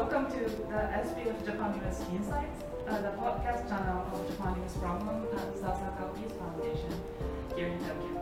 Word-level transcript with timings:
welcome 0.00 0.32
to 0.32 0.40
the 0.72 0.80
SPF 1.04 1.44
Japan 1.44 1.78
US 1.84 2.00
Insights, 2.08 2.64
uh, 2.88 3.02
the 3.02 3.12
podcast 3.20 3.68
channel 3.68 4.00
of 4.10 4.26
Japan 4.30 4.56
US 4.64 4.74
Problem 4.78 5.28
and 5.28 5.52
Sasakawa 5.60 6.16
Peace 6.16 6.32
Foundation 6.40 6.94
here 7.54 7.66
in 7.66 7.78
Tokyo. 7.84 8.16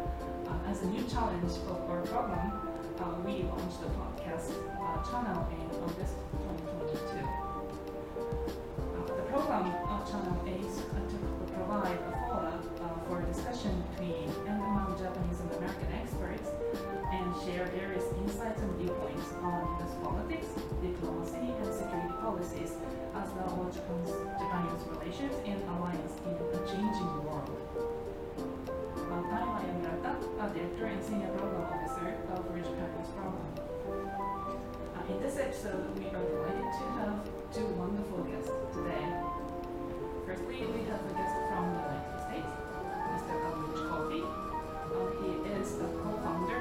Uh, 0.50 0.70
as 0.70 0.82
a 0.82 0.86
new 0.86 1.04
challenge 1.06 1.54
of 1.70 1.78
our 1.88 2.02
program, 2.02 2.50
uh, 2.98 3.14
we 3.24 3.46
launched 3.46 3.78
the 3.78 3.86
podcast 3.94 4.58
uh, 4.74 4.98
channel 5.06 5.46
in 5.54 5.70
August 5.86 6.18
2022. 6.82 7.22
Uh, 8.82 9.14
the 9.14 9.22
program 9.30 9.70
uh, 9.86 10.02
channel 10.02 10.34
aims 10.50 10.82
uh, 10.82 10.98
to 11.06 11.16
provide 11.54 11.94
a 11.94 12.12
forum 12.26 12.58
uh, 12.82 13.06
for 13.06 13.22
discussion 13.22 13.70
between 13.94 14.26
and 14.50 14.58
among 14.58 14.98
Japanese 14.98 15.38
and 15.46 15.52
American 15.62 15.92
experts 15.94 16.57
and 17.12 17.34
share 17.42 17.66
various 17.72 18.04
insights 18.20 18.60
and 18.60 18.72
viewpoints 18.76 19.32
on 19.42 19.64
US 19.80 19.94
politics, 20.02 20.48
diplomacy, 20.82 21.52
and 21.56 21.72
security 21.72 22.14
policies, 22.20 22.72
as 23.16 23.28
well 23.32 23.66
as 23.68 23.74
Japan's, 23.74 24.82
relations 24.92 25.34
and 25.46 25.62
alliance 25.76 26.12
in 26.26 26.34
a 26.36 26.60
changing 26.68 27.12
world. 27.24 27.88
I 29.08 29.64
am 29.64 29.82
Murata, 29.82 30.14
a 30.38 30.48
director 30.54 30.86
and 30.86 31.02
senior 31.02 31.28
program 31.36 31.66
officer 31.72 32.14
of 32.32 32.44
for 32.46 32.58
Japan-US 32.58 33.10
program. 33.16 33.50
Uh, 34.94 35.12
in 35.12 35.20
this 35.20 35.38
episode, 35.38 35.90
we 35.98 36.06
are 36.06 36.22
delighted 36.22 36.70
to 36.78 36.84
have 36.98 37.18
two 37.52 37.66
wonderful 37.74 38.22
guests 38.24 38.50
today. 38.72 39.04
Firstly, 40.26 40.66
we 40.70 40.84
have 40.86 41.02
a 41.02 41.12
guest 41.16 41.34
from 41.50 41.72
the 41.72 41.80
United 41.82 42.20
States, 42.28 42.52
Mr. 43.10 43.34
Kazuchi 43.42 43.82
Kofi. 43.90 44.22
Uh, 44.22 45.12
he 45.20 45.30
is 45.56 45.80
a 45.80 45.88
co-founder 46.04 46.60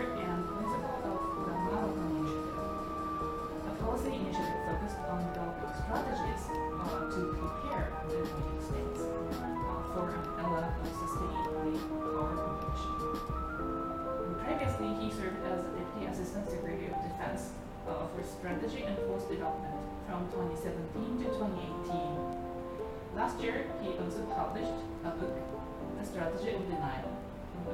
policy 4.07 4.23
initiative 4.23 4.63
focused 4.63 4.99
on 5.11 5.19
developing 5.33 5.71
strategies 5.83 6.43
uh, 6.79 7.11
to 7.11 7.19
prepare 7.35 7.91
the 8.07 8.15
United 8.15 8.61
States 8.63 8.99
uh, 9.03 9.83
for 9.91 10.15
an 10.15 10.23
era 10.39 10.71
of 10.79 10.87
sustainably 10.95 11.75
power 12.15 12.31
competition. 12.39 12.95
Previously, 14.47 14.89
he 15.03 15.11
served 15.11 15.43
as 15.51 15.59
the 15.63 15.71
Deputy 15.75 16.05
Assistant 16.07 16.47
Secretary 16.47 16.87
of 16.87 16.95
Defense 17.03 17.51
uh, 17.87 18.07
for 18.15 18.23
Strategy 18.23 18.83
and 18.83 18.95
Force 19.11 19.27
Development 19.27 19.75
from 20.07 20.23
2017 20.31 21.19
to 21.19 21.25
2018. 21.27 23.11
Last 23.15 23.39
year, 23.41 23.67
he 23.83 23.91
also 23.99 24.23
published 24.31 24.79
a 25.03 25.11
book, 25.19 25.35
The 25.99 26.05
Strategy 26.05 26.55
of 26.55 26.63
Denial 26.69 27.11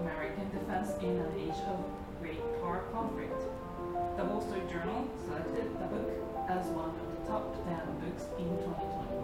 American 0.01 0.49
Defense 0.49 0.97
in 1.03 1.13
an 1.13 1.29
Age 1.37 1.61
of 1.69 1.77
Great 2.21 2.41
Power 2.61 2.85
Conflict. 2.91 3.52
The 4.73 4.79
Journal 4.79 5.05
selected 5.29 5.69
the 5.77 5.85
book 5.85 6.09
as 6.49 6.65
one 6.73 6.97
of 6.97 7.05
the 7.05 7.21
top 7.29 7.53
10 7.61 7.77
books 8.01 8.25
in 8.41 8.49
2021. 8.57 9.21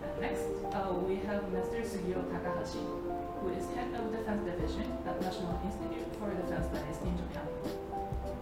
And 0.00 0.14
next, 0.24 0.48
uh, 0.72 0.96
we 1.04 1.20
have 1.28 1.44
Mr. 1.52 1.84
Sugio 1.84 2.24
Takahashi, 2.32 2.80
who 2.80 3.52
is 3.52 3.68
head 3.76 3.92
of 4.00 4.08
Defense 4.08 4.48
Division 4.48 4.88
at 5.04 5.20
National 5.20 5.60
Institute 5.60 6.08
for 6.16 6.32
Defense 6.32 6.72
Studies 6.72 7.04
in 7.04 7.20
Japan. 7.20 7.52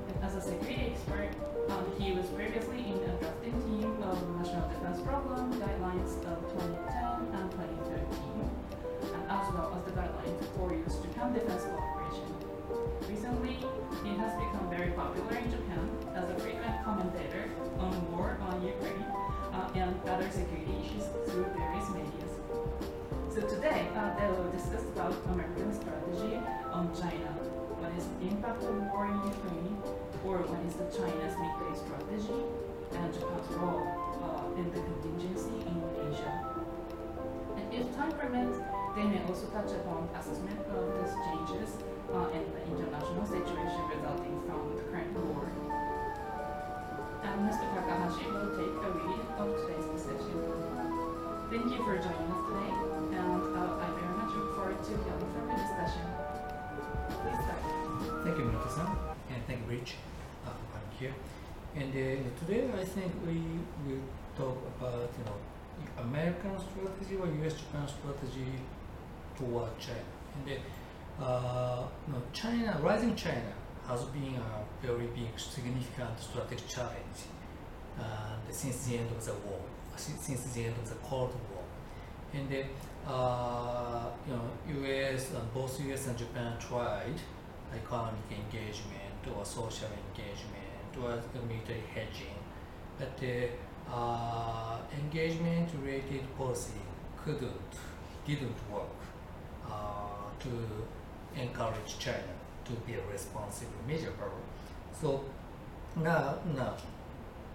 And 0.07 0.17
as 0.23 0.39
a 0.39 0.43
security 0.47 0.95
expert, 0.95 1.35
um, 1.75 1.83
he 1.99 2.15
was 2.15 2.31
previously 2.31 2.87
in 2.87 3.03
a 3.03 3.19
drafting 3.19 3.59
team 3.67 3.91
of 4.07 4.23
National 4.39 4.71
Defense 4.71 5.03
Program 5.03 5.51
guidelines 5.59 6.15
of 6.31 6.47
2010 6.63 7.43
and 7.43 7.51
2013 7.51 8.47
and 9.19 9.23
as 9.27 9.47
well 9.51 9.75
as 9.75 9.83
the 9.83 9.99
guidelines 9.99 10.47
for 10.55 10.71
US 10.71 10.95
Japan 11.03 11.35
defense 11.35 11.67
cooperation. 11.67 11.96
Recently, 13.05 13.61
he 14.03 14.17
has 14.17 14.33
become 14.41 14.67
very 14.71 14.91
popular 14.93 15.37
in 15.37 15.51
Japan 15.51 15.85
as 16.15 16.31
a 16.31 16.35
frequent 16.41 16.83
commentator 16.85 17.51
on 17.79 17.93
war 18.13 18.39
on 18.41 18.65
Ukraine 18.65 19.05
uh, 19.53 19.69
and 19.75 19.95
other 20.09 20.31
security 20.31 20.73
issues 20.81 21.05
through 21.29 21.45
various 21.53 21.89
media. 21.91 22.27
So 23.29 23.43
today, 23.43 23.89
uh, 23.95 24.17
they 24.17 24.27
will 24.33 24.51
discuss 24.51 24.83
about 24.97 25.13
American 25.29 25.69
strategy 25.77 26.41
on 26.73 26.89
China. 26.97 27.31
What 27.77 27.93
is 27.93 28.09
the 28.09 28.33
impact 28.33 28.65
of 28.65 28.75
war 28.89 29.05
in 29.05 29.21
Ukraine, 29.29 29.77
or 30.25 30.41
what 30.49 30.65
is 30.65 30.75
the 30.81 30.89
China's 30.89 31.37
midday 31.37 31.73
strategy, 31.77 32.41
and 32.97 33.13
Japan's 33.13 33.51
role 33.61 33.85
uh, 34.25 34.57
in 34.57 34.73
the 34.73 34.81
contingency 34.81 35.69
in 35.69 35.77
Asia. 36.09 36.33
And 37.61 37.67
if 37.77 37.85
time 37.95 38.13
permits, 38.17 38.57
they 38.97 39.05
may 39.05 39.21
also 39.29 39.47
touch 39.53 39.77
upon 39.85 40.09
assessment 40.17 40.57
of 40.73 40.89
these 40.97 41.13
changes 41.29 41.77
uh, 42.13 42.31
in 42.31 42.45
the 42.55 42.63
international 42.71 43.27
situation 43.27 43.83
resulting 43.91 44.37
from 44.47 44.77
the 44.77 44.83
current 44.91 45.13
war. 45.17 45.51
And 47.25 47.37
Mr. 47.49 47.67
Takahashi 47.75 48.27
will 48.31 48.51
take 48.55 48.77
a 48.79 48.91
read 48.95 49.23
of 49.39 49.49
today's 49.61 49.87
decision. 49.91 50.37
Thank 51.51 51.71
you 51.71 51.79
for 51.87 51.95
joining 51.99 52.31
us 52.35 52.43
today, 52.47 52.71
and 52.75 53.43
uh, 53.55 53.83
I 53.83 53.87
very 53.95 54.13
much 54.19 54.35
look 54.35 54.55
forward 54.57 54.83
to 54.83 54.91
hearing 54.91 55.31
from 55.35 55.47
the 55.47 55.55
discussion. 55.55 56.07
Please 57.23 57.41
start. 57.47 57.63
Thank 58.25 58.39
you, 58.39 58.45
Murata-san, 58.45 58.89
and 59.31 59.41
thank 59.47 59.61
you, 59.61 59.67
Bridge, 59.67 59.95
uh, 60.45 60.51
for 60.51 60.67
coming 60.75 60.95
here. 60.99 61.15
And 61.77 61.91
uh, 61.95 62.31
today, 62.41 62.67
I 62.75 62.85
think 62.85 63.13
we 63.25 63.39
will 63.87 64.03
talk 64.37 64.59
about 64.79 65.11
you 65.19 65.25
know 65.25 65.39
American 66.03 66.59
strategy 66.59 67.17
or 67.17 67.27
U.S.-Japan 67.27 67.87
strategy 67.89 68.53
toward 69.39 69.79
China. 69.79 70.03
And 70.35 70.51
uh, 70.51 70.61
you 71.19 72.13
know, 72.13 72.23
China, 72.33 72.79
rising 72.83 73.15
China, 73.15 73.53
has 73.89 74.05
been 74.07 74.35
a 74.35 74.87
very 74.87 75.07
big, 75.07 75.39
significant 75.39 76.21
strategic 76.21 76.67
challenge 76.69 77.19
uh, 77.99 78.37
since 78.51 78.87
the 78.87 78.99
end 78.99 79.11
of 79.11 79.25
the 79.25 79.33
war, 79.33 79.61
since, 79.97 80.43
the 80.55 80.65
end 80.65 80.75
of 80.77 80.89
the 80.89 80.97
Cold 80.97 81.33
War. 81.51 81.63
And 82.35 82.53
uh, 83.07 84.07
you 84.27 84.33
know, 84.35 84.81
U.S. 84.81 85.31
and 85.33 85.55
both 85.55 85.81
U.S. 85.87 86.09
and 86.09 86.19
Japan 86.19 86.55
tried 86.59 87.15
economic 87.75 88.27
engagement 88.31 89.23
or 89.35 89.45
social 89.45 89.89
engagement 90.09 90.91
or 91.01 91.23
military 91.47 91.83
hedging, 91.95 92.39
but 92.99 93.17
the 93.19 93.49
uh, 93.91 94.79
engagement-related 95.01 96.37
policy 96.37 96.81
couldn't, 97.23 97.73
didn't 98.27 98.57
work 98.73 98.89
uh, 99.71 100.31
to 100.41 100.49
encourage 101.37 101.99
China 101.99 102.35
to 102.65 102.73
be 102.87 102.95
a 102.95 103.13
responsible 103.13 103.73
major 103.87 104.11
power. 104.13 104.41
So 105.01 105.25
now, 105.97 106.39
now, 106.55 106.75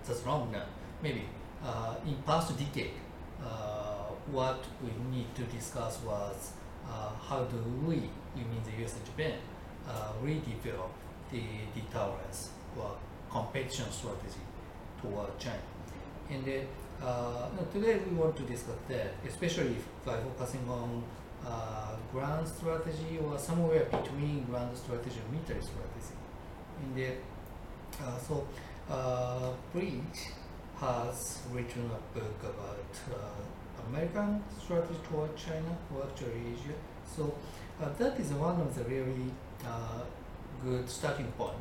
that's 0.05 0.21
wrong 0.21 0.49
now. 0.51 0.65
Maybe 1.01 1.25
uh, 1.63 1.95
in 2.05 2.15
past 2.25 2.57
decade, 2.57 2.93
uh, 3.43 4.05
what 4.31 4.63
we 4.81 4.89
need 5.15 5.33
to 5.35 5.43
discuss 5.43 5.99
was 6.01 6.51
uh, 6.87 7.09
how 7.27 7.43
do 7.43 7.57
we, 7.85 7.95
you 7.95 8.45
mean 8.49 8.61
the 8.63 8.83
US 8.83 8.95
and 8.95 9.05
Japan, 9.05 9.37
uh, 9.87 10.13
redevelop 10.23 10.89
the 11.31 11.43
deterrence 11.73 12.49
or 12.77 12.95
competition 13.29 13.85
strategy 13.91 14.41
toward 15.01 15.37
China. 15.39 15.61
And 16.29 16.47
uh, 17.03 17.49
today 17.73 17.99
we 18.09 18.15
want 18.15 18.35
to 18.37 18.43
discuss 18.43 18.75
that, 18.87 19.13
especially 19.27 19.75
by 20.05 20.17
focusing 20.17 20.67
on 20.69 21.03
uh, 21.45 21.95
ground 22.11 22.47
strategy 22.47 23.19
or 23.23 23.37
somewhere 23.37 23.85
between 23.85 24.45
grand 24.49 24.75
strategy 24.77 25.19
and 25.23 25.31
military 25.33 25.61
strategy. 25.61 26.15
And 26.81 26.99
uh, 26.99 28.03
uh, 28.03 28.17
so, 28.19 28.47
uh, 28.89 29.51
Bridge 29.71 30.33
has 30.79 31.39
written 31.51 31.89
a 31.91 32.19
book 32.19 32.39
about 32.41 32.93
uh, 33.13 33.87
American 33.87 34.43
strategy 34.61 34.99
toward 35.07 35.35
China 35.35 35.77
or 35.93 36.03
actually 36.03 36.53
Asia. 36.53 36.75
So 37.15 37.33
uh, 37.81 37.89
that 37.97 38.19
is 38.19 38.31
one 38.33 38.59
of 38.59 38.75
the 38.75 38.83
really 38.83 39.31
uh, 39.65 40.01
good 40.63 40.89
starting 40.89 41.31
point 41.37 41.57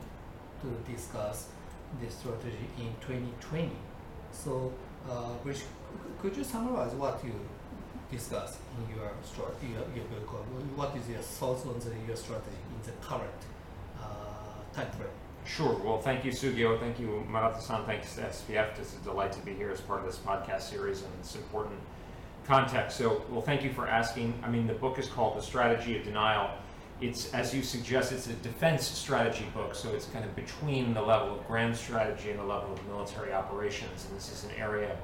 to 0.62 0.92
discuss 0.92 1.48
this 2.00 2.14
strategy 2.14 2.68
in 2.78 2.92
2020. 3.00 3.70
So, 4.32 4.72
Bridge, 5.42 5.62
could 6.20 6.36
you 6.36 6.44
summarize 6.44 6.92
what 6.94 7.22
you 7.24 7.34
discussed 8.10 8.58
in 8.76 8.96
your, 8.96 9.12
your, 9.34 9.86
your 9.94 10.20
book? 10.20 10.44
What 10.76 10.96
is 10.96 11.08
your 11.08 11.20
thoughts 11.20 11.64
on 11.66 11.78
the, 11.78 12.06
your 12.06 12.16
strategy 12.16 12.56
in 12.74 12.86
the 12.86 12.92
current 13.06 13.30
uh, 14.00 14.04
time 14.74 14.90
frame? 14.92 15.08
Sure. 15.44 15.74
Well, 15.84 16.00
thank 16.00 16.24
you, 16.24 16.32
Sugio. 16.32 16.78
Thank 16.78 17.00
you, 17.00 17.24
Murata-san. 17.28 17.84
Thanks 17.84 18.14
to 18.14 18.22
SPF. 18.22 18.78
It's 18.78 18.94
a 18.94 19.04
delight 19.04 19.32
to 19.32 19.40
be 19.40 19.54
here 19.54 19.70
as 19.70 19.80
part 19.80 20.00
of 20.00 20.06
this 20.06 20.18
podcast 20.18 20.62
series, 20.62 21.02
and 21.02 21.10
it's 21.20 21.34
important 21.34 21.78
context. 22.46 22.98
So, 22.98 23.22
well, 23.30 23.40
thank 23.40 23.62
you 23.62 23.72
for 23.72 23.88
asking. 23.88 24.34
I 24.44 24.50
mean, 24.50 24.66
the 24.66 24.74
book 24.74 24.98
is 24.98 25.08
called 25.08 25.36
The 25.36 25.42
Strategy 25.42 25.96
of 25.98 26.04
Denial. 26.04 26.50
It's, 27.00 27.32
as 27.32 27.54
you 27.54 27.62
suggest, 27.62 28.12
it's 28.12 28.26
a 28.26 28.34
defense 28.34 28.86
strategy 28.86 29.46
book, 29.54 29.74
so 29.74 29.88
it's 29.94 30.06
kind 30.06 30.24
of 30.24 30.36
between 30.36 30.92
the 30.92 31.00
level 31.00 31.34
of 31.34 31.46
grand 31.46 31.74
strategy 31.74 32.30
and 32.30 32.38
the 32.38 32.44
level 32.44 32.72
of 32.72 32.86
military 32.86 33.32
operations. 33.32 34.06
And 34.06 34.16
this 34.16 34.30
is 34.30 34.44
an 34.44 34.50
area 34.58 34.96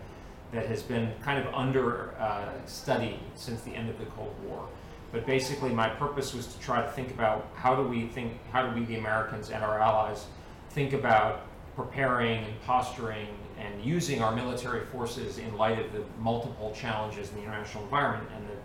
that 0.52 0.66
has 0.66 0.82
been 0.82 1.12
kind 1.22 1.44
of 1.44 1.52
under 1.54 2.14
uh, 2.19 2.48
study 2.66 3.19
since 3.34 3.60
the 3.62 3.75
end 3.75 3.90
of 3.90 3.98
the 3.98 4.06
Cold 4.06 4.34
War. 4.46 4.66
But 5.12 5.26
basically, 5.26 5.70
my 5.70 5.88
purpose 5.88 6.34
was 6.34 6.46
to 6.46 6.58
try 6.60 6.82
to 6.82 6.90
think 6.90 7.10
about 7.10 7.48
how 7.54 7.75
do 7.75 7.82
we 7.82 8.06
think, 8.06 8.34
how 8.52 8.66
do 8.66 8.78
we, 8.78 8.84
the 8.84 8.96
Americans 8.96 9.50
and 9.50 9.62
our 9.64 9.81
allies, 9.81 10.26
think 10.70 10.93
about 10.93 11.46
preparing 11.75 12.44
and 12.44 12.60
posturing 12.62 13.28
and 13.58 13.84
using 13.84 14.22
our 14.22 14.34
military 14.34 14.84
forces 14.87 15.38
in 15.38 15.56
light 15.56 15.78
of 15.78 15.93
the 15.93 16.02
multiple 16.20 16.72
challenges 16.75 17.31
in 17.31 17.37
the 17.37 17.42
international 17.42 17.84
environment. 17.84 18.28
And 18.37 18.49
the 18.49 18.56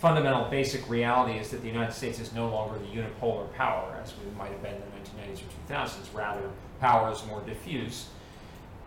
fundamental 0.00 0.48
basic 0.50 0.88
reality 0.88 1.38
is 1.38 1.50
that 1.50 1.62
the 1.62 1.68
United 1.68 1.92
States 1.92 2.18
is 2.18 2.32
no 2.32 2.48
longer 2.48 2.78
the 2.78 2.86
unipolar 2.86 3.52
power 3.54 3.98
as 4.02 4.14
we 4.18 4.30
might 4.38 4.50
have 4.50 4.62
been 4.62 4.74
in 4.74 4.80
the 4.80 5.30
1990s 5.30 5.40
or 5.40 5.74
2000s. 5.74 6.14
Rather, 6.14 6.50
power 6.80 7.12
is 7.12 7.24
more 7.26 7.40
diffuse, 7.42 8.08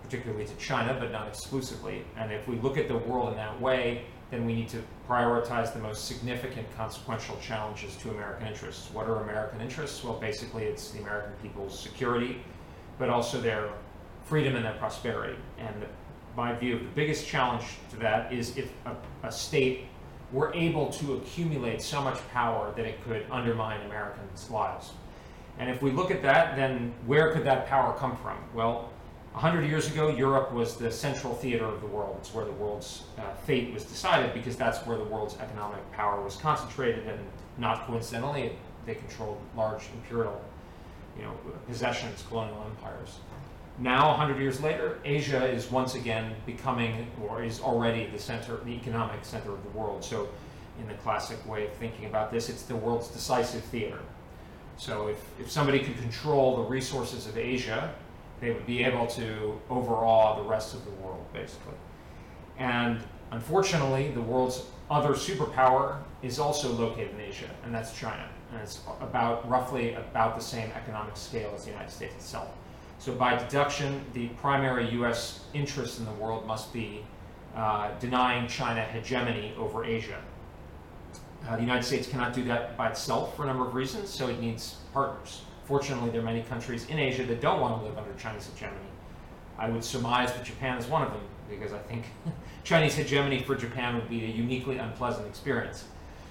particularly 0.10 0.44
to 0.44 0.56
China, 0.56 0.98
but 1.00 1.12
not 1.12 1.28
exclusively. 1.28 2.04
And 2.18 2.32
if 2.32 2.48
we 2.48 2.56
look 2.58 2.78
at 2.78 2.88
the 2.88 2.98
world 2.98 3.30
in 3.30 3.36
that 3.36 3.62
way, 3.62 4.06
then 4.32 4.44
we 4.44 4.56
need 4.56 4.68
to 4.70 4.82
prioritize 5.08 5.72
the 5.72 5.80
most 5.80 6.06
significant 6.06 6.66
consequential 6.76 7.38
challenges 7.38 7.96
to 7.98 8.10
American 8.10 8.48
interests. 8.48 8.90
What 8.92 9.08
are 9.08 9.22
American 9.22 9.62
interests? 9.62 10.04
Well, 10.04 10.16
basically, 10.20 10.64
it's 10.64 10.90
the 10.90 11.00
American 11.00 11.34
people's 11.44 11.80
security, 11.80 12.42
but 12.98 13.10
also 13.10 13.40
their 13.40 13.70
freedom 14.24 14.56
and 14.56 14.66
their 14.66 14.74
prosperity. 14.74 15.38
And 15.60 15.86
my 16.36 16.56
view 16.56 16.78
of 16.78 16.82
the 16.82 16.90
biggest 16.90 17.28
challenge 17.28 17.66
to 17.92 17.98
that 17.98 18.34
is 18.34 18.58
if 18.58 18.72
a, 18.86 18.96
a 19.28 19.32
state 19.32 19.86
were 20.32 20.52
able 20.56 20.88
to 20.88 21.16
accumulate 21.16 21.82
so 21.84 22.02
much 22.02 22.18
power 22.32 22.74
that 22.76 22.86
it 22.86 23.04
could 23.04 23.26
undermine 23.30 23.82
Americans' 23.86 24.50
lives. 24.50 24.92
And 25.60 25.70
if 25.70 25.82
we 25.82 25.92
look 25.92 26.10
at 26.10 26.22
that, 26.24 26.56
then 26.56 26.94
where 27.06 27.32
could 27.32 27.44
that 27.44 27.68
power 27.68 27.94
come 27.98 28.16
from? 28.18 28.38
Well, 28.54 28.92
100 29.34 29.66
years 29.66 29.88
ago, 29.88 30.10
Europe 30.10 30.52
was 30.52 30.76
the 30.76 30.92
central 30.92 31.36
theater 31.36 31.66
of 31.66 31.82
the 31.82 31.88
world. 31.88 32.18
It's 32.20 32.34
where 32.34 32.46
the 32.46 32.52
world's 32.54 33.04
uh, 33.18 33.34
fate 33.46 33.72
was 33.74 33.84
decided 33.86 34.34
because 34.34 34.56
that's 34.56 34.80
where 34.88 34.98
the 34.98 35.04
world's 35.04 35.38
economic 35.38 35.90
power 35.92 36.22
was 36.22 36.36
concentrated, 36.36 37.08
and 37.08 37.20
not 37.58 37.86
coincidentally, 37.86 38.54
they 38.86 38.96
controlled 38.96 39.40
large 39.56 39.84
imperial, 39.94 40.42
you 41.16 41.24
know, 41.24 41.34
possessions, 41.68 42.24
colonial 42.28 42.66
empires. 42.72 43.20
Now, 43.78 44.10
100 44.10 44.40
years 44.40 44.60
later, 44.62 45.00
Asia 45.06 45.46
is 45.46 45.72
once 45.72 45.96
again 45.96 46.36
becoming, 46.46 47.08
or 47.22 47.44
is 47.44 47.62
already 47.62 48.08
the 48.08 48.20
center, 48.20 48.60
the 48.66 48.72
economic 48.72 49.24
center 49.24 49.54
of 49.54 49.64
the 49.64 49.70
world. 49.70 50.04
So, 50.04 50.28
in 50.82 50.88
the 50.88 50.96
classic 50.96 51.38
way 51.48 51.68
of 51.68 51.74
thinking 51.74 52.06
about 52.06 52.32
this, 52.32 52.50
it's 52.50 52.64
the 52.64 52.76
world's 52.76 53.10
decisive 53.10 53.64
theater. 53.66 54.00
So, 54.78 55.08
if, 55.08 55.18
if 55.40 55.52
somebody 55.52 55.80
could 55.80 55.98
control 55.98 56.58
the 56.58 56.64
resources 56.64 57.28
of 57.28 57.38
Asia, 57.38 57.94
they 58.40 58.52
would 58.52 58.66
be 58.66 58.84
able 58.84 59.08
to 59.08 59.60
overawe 59.70 60.38
the 60.38 60.48
rest 60.48 60.74
of 60.74 60.86
the 60.86 60.92
world, 60.92 61.26
basically. 61.34 61.74
And 62.58 63.00
unfortunately, 63.32 64.12
the 64.12 64.22
world's 64.22 64.66
other 64.90 65.14
superpower 65.14 65.98
is 66.24 66.40
also 66.40 66.72
located 66.72 67.12
in 67.14 67.22
Asia, 67.22 67.50
and 67.64 67.74
that's 67.74 67.98
China. 67.98 68.28
And 68.52 68.62
it's 68.62 68.82
about 69.02 69.48
roughly 69.48 69.94
about 69.94 70.36
the 70.36 70.42
same 70.42 70.72
economic 70.72 71.16
scale 71.16 71.52
as 71.54 71.66
the 71.66 71.72
United 71.72 71.92
States 71.92 72.16
itself. 72.16 72.50
So 72.98 73.14
by 73.14 73.38
deduction, 73.38 74.04
the 74.14 74.28
primary 74.30 74.90
U.S. 74.92 75.46
interest 75.54 76.00
in 76.00 76.06
the 76.06 76.12
world 76.14 76.46
must 76.46 76.74
be 76.74 77.06
uh, 77.56 77.92
denying 78.00 78.48
China 78.48 78.82
hegemony 78.82 79.54
over 79.58 79.86
Asia. 79.86 80.22
Uh, 81.48 81.56
the 81.56 81.62
United 81.62 81.84
States 81.84 82.08
cannot 82.08 82.34
do 82.34 82.44
that 82.44 82.76
by 82.76 82.90
itself 82.90 83.36
for 83.36 83.44
a 83.44 83.46
number 83.46 83.66
of 83.66 83.74
reasons, 83.74 84.10
so 84.10 84.28
it 84.28 84.40
needs 84.40 84.78
partners. 84.94 85.44
Fortunately, 85.70 86.10
there 86.10 86.22
are 86.22 86.26
many 86.26 86.42
countries 86.42 86.88
in 86.88 86.98
Asia 86.98 87.24
that 87.26 87.42
don't 87.42 87.62
want 87.62 87.80
to 87.80 87.88
live 87.88 87.96
under 87.96 88.12
Chinese 88.14 88.50
hegemony. 88.52 88.90
I 89.56 89.70
would 89.70 89.84
surmise 89.84 90.34
that 90.34 90.44
Japan 90.44 90.80
is 90.80 90.88
one 90.88 91.04
of 91.04 91.12
them, 91.12 91.22
because 91.48 91.74
I 91.74 91.78
think 91.78 92.06
Chinese 92.64 92.96
hegemony 92.96 93.44
for 93.44 93.54
Japan 93.56 93.94
would 93.94 94.10
be 94.10 94.26
a 94.26 94.28
uniquely 94.28 94.80
unpleasant 94.80 95.28
experience. 95.28 95.84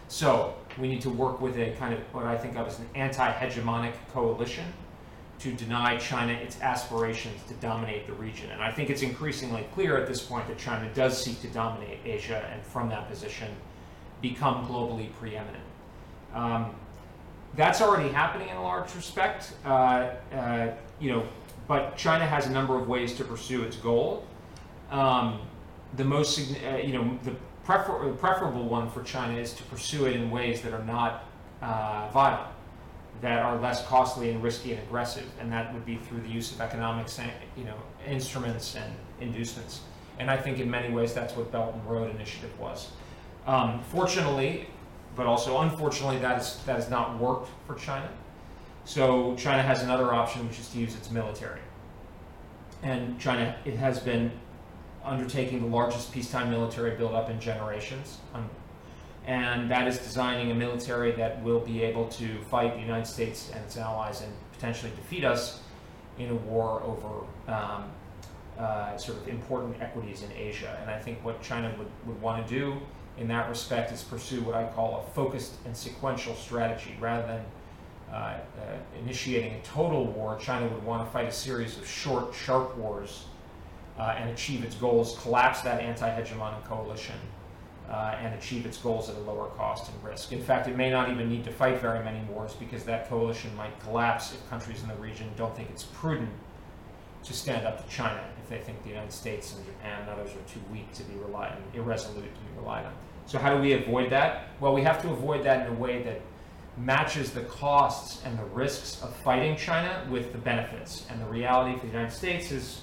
So 0.08 0.56
we 0.76 0.88
need 0.88 1.02
to 1.02 1.10
work 1.10 1.40
with 1.40 1.56
a 1.56 1.70
kind 1.76 1.94
of 1.94 2.00
what 2.12 2.24
I 2.24 2.36
think 2.36 2.56
of 2.56 2.66
as 2.66 2.80
an 2.80 2.88
anti-hegemonic 2.96 3.92
coalition 4.12 4.64
to 5.38 5.52
deny 5.52 5.96
China 5.98 6.32
its 6.32 6.60
aspirations 6.60 7.40
to 7.46 7.54
dominate 7.54 8.08
the 8.08 8.14
region. 8.14 8.50
And 8.50 8.60
I 8.60 8.72
think 8.72 8.90
it's 8.90 9.02
increasingly 9.02 9.68
clear 9.72 9.96
at 9.96 10.08
this 10.08 10.20
point 10.20 10.48
that 10.48 10.58
China 10.58 10.92
does 10.94 11.22
seek 11.22 11.40
to 11.42 11.48
dominate 11.48 12.00
Asia 12.04 12.44
and 12.52 12.60
from 12.64 12.88
that 12.88 13.08
position 13.08 13.54
become 14.20 14.66
globally 14.66 15.12
preeminent. 15.12 15.62
Um, 16.34 16.74
that's 17.56 17.80
already 17.80 18.08
happening 18.08 18.48
in 18.48 18.56
a 18.56 18.62
large 18.62 18.94
respect. 18.94 19.52
Uh, 19.64 20.10
uh, 20.32 20.70
you 21.00 21.10
know, 21.10 21.26
but 21.66 21.96
China 21.96 22.26
has 22.26 22.46
a 22.46 22.50
number 22.50 22.76
of 22.76 22.88
ways 22.88 23.14
to 23.14 23.24
pursue 23.24 23.62
its 23.62 23.76
goal. 23.76 24.26
Um, 24.90 25.40
the 25.96 26.04
most, 26.04 26.38
uh, 26.64 26.76
you 26.76 26.92
know, 26.92 27.18
the 27.24 27.34
prefer- 27.64 28.12
preferable 28.12 28.68
one 28.68 28.88
for 28.90 29.02
China 29.02 29.38
is 29.38 29.52
to 29.54 29.62
pursue 29.64 30.06
it 30.06 30.16
in 30.16 30.30
ways 30.30 30.62
that 30.62 30.72
are 30.72 30.84
not 30.84 31.24
uh, 31.60 32.08
violent, 32.12 32.48
that 33.20 33.40
are 33.40 33.58
less 33.58 33.84
costly 33.86 34.30
and 34.30 34.42
risky 34.42 34.72
and 34.72 34.82
aggressive, 34.82 35.26
and 35.40 35.52
that 35.52 35.72
would 35.74 35.84
be 35.84 35.96
through 35.96 36.20
the 36.20 36.28
use 36.28 36.52
of 36.52 36.60
economic, 36.60 37.08
you 37.56 37.64
know, 37.64 37.76
instruments 38.06 38.76
and 38.76 38.92
inducements. 39.20 39.80
And 40.18 40.30
I 40.30 40.36
think 40.36 40.58
in 40.58 40.70
many 40.70 40.92
ways 40.92 41.12
that's 41.12 41.36
what 41.36 41.52
Belt 41.52 41.74
and 41.74 41.84
Road 41.86 42.14
Initiative 42.14 42.58
was. 42.58 42.88
Um, 43.46 43.82
fortunately, 43.82 44.68
but 45.18 45.26
also 45.26 45.60
unfortunately 45.62 46.18
that 46.20 46.40
is 46.40 46.60
that 46.64 46.76
has 46.76 46.88
not 46.88 47.18
worked 47.18 47.50
for 47.66 47.74
China. 47.74 48.08
So 48.84 49.34
China 49.36 49.62
has 49.62 49.82
another 49.82 50.14
option, 50.14 50.46
which 50.48 50.60
is 50.60 50.68
to 50.70 50.78
use 50.78 50.94
its 50.94 51.10
military. 51.10 51.60
And 52.84 53.20
China 53.20 53.56
it 53.64 53.74
has 53.74 53.98
been 53.98 54.30
undertaking 55.04 55.60
the 55.60 55.66
largest 55.66 56.12
peacetime 56.12 56.50
military 56.50 56.92
buildup 56.96 57.30
in 57.30 57.40
generations. 57.40 58.18
Um, 58.32 58.48
and 59.26 59.68
that 59.70 59.88
is 59.88 59.98
designing 59.98 60.52
a 60.52 60.54
military 60.54 61.10
that 61.12 61.42
will 61.42 61.60
be 61.60 61.82
able 61.82 62.08
to 62.10 62.40
fight 62.44 62.74
the 62.74 62.80
United 62.80 63.06
States 63.06 63.50
and 63.52 63.62
its 63.64 63.76
allies 63.76 64.22
and 64.22 64.32
potentially 64.52 64.92
defeat 64.92 65.24
us 65.24 65.60
in 66.18 66.30
a 66.30 66.34
war 66.34 66.80
over 66.82 67.52
um, 67.52 67.90
uh, 68.56 68.96
sort 68.96 69.18
of 69.18 69.28
important 69.28 69.82
equities 69.82 70.22
in 70.22 70.30
Asia. 70.32 70.78
And 70.80 70.90
I 70.90 70.98
think 70.98 71.22
what 71.24 71.42
China 71.42 71.74
would, 71.76 71.88
would 72.06 72.22
want 72.22 72.46
to 72.46 72.54
do 72.54 72.80
in 73.18 73.28
that 73.28 73.48
respect 73.48 73.92
is 73.92 74.02
pursue 74.02 74.42
what 74.42 74.54
I 74.54 74.64
call 74.66 75.04
a 75.06 75.14
focused 75.14 75.54
and 75.64 75.76
sequential 75.76 76.34
strategy. 76.34 76.96
Rather 77.00 77.26
than 77.26 77.44
uh, 78.12 78.14
uh, 78.14 78.38
initiating 79.02 79.54
a 79.54 79.60
total 79.62 80.06
war, 80.06 80.38
China 80.40 80.66
would 80.66 80.82
want 80.84 81.06
to 81.06 81.12
fight 81.12 81.28
a 81.28 81.32
series 81.32 81.76
of 81.76 81.86
short, 81.86 82.34
sharp 82.34 82.76
wars 82.76 83.26
uh, 83.98 84.14
and 84.16 84.30
achieve 84.30 84.64
its 84.64 84.76
goals, 84.76 85.18
collapse 85.22 85.60
that 85.62 85.80
anti-hegemonic 85.80 86.64
coalition, 86.64 87.16
uh, 87.90 88.16
and 88.20 88.34
achieve 88.34 88.64
its 88.64 88.78
goals 88.78 89.08
at 89.08 89.16
a 89.16 89.20
lower 89.20 89.48
cost 89.56 89.90
and 89.90 90.04
risk. 90.04 90.32
In 90.32 90.42
fact, 90.42 90.68
it 90.68 90.76
may 90.76 90.90
not 90.90 91.10
even 91.10 91.28
need 91.28 91.44
to 91.44 91.50
fight 91.50 91.80
very 91.80 92.02
many 92.04 92.20
wars 92.30 92.54
because 92.54 92.84
that 92.84 93.08
coalition 93.08 93.54
might 93.56 93.78
collapse 93.80 94.32
if 94.32 94.48
countries 94.48 94.82
in 94.82 94.88
the 94.88 94.94
region 94.94 95.28
don't 95.36 95.54
think 95.56 95.68
it's 95.70 95.84
prudent 95.84 96.30
to 97.24 97.32
stand 97.32 97.66
up 97.66 97.82
to 97.82 97.94
China 97.94 98.22
if 98.42 98.48
they 98.48 98.58
think 98.58 98.82
the 98.82 98.90
United 98.90 99.12
States 99.12 99.54
and 99.54 99.64
Japan 99.66 100.02
and 100.02 100.10
others 100.10 100.30
are 100.30 100.52
too 100.52 100.60
weak 100.72 100.92
to 100.92 101.02
be 101.04 101.14
relied 101.16 101.52
on, 101.52 101.62
irresolute 101.74 102.24
to 102.24 102.40
be 102.40 102.58
relied 102.58 102.86
on. 102.86 102.92
So 103.28 103.38
how 103.38 103.54
do 103.54 103.60
we 103.60 103.74
avoid 103.74 104.08
that? 104.10 104.48
Well, 104.58 104.72
we 104.72 104.82
have 104.82 105.02
to 105.02 105.10
avoid 105.10 105.44
that 105.44 105.66
in 105.66 105.76
a 105.76 105.78
way 105.78 106.02
that 106.02 106.22
matches 106.78 107.30
the 107.30 107.42
costs 107.42 108.22
and 108.24 108.38
the 108.38 108.44
risks 108.44 109.02
of 109.02 109.14
fighting 109.16 109.54
China 109.54 110.02
with 110.10 110.32
the 110.32 110.38
benefits. 110.38 111.04
And 111.10 111.20
the 111.20 111.26
reality 111.26 111.78
for 111.78 111.86
the 111.86 111.92
United 111.92 112.14
States 112.14 112.50
is 112.50 112.80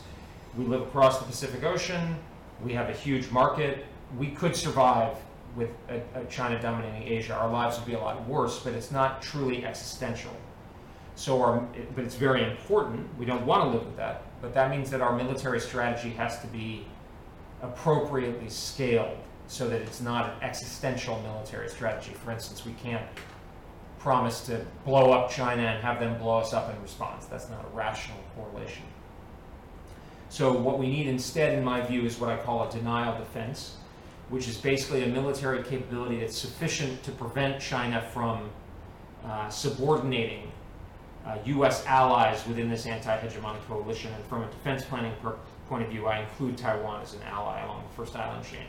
we 0.56 0.64
live 0.66 0.82
across 0.82 1.18
the 1.18 1.26
Pacific 1.26 1.64
Ocean, 1.64 2.16
we 2.64 2.74
have 2.74 2.90
a 2.90 2.94
huge 2.94 3.32
market, 3.32 3.86
we 4.20 4.28
could 4.28 4.56
survive 4.56 5.18
with 5.56 5.70
a, 5.90 6.00
a 6.20 6.26
China 6.26 6.62
dominating 6.62 7.08
Asia. 7.08 7.34
Our 7.34 7.50
lives 7.50 7.80
would 7.80 7.88
be 7.88 7.94
a 7.94 8.00
lot 8.00 8.24
worse, 8.28 8.60
but 8.60 8.74
it's 8.74 8.92
not 8.92 9.24
truly 9.24 9.66
existential. 9.66 10.32
So, 11.16 11.42
our, 11.42 11.68
but 11.96 12.04
it's 12.04 12.16
very 12.16 12.44
important. 12.44 13.08
We 13.18 13.26
don't 13.26 13.48
want 13.48 13.64
to 13.64 13.70
live 13.70 13.86
with 13.86 13.98
that, 13.98 14.22
but 14.42 14.54
that 14.54 14.70
means 14.70 14.92
that 14.92 15.02
our 15.02 15.16
military 15.16 15.60
strategy 15.60 16.12
has 16.12 16.40
to 16.42 16.48
be 16.48 16.86
appropriately 17.64 18.50
scaled 18.50 19.18
so 19.48 19.68
that 19.70 19.82
it's 19.82 20.02
not 20.02 20.30
an 20.30 20.44
existential 20.44 21.22
military 21.22 21.70
strategy. 21.70 22.14
For 22.14 22.32
instance, 22.32 22.66
we 22.66 22.74
can't 22.74 23.06
promise 24.00 24.46
to 24.46 24.66
blow 24.86 25.12
up 25.12 25.32
China 25.32 25.64
and 25.64 25.84
have 25.84 26.00
them 26.00 26.18
blow 26.20 26.38
us 26.38 26.54
up 26.54 26.74
in 26.74 26.82
response. 26.82 27.26
That's 27.26 27.50
not 27.50 27.64
a 27.66 27.76
rational 27.76 28.20
correlation. 28.36 28.84
So 30.30 30.52
what 30.54 30.80
we 30.80 30.88
need 30.88 31.08
instead, 31.08 31.58
in 31.58 31.64
my 31.64 31.82
view, 31.82 32.04
is 32.04 32.20
what 32.20 32.30
I 32.30 32.38
call 32.38 32.68
a 32.68 32.72
denial 32.72 33.18
defense, 33.18 33.78
which 34.30 34.48
is 34.48 34.58
basically 34.58 35.04
a 35.04 35.08
military 35.08 35.64
capability 35.64 36.20
that's 36.20 36.38
sufficient 36.38 37.02
to 37.04 37.12
prevent 37.12 37.62
China 37.62 38.02
from 38.14 38.50
uh, 39.24 39.50
subordinating 39.50 40.52
uh, 41.26 41.38
U.S. 41.46 41.86
allies 41.86 42.46
within 42.48 42.70
this 42.70 42.86
anti-hegemonic 42.86 43.66
coalition. 43.68 44.12
And 44.14 44.24
from 44.26 44.44
a 44.44 44.48
defense 44.48 44.84
planning 44.84 45.14
point 45.70 45.84
of 45.84 45.90
view, 45.90 46.06
I 46.06 46.20
include 46.20 46.58
Taiwan 46.58 47.02
as 47.02 47.14
an 47.14 47.22
ally 47.24 47.64
along 47.64 47.84
the 47.90 47.96
first 47.96 48.16
island 48.16 48.46
chain 48.46 48.68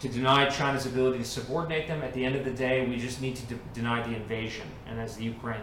to 0.00 0.08
deny 0.08 0.48
China's 0.48 0.86
ability 0.86 1.18
to 1.18 1.24
subordinate 1.24 1.86
them. 1.86 2.02
At 2.02 2.14
the 2.14 2.24
end 2.24 2.34
of 2.34 2.44
the 2.44 2.50
day, 2.50 2.86
we 2.86 2.96
just 2.96 3.20
need 3.20 3.36
to 3.36 3.46
de- 3.46 3.60
deny 3.74 4.02
the 4.06 4.16
invasion. 4.16 4.66
And 4.86 4.98
as 4.98 5.16
the 5.16 5.24
Ukraine 5.24 5.60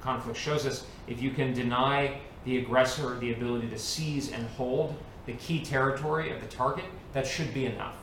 conflict 0.00 0.38
shows 0.38 0.66
us, 0.66 0.84
if 1.06 1.22
you 1.22 1.30
can 1.30 1.52
deny 1.52 2.20
the 2.44 2.58
aggressor 2.58 3.18
the 3.18 3.32
ability 3.32 3.68
to 3.68 3.78
seize 3.78 4.32
and 4.32 4.46
hold 4.48 4.96
the 5.26 5.32
key 5.34 5.64
territory 5.64 6.32
of 6.32 6.40
the 6.40 6.48
target, 6.48 6.86
that 7.12 7.26
should 7.26 7.54
be 7.54 7.66
enough. 7.66 7.96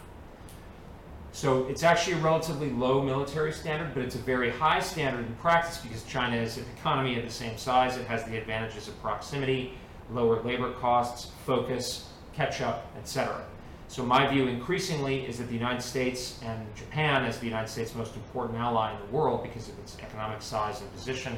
So 1.34 1.68
it's 1.68 1.84
actually 1.84 2.14
a 2.14 2.20
relatively 2.20 2.70
low 2.72 3.02
military 3.02 3.52
standard, 3.52 3.94
but 3.94 4.04
it's 4.04 4.16
a 4.16 4.20
very 4.20 4.50
high 4.50 4.80
standard 4.80 5.26
in 5.26 5.36
practice 5.36 5.78
because 5.78 6.04
China 6.04 6.36
is 6.36 6.58
an 6.58 6.66
economy 6.78 7.18
of 7.20 7.26
the 7.26 7.32
same 7.32 7.58
size. 7.58 7.98
It 7.98 8.08
has 8.08 8.24
the 8.24 8.38
advantages 8.38 8.88
of 8.88 9.00
proximity. 9.02 9.74
lower 10.10 10.42
labor 10.42 10.72
costs, 10.72 11.32
focus, 11.46 12.08
catch 12.34 12.62
up, 12.62 12.86
etc. 12.98 13.44
So 13.88 14.06
my 14.06 14.28
view 14.28 14.48
increasingly 14.48 15.26
is 15.26 15.38
that 15.38 15.48
the 15.48 15.54
United 15.54 15.82
States 15.82 16.40
and 16.44 16.68
Japan, 16.76 17.24
as 17.24 17.40
the 17.40 17.46
United 17.46 17.70
States' 17.70 17.96
most 17.96 18.16
important 18.16 18.60
ally 18.60 18.94
in 18.94 19.00
the 19.00 19.16
world 19.16 19.44
because 19.44 19.70
of 19.70 19.80
its 19.80 19.98
economic 20.02 20.42
size 20.42 20.82
and 20.82 20.92
position, 20.94 21.38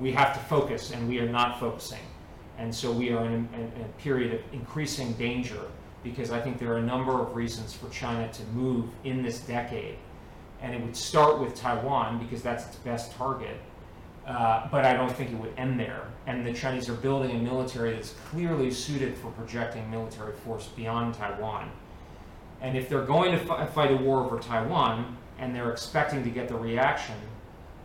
we 0.00 0.10
have 0.12 0.34
to 0.34 0.40
focus, 0.40 0.90
and 0.90 1.08
we 1.08 1.20
are 1.20 1.28
not 1.28 1.60
focusing. 1.60 2.00
And 2.58 2.74
so 2.74 2.90
we 2.90 3.12
are 3.12 3.24
in 3.24 3.32
a, 3.32 3.58
in 3.58 3.84
a 3.84 4.02
period 4.02 4.34
of 4.34 4.40
increasing 4.52 5.12
danger 5.14 5.60
because 6.02 6.30
I 6.30 6.40
think 6.40 6.58
there 6.58 6.72
are 6.72 6.78
a 6.78 6.82
number 6.82 7.20
of 7.20 7.34
reasons 7.34 7.72
for 7.72 7.88
China 7.90 8.30
to 8.30 8.42
move 8.54 8.86
in 9.04 9.22
this 9.22 9.40
decade. 9.40 9.96
And 10.60 10.74
it 10.74 10.82
would 10.82 10.96
start 10.96 11.40
with 11.40 11.54
Taiwan 11.54 12.18
because 12.18 12.42
that's 12.42 12.66
its 12.66 12.76
best 12.76 13.12
target. 13.12 13.56
Uh, 14.26 14.68
but 14.70 14.84
I 14.84 14.94
don't 14.94 15.12
think 15.12 15.30
it 15.30 15.36
would 15.36 15.52
end 15.56 15.78
there. 15.78 16.06
And 16.26 16.46
the 16.46 16.52
Chinese 16.52 16.88
are 16.88 16.94
building 16.94 17.32
a 17.32 17.38
military 17.38 17.92
that's 17.92 18.14
clearly 18.30 18.70
suited 18.70 19.14
for 19.14 19.30
projecting 19.32 19.90
military 19.90 20.32
force 20.32 20.68
beyond 20.68 21.14
Taiwan. 21.14 21.70
And 22.64 22.78
if 22.78 22.88
they're 22.88 23.04
going 23.04 23.32
to 23.32 23.38
fi- 23.38 23.66
fight 23.66 23.90
a 23.92 23.96
war 23.96 24.24
over 24.24 24.38
Taiwan 24.38 25.18
and 25.38 25.54
they're 25.54 25.70
expecting 25.70 26.24
to 26.24 26.30
get 26.30 26.48
the 26.48 26.54
reaction, 26.56 27.16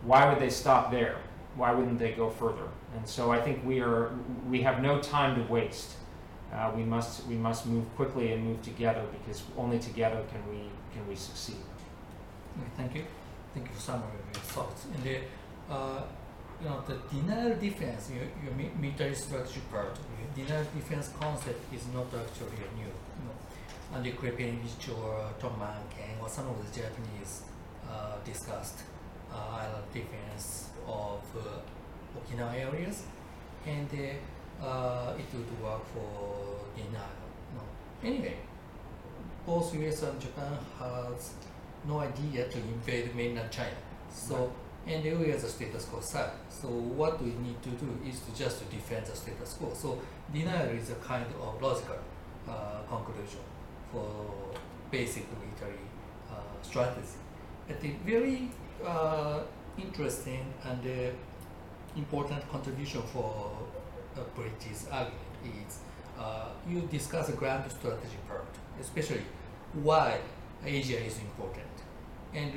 why 0.04 0.28
would 0.30 0.40
they 0.40 0.50
stop 0.50 0.90
there? 0.90 1.18
Why 1.56 1.74
wouldn't 1.74 2.00
they 2.00 2.12
go 2.14 2.30
further? 2.30 2.68
And 2.96 3.06
so 3.08 3.30
I 3.30 3.42
think 3.42 3.64
we 3.66 3.82
are 3.82 4.12
we 4.50 4.62
have 4.62 4.82
no 4.82 5.00
time 5.00 5.36
to 5.36 5.44
waste. 5.52 5.90
Uh, 6.54 6.72
we 6.76 6.84
must 6.84 7.28
we 7.28 7.36
must 7.36 7.66
move 7.66 7.86
quickly 7.98 8.32
and 8.32 8.40
move 8.50 8.62
together 8.62 9.04
because 9.16 9.44
only 9.58 9.80
together 9.80 10.22
can 10.32 10.42
we 10.50 10.62
can 10.94 11.06
we 11.10 11.16
succeed. 11.16 11.64
Thank 12.78 12.96
you. 12.96 13.04
Thank 13.54 13.68
you 13.68 13.74
for 13.74 13.82
summary 13.82 14.20
of 14.20 14.36
your 14.36 14.44
thoughts. 14.56 14.86
And 14.94 15.04
the, 15.04 15.18
uh, 15.74 16.02
you 16.62 16.70
know, 16.70 16.82
the 16.88 16.96
denial 17.14 17.56
defense, 17.58 18.10
your, 18.14 18.26
your 18.44 18.54
mi- 18.54 18.72
military 18.80 19.16
strategy 19.16 19.62
part, 19.72 19.98
your 20.20 20.46
denial 20.46 20.66
defense 20.76 21.10
concept 21.20 21.62
is 21.74 21.84
not 21.94 22.08
actually 22.14 22.60
new, 22.78 22.92
know, 23.92 23.98
Andy 23.98 24.12
Krepinevich 24.12 24.90
or 24.98 25.34
Tom 25.40 25.54
Mahnken 25.60 26.22
or 26.22 26.30
some 26.30 26.48
of 26.48 26.58
the 26.58 26.82
Japanese 26.82 27.44
uh, 27.90 28.18
discussed 28.24 28.80
uh, 29.32 29.58
island 29.58 29.84
defense 29.94 30.70
of 30.88 31.22
uh, 31.38 32.18
Okinawa 32.18 32.54
areas, 32.56 33.04
and 33.66 33.88
uh, 33.94 34.66
uh, 34.66 35.14
it 35.18 35.26
would 35.34 35.62
work 35.62 35.82
for 35.94 36.60
denial. 36.76 37.04
No. 37.56 38.08
Anyway, 38.08 38.36
both 39.46 39.74
US 39.76 40.04
and 40.04 40.20
Japan 40.20 40.58
has 40.80 41.34
no 41.88 42.00
idea 42.00 42.48
to 42.48 42.58
invade 42.58 43.16
mainland 43.16 43.52
China. 43.52 43.78
So, 44.12 44.52
and 44.88 45.04
we 45.04 45.32
are 45.32 45.38
the 45.38 45.48
status 45.48 45.86
quo 45.86 46.00
side. 46.02 46.32
So 46.50 46.68
what 46.68 47.22
we 47.22 47.30
need 47.30 47.62
to 47.64 47.70
do 47.70 48.00
is 48.08 48.20
to 48.22 48.36
just 48.36 48.60
to 48.60 48.66
defend 48.66 49.06
the 49.06 49.16
status 49.16 49.54
quo. 49.54 49.72
So 49.74 50.02
denial 50.34 50.70
is 50.70 50.90
a 50.90 50.96
kind 50.96 51.26
of 51.42 51.62
logical 51.62 52.00
uh, 52.48 52.82
conclusion 52.90 53.40
for 53.92 54.10
basic 54.92 55.26
military 55.32 55.86
uh, 56.30 56.36
strategy. 56.62 57.20
But 57.68 57.80
the 57.82 57.92
very 58.06 58.50
uh, 58.86 59.42
interesting 59.78 60.54
and 60.64 60.86
uh, 60.86 61.12
important 61.96 62.50
contribution 62.50 63.02
for 63.14 63.52
uh, 64.18 64.22
Bridge's 64.36 64.88
argument 64.92 65.68
is 65.68 65.80
uh, 66.20 66.50
you 66.68 66.82
discuss 66.92 67.28
the 67.28 67.34
grand 67.34 67.70
strategy 67.72 68.18
part, 68.28 68.48
especially 68.80 69.22
why 69.74 70.20
Asia 70.66 71.00
is 71.00 71.18
important, 71.20 71.74
and 72.34 72.52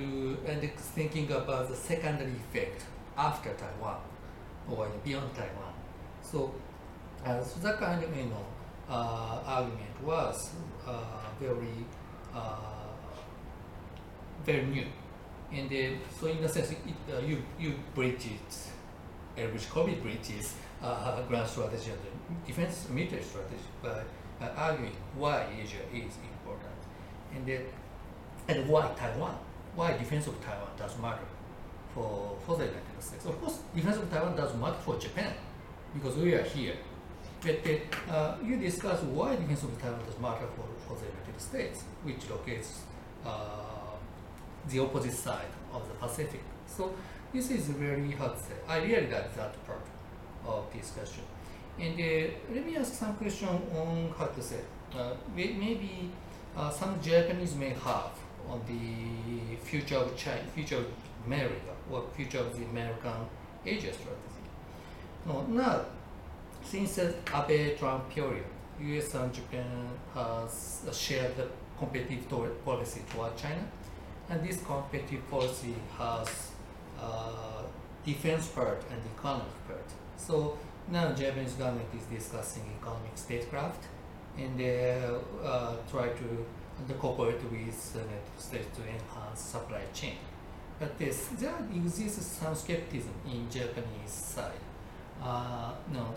uh, 0.46 0.50
and 0.50 0.70
thinking 0.72 1.30
about 1.30 1.68
the 1.68 1.76
secondary 1.76 2.32
effect 2.32 2.84
after 3.16 3.52
Taiwan 3.54 4.00
or 4.70 4.88
beyond 5.04 5.34
Taiwan. 5.34 5.74
So, 6.22 6.52
uh, 7.24 7.42
so 7.42 7.60
that 7.60 7.78
kind 7.78 8.02
of 8.02 8.16
you 8.16 8.24
know 8.24 8.46
argument 8.88 10.02
was 10.02 10.50
very 11.42 11.84
uh, 12.34 12.56
very 14.44 14.64
new, 14.64 14.86
and 15.52 15.70
so 16.18 16.26
in 16.26 16.38
a 16.44 16.48
sense, 16.48 16.70
it, 16.72 16.78
uh, 17.12 17.18
you 17.18 17.42
you 17.58 17.74
uh, 19.36 19.42
which 19.52 19.68
COVID 19.70 20.02
Bridge's 20.02 20.54
uh, 20.82 21.22
grand 21.28 21.48
strategy 21.48 21.90
and 21.90 22.46
defense 22.46 22.88
military 22.88 23.22
strategy 23.22 23.68
by 23.82 24.02
arguing 24.56 24.96
why 25.16 25.46
Asia 25.60 25.82
is 25.92 26.14
important, 26.30 26.78
and 27.34 27.46
and 28.48 28.68
why 28.68 28.90
Taiwan, 28.96 29.36
why 29.74 29.96
defense 29.96 30.26
of 30.26 30.40
Taiwan 30.44 30.70
does 30.76 30.98
matter 30.98 31.28
for 31.94 32.36
for 32.46 32.56
the 32.56 32.64
United 32.64 33.00
States. 33.00 33.24
Of 33.26 33.40
course, 33.40 33.58
defense 33.74 33.96
of 33.96 34.10
Taiwan 34.10 34.36
does 34.36 34.54
matter 34.56 34.80
for 34.84 34.98
Japan 34.98 35.32
because 35.94 36.16
we 36.16 36.34
are 36.34 36.42
here. 36.42 36.76
But 37.42 37.66
uh, 38.08 38.36
you 38.44 38.56
discuss 38.56 39.02
why 39.02 39.34
defense 39.34 39.64
of 39.64 39.80
Taiwan 39.80 40.00
does 40.06 40.18
matter 40.20 40.46
for, 40.54 40.66
for 40.86 40.94
the 41.00 41.06
United 41.06 41.40
States, 41.40 41.82
which 42.04 42.30
locates 42.30 42.82
uh, 43.26 43.96
the 44.68 44.78
opposite 44.78 45.12
side 45.12 45.50
of 45.72 45.86
the 45.88 45.94
Pacific. 45.94 46.42
So 46.66 46.94
this 47.32 47.50
is 47.50 47.66
very 47.68 48.12
hard 48.12 48.36
to 48.36 48.42
say. 48.42 48.54
I 48.68 48.78
really 48.78 49.10
like 49.10 49.34
that 49.34 49.66
part 49.66 49.84
of 50.46 50.72
discussion. 50.72 51.24
And 51.80 51.94
uh, 51.94 52.30
let 52.54 52.64
me 52.64 52.76
ask 52.76 52.94
some 52.94 53.14
question 53.16 53.48
on 53.48 54.14
how 54.16 54.26
to 54.26 54.42
say. 54.42 54.60
Uh, 54.94 55.14
maybe 55.34 56.10
uh, 56.56 56.70
some 56.70 57.00
Japanese 57.02 57.56
may 57.56 57.70
have 57.70 58.12
on 58.48 58.60
the 58.68 59.56
future 59.64 59.96
of 59.96 60.16
China, 60.16 60.42
future 60.54 60.76
of 60.76 60.86
America, 61.26 61.72
or 61.90 62.04
future 62.14 62.38
of 62.38 62.56
the 62.56 62.64
American 62.66 63.26
Asia 63.64 63.92
strategy. 63.92 64.42
No, 65.26 65.42
now, 65.48 65.80
since 66.64 66.96
the 66.96 67.14
Abe 67.34 67.78
Trump 67.78 68.08
period, 68.10 68.44
US 68.80 69.14
and 69.14 69.32
Japan 69.32 69.88
has 70.14 70.84
shared 70.92 71.36
the 71.36 71.48
competitive 71.78 72.28
policy 72.64 73.02
toward 73.10 73.36
China, 73.36 73.64
and 74.28 74.42
this 74.46 74.62
competitive 74.62 75.28
policy 75.30 75.74
has 75.98 76.52
uh, 77.00 77.62
defense 78.04 78.48
part 78.48 78.82
and 78.90 79.00
economic 79.16 79.66
part. 79.66 79.88
So 80.16 80.58
now 80.90 81.12
Japanese 81.12 81.54
government 81.54 81.88
is 81.96 82.04
discussing 82.04 82.64
economic 82.80 83.16
statecraft 83.16 83.84
and 84.38 84.58
they 84.58 85.02
uh, 85.44 85.74
try 85.90 86.08
to 86.08 86.94
cooperate 86.98 87.42
with 87.44 87.92
the 87.92 87.98
United 87.98 88.38
States 88.38 88.66
to 88.76 88.82
enhance 88.82 89.40
supply 89.40 89.82
chain. 89.94 90.16
But 90.78 90.98
this, 90.98 91.28
there 91.38 91.54
exists 91.74 92.38
some 92.38 92.54
skepticism 92.54 93.14
in 93.26 93.48
Japanese 93.50 94.10
side. 94.10 94.62
Uh, 95.22 95.72
no, 95.92 96.14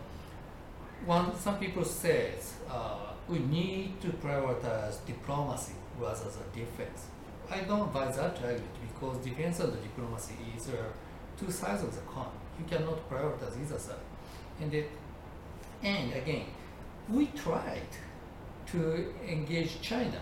one 1.05 1.35
some 1.37 1.57
people 1.59 1.85
says 1.85 2.53
uh, 2.69 3.13
we 3.27 3.39
need 3.39 3.99
to 4.01 4.07
prioritize 4.07 5.05
diplomacy 5.05 5.73
rather 5.99 6.29
than 6.29 6.65
defense. 6.65 7.05
I 7.49 7.59
don't 7.61 7.93
buy 7.93 8.05
that 8.07 8.37
argument 8.37 8.75
because 8.93 9.17
defense 9.23 9.59
and 9.59 9.71
diplomacy 9.81 10.33
is 10.57 10.69
uh, 10.69 10.73
two 11.39 11.51
sides 11.51 11.83
of 11.83 11.93
the 11.93 12.01
coin. 12.01 12.25
You 12.59 12.65
cannot 12.65 13.09
prioritize 13.09 13.59
either 13.61 13.77
side. 13.79 13.95
And 14.59 14.73
it, 14.73 14.89
and 15.83 16.13
again, 16.13 16.45
we 17.09 17.27
tried 17.27 17.89
to 18.67 19.13
engage 19.27 19.79
China, 19.81 20.21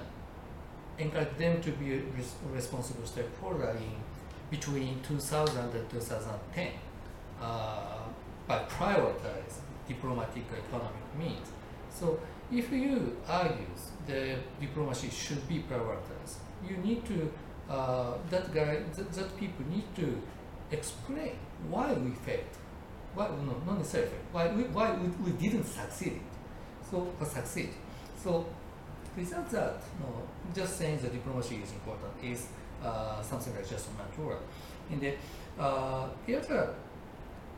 encourage 0.97 1.37
them 1.37 1.61
to 1.61 1.71
be 1.71 1.93
a 1.93 1.97
res- 2.17 2.35
responsible 2.51 3.05
stakeholder 3.05 3.77
in 3.79 3.95
between 4.51 4.99
2000 5.01 5.57
and 5.57 5.89
2010 5.89 6.67
uh, 7.41 7.99
by 8.47 8.59
prioritize 8.65 9.61
diplomatic 9.87 10.43
economic 10.51 11.17
means. 11.17 11.47
So 11.89 12.19
if 12.51 12.71
you 12.71 13.17
argue 13.27 13.67
the 14.07 14.37
diplomacy 14.59 15.09
should 15.09 15.47
be 15.47 15.63
prioritized, 15.69 16.37
you 16.67 16.77
need 16.77 17.05
to 17.05 17.31
uh, 17.69 18.13
that 18.29 18.53
guy 18.53 18.83
that, 18.95 19.11
that 19.13 19.37
people 19.37 19.65
need 19.69 19.85
to 19.95 20.21
explain 20.71 21.35
why 21.69 21.93
we 21.93 22.11
failed, 22.11 22.43
why 23.13 23.27
no 23.27 23.55
not 23.65 23.77
necessarily 23.77 24.11
why 24.31 24.47
we 24.47 24.63
why 24.63 24.93
we, 24.93 25.07
we 25.23 25.31
didn't 25.31 25.65
succeed, 25.65 26.19
so 26.89 27.07
uh, 27.21 27.25
succeed. 27.25 27.69
So 28.21 28.45
without 29.15 29.49
that, 29.51 29.81
no, 29.99 30.23
just 30.53 30.77
saying 30.77 30.99
that 30.99 31.11
diplomacy 31.11 31.61
is 31.63 31.71
important 31.71 32.11
is 32.23 32.47
uh, 32.83 33.21
something 33.21 33.53
like 33.55 33.69
just 33.69 33.87
natural. 33.97 34.39
And 34.91 35.01
the, 35.01 35.13
uh, 35.59 36.09
the 36.25 36.35
other 36.35 36.75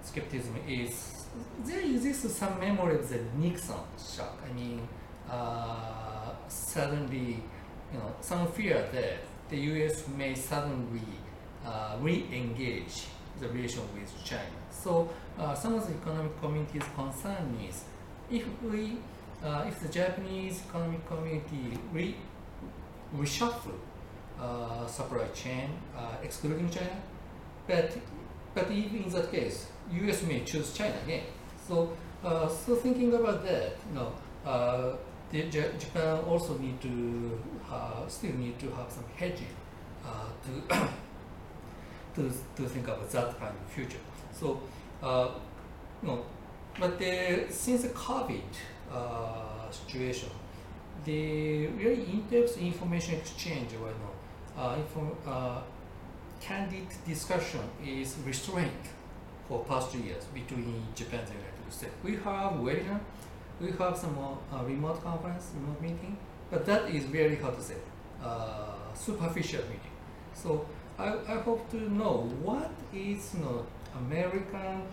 skepticism 0.03 0.55
is 0.67 1.14
there 1.63 1.81
exists 1.81 2.37
some 2.37 2.59
memory 2.59 2.95
of 2.95 3.09
the 3.09 3.19
Nixon 3.37 3.75
shock. 3.97 4.37
I 4.47 4.53
mean, 4.53 4.87
uh, 5.29 6.33
suddenly, 6.47 7.43
you 7.91 7.99
know, 7.99 8.15
some 8.21 8.47
fear 8.51 8.87
that 8.91 9.19
the 9.49 9.57
U.S. 9.57 10.07
may 10.17 10.33
suddenly 10.35 11.01
uh, 11.65 11.97
re-engage 11.99 13.05
the 13.39 13.47
relation 13.49 13.81
with 13.93 14.11
China. 14.23 14.59
So 14.71 15.09
uh, 15.37 15.53
some 15.53 15.75
of 15.75 15.87
the 15.87 15.93
economic 15.93 16.39
community's 16.39 16.83
concern 16.95 17.57
is 17.67 17.83
if 18.29 18.45
we, 18.61 18.97
uh, 19.43 19.65
if 19.67 19.79
the 19.79 19.89
Japanese 19.89 20.61
economic 20.69 21.05
community 21.07 21.77
re- 21.91 22.15
reshuffle 23.15 23.77
uh, 24.39 24.85
supply 24.87 25.27
chain, 25.33 25.69
uh, 25.97 26.15
excluding 26.23 26.69
China, 26.69 27.01
but 27.67 27.97
but 28.53 28.71
even 28.71 29.03
in 29.03 29.09
that 29.09 29.31
case, 29.31 29.67
U.S. 29.93 30.23
may 30.23 30.43
choose 30.43 30.73
China 30.73 30.95
again. 31.05 31.23
So, 31.67 31.95
uh, 32.23 32.47
so 32.47 32.75
thinking 32.75 33.13
about 33.13 33.43
that, 33.43 33.77
you 33.89 33.95
know, 33.95 34.11
uh, 34.45 34.95
Japan 35.31 36.19
also 36.27 36.57
need 36.57 36.79
to 36.81 37.39
uh, 37.69 38.07
still 38.07 38.33
need 38.33 38.57
to 38.59 38.69
have 38.71 38.89
some 38.91 39.03
hedging 39.15 39.55
uh, 40.05 40.27
to 40.43 40.77
to 42.15 42.31
to 42.55 42.69
think 42.69 42.87
about 42.87 43.09
that 43.09 43.39
kind 43.39 43.53
of 43.53 43.71
future. 43.71 43.99
So, 44.31 44.61
uh, 45.01 45.29
you 46.01 46.07
know, 46.09 46.25
but 46.79 46.99
the, 46.99 47.45
since 47.49 47.83
the 47.83 47.89
COVID 47.89 48.41
uh, 48.91 49.71
situation, 49.71 50.29
the 51.05 51.67
very 51.67 52.03
in-depth 52.05 52.57
information 52.57 53.15
exchange 53.15 53.69
uh, 54.57 54.75
inform, 54.77 55.11
uh, 55.25 55.61
candid 56.41 56.87
discussion 57.07 57.61
is 57.85 58.15
restrained 58.25 58.71
for 59.47 59.63
past 59.65 59.91
two 59.91 59.99
years 59.99 60.23
between 60.33 60.83
Japan 60.95 61.19
and 61.19 61.29
United 61.29 61.71
States. 61.71 61.93
We 62.03 62.13
have 62.15 62.53
webinar, 62.53 62.99
we 63.59 63.71
have 63.71 63.97
some 63.97 64.17
uh, 64.17 64.63
remote 64.63 65.03
conference, 65.03 65.51
remote 65.55 65.81
meeting, 65.81 66.17
but 66.49 66.65
that 66.65 66.89
is 66.89 67.05
very 67.05 67.35
hard 67.35 67.55
to 67.55 67.61
say, 67.61 67.75
uh, 68.23 68.93
superficial 68.93 69.61
meeting. 69.63 69.95
So 70.33 70.65
I, 70.97 71.13
I 71.27 71.37
hope 71.39 71.69
to 71.71 71.77
know 71.93 72.29
what 72.41 72.71
is 72.93 73.33
you 73.33 73.41
know, 73.41 73.65
American 73.97 74.83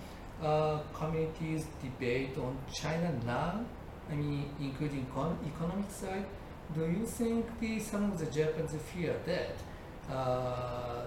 uh, 0.42 0.78
communities 0.94 1.66
debate 1.82 2.36
on 2.38 2.56
China 2.72 3.12
now. 3.24 3.64
I 4.10 4.14
mean, 4.14 4.50
including 4.60 5.06
econ- 5.06 5.36
economic 5.46 5.90
side. 5.90 6.26
Do 6.74 6.82
you 6.82 7.06
think 7.06 7.46
the, 7.60 7.78
some 7.78 8.12
of 8.12 8.18
the 8.18 8.26
Japanese 8.26 8.74
fear 8.92 9.14
that 9.26 9.56
uh, 10.12 11.06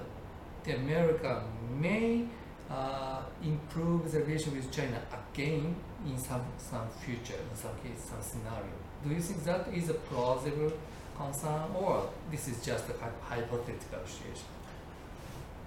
the 0.64 0.76
America 0.76 1.44
may 1.80 2.26
uh, 2.70 3.22
improve 3.44 4.12
the 4.12 4.20
relation 4.22 4.56
with 4.56 4.72
China 4.72 5.00
again 5.14 5.76
in 6.06 6.18
some 6.18 6.44
some 6.58 6.88
future, 7.04 7.40
in 7.52 7.56
some 7.56 7.76
case, 7.84 8.04
some 8.10 8.22
scenario? 8.22 8.76
Do 9.04 9.14
you 9.14 9.22
think 9.22 9.44
that 9.44 9.68
is 9.74 9.90
a 9.90 9.94
plausible 9.94 10.74
concern, 11.18 11.72
or 11.76 12.10
this 12.32 12.48
is 12.48 12.66
just 12.66 12.90
a 12.90 12.94
hypothetical 13.24 14.06
situation? 14.06 14.48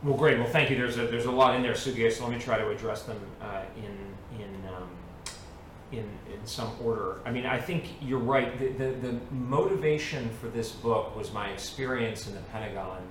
Well, 0.03 0.17
great. 0.17 0.39
Well, 0.39 0.49
thank 0.49 0.71
you. 0.71 0.77
There's 0.77 0.99
a 0.99 1.07
there's 1.07 1.27
a 1.27 1.31
lot 1.31 1.57
in 1.57 1.63
there, 1.63 1.73
Sugio. 1.73 2.11
So 2.13 2.25
let 2.25 2.33
me 2.33 2.39
try 2.39 2.59
to 2.59 2.69
address 2.71 3.03
them 3.03 3.21
uh, 3.41 3.63
in 3.77 4.41
in 4.41 4.69
um, 4.69 4.89
in 5.93 6.09
in 6.33 6.47
some 6.47 6.71
order. 6.85 7.21
I 7.25 7.33
mean, 7.33 7.47
I 7.47 7.59
think 7.59 7.85
you're 8.01 8.19
right. 8.19 8.59
The, 8.59 8.69
the 8.69 8.91
the 9.09 9.35
motivation 9.35 10.31
for 10.41 10.49
this 10.49 10.71
book 10.71 11.17
was 11.17 11.33
my 11.33 11.49
experience 11.49 12.29
in 12.29 12.35
the 12.35 12.41
Pentagon 12.53 13.03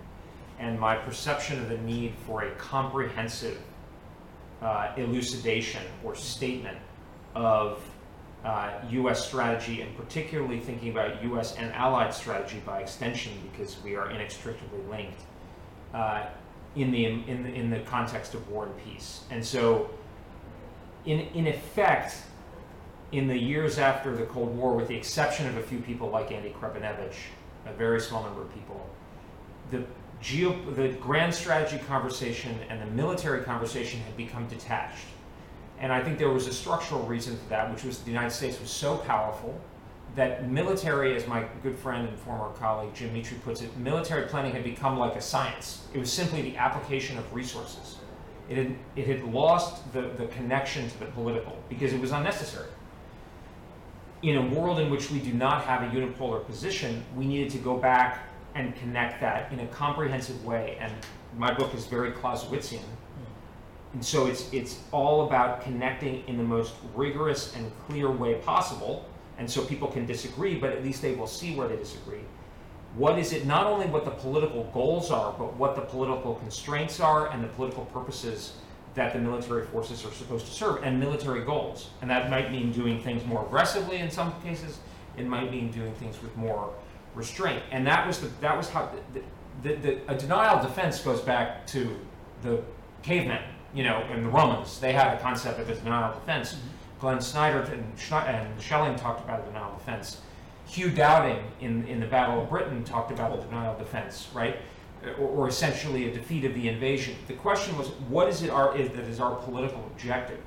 and 0.60 0.80
my 0.80 0.96
perception 0.96 1.60
of 1.60 1.70
the 1.70 1.78
need 1.80 2.14
for 2.26 2.44
a 2.44 2.52
comprehensive 2.52 3.60
uh, 4.62 4.92
elucidation 4.98 5.84
or 6.04 6.16
statement 6.16 6.78
of 7.36 7.84
uh, 8.44 8.72
U.S. 8.92 9.28
strategy, 9.28 9.82
and 9.82 9.96
particularly 9.98 10.60
thinking 10.60 10.92
about 10.92 11.22
U.S. 11.24 11.56
and 11.56 11.72
allied 11.74 12.14
strategy 12.14 12.62
by 12.66 12.80
extension, 12.80 13.34
because 13.52 13.82
we 13.84 13.96
are 13.96 14.10
inextricably 14.10 14.82
linked. 14.90 15.22
Uh, 15.94 16.28
in 16.78 16.92
the 16.92 17.06
in 17.06 17.44
the, 17.44 17.50
in 17.50 17.70
the 17.70 17.80
context 17.82 18.34
of 18.34 18.48
war 18.50 18.66
and 18.66 18.78
peace. 18.84 19.22
And 19.32 19.44
so, 19.44 19.90
in 21.06 21.20
in 21.34 21.48
effect, 21.48 22.16
in 23.12 23.28
the 23.28 23.38
years 23.38 23.80
after 23.80 24.16
the 24.16 24.26
Cold 24.26 24.56
War, 24.56 24.76
with 24.76 24.88
the 24.88 24.96
exception 24.96 25.48
of 25.48 25.58
a 25.58 25.64
few 25.64 25.80
people 25.80 26.10
like 26.10 26.32
Andy 26.32 26.56
Krepinevich, 26.62 27.16
a 27.66 27.74
very 27.74 28.00
small 28.00 28.24
number 28.24 28.42
of 28.42 28.54
people, 28.54 28.88
the 29.72 29.84
geo 30.22 30.56
the 30.72 30.90
grand 31.00 31.34
strategy 31.34 31.84
conversation 31.88 32.58
and 32.70 32.82
the 32.82 32.86
military 32.88 33.44
conversation 33.44 34.00
had 34.02 34.18
become 34.18 34.48
detached. 34.48 35.06
And 35.80 35.92
I 35.92 36.04
think 36.04 36.18
there 36.18 36.30
was 36.30 36.48
a 36.48 36.54
structural 36.54 37.04
reason 37.04 37.38
for 37.38 37.50
that, 37.50 37.72
which 37.72 37.84
was 37.84 38.00
the 38.00 38.10
United 38.10 38.32
States 38.32 38.60
was 38.60 38.72
so 38.72 38.98
powerful 38.98 39.60
that 40.16 40.50
military, 40.50 41.16
as 41.16 41.28
my 41.28 41.46
good 41.62 41.78
friend 41.78 42.08
and 42.08 42.18
former 42.18 42.52
colleague 42.56 42.94
Jim 42.96 43.14
Mitre 43.14 43.38
puts 43.44 43.62
it, 43.62 43.76
military 43.78 44.28
planning 44.28 44.52
had 44.52 44.64
become 44.64 44.98
like 44.98 45.16
a 45.16 45.22
science. 45.22 45.86
It 45.94 46.00
was 46.00 46.12
simply 46.12 46.42
the 46.42 46.58
application 46.58 47.18
of 47.20 47.34
resources. 47.34 47.98
It 48.50 48.58
had, 48.58 48.76
it 48.96 49.06
had 49.06 49.24
lost 49.32 49.94
the, 49.94 50.10
the 50.18 50.26
connection 50.28 50.90
to 50.90 51.00
the 51.00 51.06
political 51.08 51.56
because 51.70 51.94
it 51.94 52.02
was 52.02 52.12
unnecessary. 52.12 52.70
In 54.24 54.38
a 54.38 54.48
world 54.48 54.80
in 54.80 54.90
which 54.90 55.12
we 55.12 55.20
do 55.20 55.34
not 55.34 55.64
have 55.66 55.84
a 55.84 55.96
unipolar 55.96 56.44
position, 56.44 57.04
we 57.16 57.28
needed 57.28 57.52
to 57.52 57.60
go 57.60 57.78
back 57.78 58.27
and 58.58 58.76
connect 58.76 59.22
that 59.22 59.52
in 59.52 59.60
a 59.60 59.68
comprehensive 59.68 60.44
way. 60.44 60.78
And 60.80 60.92
my 61.38 61.54
book 61.54 61.74
is 61.74 61.86
very 61.86 62.12
Clausewitzian. 62.12 62.82
And 63.94 64.04
so 64.04 64.26
it's, 64.26 64.52
it's 64.52 64.80
all 64.92 65.28
about 65.28 65.62
connecting 65.62 66.24
in 66.28 66.38
the 66.38 66.44
most 66.44 66.74
rigorous 66.96 67.56
and 67.56 67.72
clear 67.88 68.12
way 68.12 68.36
possible 68.36 69.06
and 69.38 69.50
so 69.50 69.64
people 69.64 69.88
can 69.88 70.06
disagree, 70.06 70.56
but 70.56 70.72
at 70.72 70.84
least 70.84 71.02
they 71.02 71.14
will 71.14 71.28
see 71.28 71.56
where 71.56 71.68
they 71.68 71.76
disagree. 71.76 72.22
What 72.96 73.20
is 73.20 73.34
it, 73.34 73.46
not 73.46 73.68
only 73.68 73.86
what 73.86 74.04
the 74.04 74.12
political 74.12 74.64
goals 74.74 75.12
are, 75.12 75.32
but 75.38 75.56
what 75.56 75.76
the 75.76 75.82
political 75.82 76.36
constraints 76.36 77.00
are 77.00 77.30
and 77.30 77.44
the 77.44 77.48
political 77.50 77.86
purposes 77.86 78.54
that 78.96 79.14
the 79.14 79.20
military 79.20 79.68
forces 79.68 80.04
are 80.04 80.12
supposed 80.12 80.48
to 80.48 80.52
serve, 80.52 80.82
and 80.84 81.00
military 81.00 81.46
goals. 81.46 81.92
And 82.02 82.10
that 82.10 82.32
might 82.32 82.52
mean 82.52 82.72
doing 82.72 83.00
things 83.00 83.24
more 83.26 83.46
aggressively 83.46 83.98
in 83.98 84.10
some 84.10 84.34
cases, 84.42 84.80
it 85.18 85.28
might 85.28 85.52
mean 85.52 85.70
doing 85.70 85.94
things 85.96 86.20
with 86.20 86.36
more 86.36 86.74
restraint. 87.18 87.64
And 87.72 87.86
that 87.88 88.06
was, 88.08 88.20
the, 88.20 88.28
that 88.42 88.56
was 88.56 88.70
how, 88.70 88.90
the, 89.14 89.22
the, 89.64 89.76
the, 89.76 90.00
a 90.08 90.16
denial 90.16 90.62
defense 90.62 91.00
goes 91.00 91.22
back 91.22 91.68
to 91.68 92.00
the 92.44 92.62
cavemen, 93.04 93.42
you 93.74 93.84
know, 93.84 93.98
and 94.12 94.24
the 94.24 94.30
Romans. 94.30 94.80
They 94.80 94.94
had 94.94 95.18
a 95.18 95.20
concept 95.20 95.60
of 95.60 95.70
a 95.70 95.76
denial 95.76 96.14
defense. 96.14 96.54
Mm-hmm 96.54 96.68
Glenn 97.00 97.22
Snyder 97.22 97.62
and, 97.62 97.84
and 98.12 98.62
Schelling 98.62 98.96
talked 98.96 99.24
about 99.24 99.42
a 99.42 99.46
denial 99.46 99.74
of 99.74 99.80
defense. 99.80 100.22
Hugh 100.66 100.90
Dowding 100.90 101.44
in, 101.62 101.86
in 101.88 102.00
the 102.00 102.08
Battle 102.08 102.42
of 102.42 102.50
Britain 102.50 102.84
talked 102.84 103.12
about 103.12 103.38
a 103.38 103.42
denial 103.42 103.74
of 103.74 103.80
defense, 103.80 104.28
right? 104.34 104.58
Or, 105.20 105.28
or, 105.28 105.48
essentially 105.48 106.10
a 106.10 106.14
defeat 106.14 106.44
of 106.44 106.56
the 106.56 106.68
invasion. 106.68 107.16
The 107.28 107.34
question 107.34 107.78
was, 107.78 107.90
what 108.10 108.28
is 108.28 108.42
it 108.42 108.50
our, 108.50 108.76
is, 108.76 108.90
that 108.90 109.06
is 109.06 109.20
our 109.20 109.36
political 109.36 109.86
objective? 109.86 110.40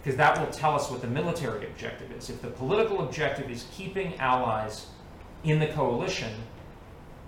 Because 0.00 0.16
that 0.16 0.38
will 0.38 0.52
tell 0.52 0.74
us 0.74 0.88
what 0.88 1.00
the 1.00 1.08
military 1.08 1.66
objective 1.66 2.12
is. 2.12 2.30
If 2.30 2.40
the 2.40 2.48
political 2.48 3.04
objective 3.04 3.50
is 3.50 3.66
keeping 3.72 4.16
allies 4.18 4.86
in 5.44 5.58
the 5.58 5.68
coalition, 5.68 6.32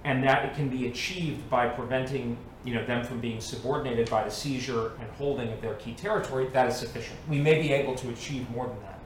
and 0.05 0.25
that 0.25 0.44
it 0.44 0.55
can 0.55 0.68
be 0.68 0.88
achieved 0.88 1.49
by 1.51 1.68
preventing 1.68 2.37
you 2.64 2.75
know, 2.75 2.85
them 2.85 3.05
from 3.05 3.20
being 3.20 3.40
subordinated 3.40 4.11
by 4.11 4.25
the 4.25 4.31
seizure 4.31 4.92
and 5.01 5.11
holding 5.12 5.51
of 5.51 5.61
their 5.62 5.75
key 5.75 5.94
territory, 5.94 6.46
that 6.53 6.68
is 6.68 6.77
sufficient. 6.77 7.18
We 7.29 7.38
may 7.38 7.61
be 7.61 7.73
able 7.73 7.94
to 7.96 8.11
achieve 8.11 8.49
more 8.51 8.66
than 8.66 8.81
that. 8.83 8.99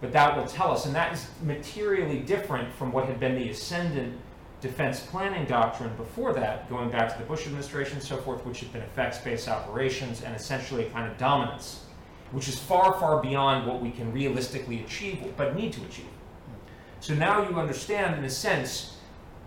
But 0.00 0.12
that 0.12 0.36
will 0.36 0.46
tell 0.46 0.70
us, 0.72 0.86
and 0.86 0.94
that 0.94 1.12
is 1.12 1.28
materially 1.42 2.20
different 2.20 2.72
from 2.74 2.90
what 2.90 3.04
had 3.04 3.20
been 3.20 3.34
the 3.34 3.50
ascendant 3.50 4.18
defense 4.62 5.00
planning 5.00 5.46
doctrine 5.46 5.94
before 5.96 6.32
that, 6.34 6.68
going 6.70 6.90
back 6.90 7.12
to 7.12 7.18
the 7.18 7.24
Bush 7.24 7.46
administration 7.46 7.94
and 7.94 8.02
so 8.02 8.16
forth, 8.16 8.44
which 8.46 8.60
had 8.60 8.72
been 8.72 8.82
effects-based 8.82 9.48
operations 9.48 10.22
and 10.22 10.34
essentially 10.34 10.86
a 10.86 10.90
kind 10.90 11.10
of 11.10 11.18
dominance, 11.18 11.84
which 12.30 12.48
is 12.48 12.58
far, 12.58 12.94
far 12.98 13.22
beyond 13.22 13.66
what 13.66 13.82
we 13.82 13.90
can 13.90 14.10
realistically 14.12 14.82
achieve, 14.82 15.22
but 15.36 15.54
need 15.54 15.72
to 15.74 15.82
achieve. 15.82 16.06
So 17.00 17.14
now 17.14 17.48
you 17.48 17.58
understand, 17.58 18.18
in 18.18 18.24
a 18.24 18.30
sense, 18.30 18.96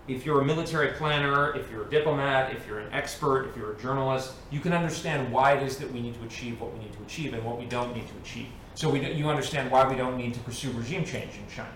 if 0.07 0.25
you're 0.25 0.41
a 0.41 0.45
military 0.45 0.93
planner, 0.93 1.55
if 1.55 1.71
you're 1.71 1.83
a 1.83 1.89
diplomat, 1.89 2.51
if 2.51 2.67
you're 2.67 2.79
an 2.79 2.91
expert, 2.91 3.47
if 3.47 3.55
you're 3.55 3.73
a 3.73 3.79
journalist, 3.79 4.33
you 4.51 4.59
can 4.59 4.73
understand 4.73 5.31
why 5.31 5.53
it 5.53 5.63
is 5.63 5.77
that 5.77 5.91
we 5.91 6.01
need 6.01 6.15
to 6.15 6.23
achieve 6.25 6.59
what 6.59 6.73
we 6.73 6.79
need 6.79 6.91
to 6.93 7.01
achieve 7.03 7.33
and 7.33 7.45
what 7.45 7.57
we 7.57 7.65
don't 7.65 7.95
need 7.95 8.07
to 8.07 8.13
achieve. 8.21 8.47
So 8.75 8.89
we, 8.89 9.07
you 9.13 9.29
understand 9.29 9.71
why 9.71 9.87
we 9.87 9.95
don't 9.95 10.17
need 10.17 10.33
to 10.33 10.39
pursue 10.41 10.71
regime 10.71 11.05
change 11.05 11.35
in 11.35 11.47
China, 11.55 11.69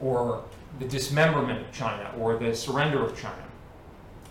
or 0.00 0.44
the 0.78 0.86
dismemberment 0.86 1.62
of 1.62 1.72
China, 1.72 2.12
or 2.18 2.36
the 2.36 2.54
surrender 2.54 3.02
of 3.02 3.18
China. 3.18 3.44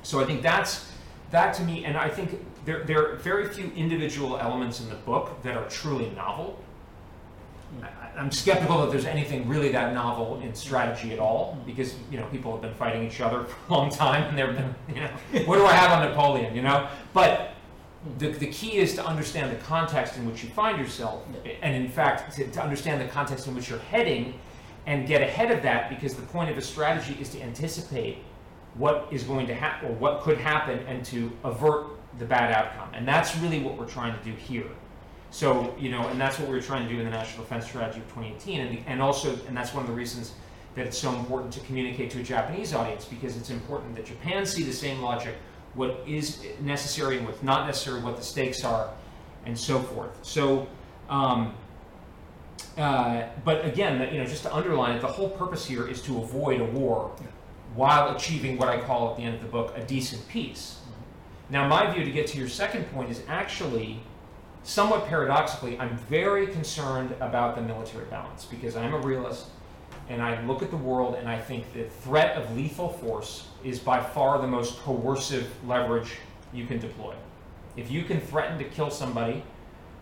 So 0.04 0.22
I 0.22 0.26
think 0.26 0.42
that's 0.42 0.92
that 1.32 1.54
to 1.56 1.64
me, 1.64 1.86
and 1.86 1.98
I 1.98 2.10
think 2.10 2.40
there, 2.66 2.84
there 2.84 3.14
are 3.14 3.16
very 3.16 3.50
few 3.50 3.72
individual 3.76 4.38
elements 4.38 4.80
in 4.80 4.88
the 4.88 4.96
book 4.96 5.42
that 5.42 5.58
are 5.58 5.68
truly 5.70 6.12
novel. 6.12 6.62
I'm 8.16 8.32
skeptical 8.32 8.82
that 8.82 8.92
there's 8.92 9.06
anything 9.06 9.48
really 9.48 9.70
that 9.70 9.94
novel 9.94 10.40
in 10.42 10.54
strategy 10.54 11.14
at 11.14 11.20
all, 11.20 11.58
because 11.66 11.96
you 12.12 12.20
know 12.20 12.26
people 12.28 12.52
have 12.52 12.62
been 12.62 12.74
fighting 12.74 13.04
each 13.04 13.22
other 13.22 13.44
for 13.68 13.74
a 13.74 13.74
long 13.74 13.90
time, 13.90 14.24
and 14.24 14.38
they've 14.38 14.56
been, 14.56 14.76
you 14.88 15.02
know, 15.02 15.46
what 15.46 15.58
do 15.58 15.66
I 15.66 15.74
have 15.74 15.92
on 15.92 16.08
Napoleon, 16.08 16.56
you 16.56 16.62
know? 16.62 16.88
But 17.14 17.54
the, 18.18 18.30
the 18.30 18.48
key 18.48 18.78
is 18.78 18.96
to 18.96 19.06
understand 19.06 19.52
the 19.52 19.62
context 19.64 20.18
in 20.18 20.30
which 20.30 20.44
you 20.44 20.50
find 20.50 20.78
yourself, 20.78 21.24
and 21.62 21.76
in 21.76 21.90
fact, 21.90 22.36
to, 22.36 22.48
to 22.48 22.62
understand 22.62 23.02
the 23.02 23.08
context 23.08 23.48
in 23.48 23.56
which 23.56 23.70
you're 23.70 23.80
heading, 23.80 24.40
and 24.86 25.08
get 25.08 25.22
ahead 25.22 25.52
of 25.52 25.64
that, 25.64 25.90
because 25.90 26.14
the 26.14 26.22
point 26.24 26.50
of 26.52 26.58
a 26.58 26.62
strategy 26.62 27.18
is 27.20 27.30
to 27.30 27.42
anticipate 27.42 28.18
what 28.76 29.08
is 29.12 29.24
going 29.24 29.48
to 29.48 29.54
happen, 29.54 29.90
or 29.90 29.94
what 29.94 30.22
could 30.22 30.38
happen, 30.38 30.80
and 30.88 31.06
to 31.06 31.32
avert 31.44 31.88
the 32.20 32.26
bad 32.26 32.52
outcome. 32.52 32.90
And 32.94 33.08
that's 33.08 33.36
really 33.38 33.62
what 33.62 33.78
we're 33.78 33.88
trying 33.88 34.18
to 34.18 34.24
do 34.24 34.36
here. 34.36 34.68
So, 35.34 35.74
you 35.80 35.90
know, 35.90 36.08
and 36.10 36.22
that's 36.22 36.38
what 36.38 36.48
we 36.48 36.56
are 36.56 36.62
trying 36.62 36.88
to 36.88 36.94
do 36.94 37.00
in 37.00 37.06
the 37.06 37.10
National 37.12 37.44
Defense 37.44 37.66
Strategy 37.66 37.98
of 38.02 38.06
2018. 38.10 38.62
And, 38.62 38.78
and 38.86 39.02
also, 39.02 39.36
and 39.48 39.58
that's 39.58 39.74
one 39.74 39.84
of 39.84 39.90
the 39.90 39.96
reasons 39.96 40.34
that 40.76 40.86
it's 40.86 40.98
so 40.98 41.12
important 41.12 41.52
to 41.54 41.60
communicate 41.62 42.12
to 42.12 42.20
a 42.20 42.24
Japanese 42.24 42.72
audience 42.72 43.06
because 43.06 43.36
it's 43.36 43.50
important 43.50 43.96
that 43.96 44.06
Japan 44.06 44.46
see 44.46 44.62
the 44.62 44.72
same 44.72 45.02
logic, 45.02 45.34
what 45.74 46.04
is 46.06 46.46
necessary 46.62 47.18
and 47.18 47.26
what's 47.26 47.42
not 47.42 47.66
necessary, 47.66 48.00
what 48.00 48.16
the 48.16 48.22
stakes 48.22 48.64
are, 48.64 48.92
and 49.48 49.58
so 49.58 49.80
forth. 49.80 50.12
So, 50.22 50.68
um, 51.10 51.56
Uh, 52.78 53.28
but 53.44 53.66
again, 53.66 54.02
you 54.12 54.20
know, 54.20 54.26
just 54.26 54.42
to 54.44 54.54
underline 54.56 54.96
it, 54.96 55.02
the 55.02 55.08
whole 55.08 55.30
purpose 55.30 55.64
here 55.66 55.88
is 55.88 56.02
to 56.02 56.18
avoid 56.20 56.60
a 56.60 56.66
war 56.66 57.12
Yeah. 57.20 57.28
while 57.76 58.16
achieving 58.16 58.58
what 58.58 58.68
I 58.68 58.80
call 58.80 59.12
at 59.12 59.18
the 59.18 59.24
end 59.24 59.36
of 59.36 59.42
the 59.42 59.48
book 59.48 59.74
a 59.78 59.84
decent 59.84 60.28
peace. 60.28 60.80
Now, 61.52 61.68
my 61.68 61.92
view 61.92 62.04
to 62.04 62.12
get 62.12 62.26
to 62.28 62.38
your 62.38 62.48
second 62.48 62.86
point 62.92 63.12
is 63.12 63.22
actually 63.28 64.00
somewhat 64.64 65.06
paradoxically, 65.08 65.78
I'm 65.80 65.98
very 65.98 66.48
concerned 66.48 67.14
about 67.20 67.56
the 67.56 67.62
military 67.62 68.06
balance 68.06 68.46
because 68.46 68.76
I'm 68.76 68.94
a 68.94 69.00
realist 69.00 69.48
and 70.10 70.22
I 70.22 70.44
look 70.46 70.62
at 70.62 70.72
the 70.72 70.78
world 70.78 71.16
and 71.16 71.30
I 71.30 71.40
think 71.40 71.72
the 71.74 71.84
threat 71.84 72.36
of 72.36 72.56
lethal 72.56 72.90
force 72.90 73.48
is 73.64 73.80
by 73.80 74.02
far 74.02 74.42
the 74.42 74.48
most 74.48 74.80
coercive 74.80 75.50
leverage 75.66 76.18
you 76.54 76.66
can 76.66 76.80
deploy. 76.80 77.16
If 77.76 77.90
you 77.92 78.04
can 78.04 78.20
threaten 78.20 78.58
to 78.58 78.66
kill 78.66 78.90
somebody 78.90 79.44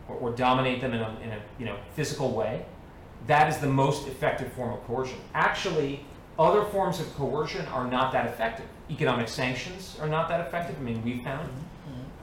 or, 0.08 0.16
or 0.16 0.32
dominate 0.32 0.82
them 0.82 0.94
in 0.94 1.02
a, 1.02 1.20
in 1.24 1.30
a 1.30 1.42
you 1.60 1.66
know, 1.66 1.78
physical 1.96 2.32
way, 2.32 2.66
that 3.28 3.48
is 3.50 3.60
the 3.60 3.68
most 3.68 4.08
effective 4.08 4.52
form 4.54 4.74
of 4.74 4.84
coercion. 4.86 5.18
Actually, 5.34 6.04
other 6.40 6.66
forms 6.66 7.00
of 7.00 7.14
coercion 7.16 7.66
are 7.68 7.88
not 7.88 8.12
that 8.14 8.26
effective. 8.26 8.66
Economic 8.90 9.28
sanctions 9.28 9.98
are 10.02 10.08
not 10.08 10.28
that 10.30 10.46
effective. 10.48 10.76
I 10.80 10.82
mean, 10.82 11.04
we 11.04 11.20
found. 11.24 11.50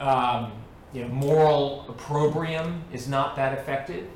Um, 0.01 0.53
you 0.93 1.03
know, 1.03 1.09
moral 1.09 1.85
opprobrium 1.89 2.83
is 2.93 3.09
not 3.09 3.37
that 3.37 3.59
effective. 3.59 4.07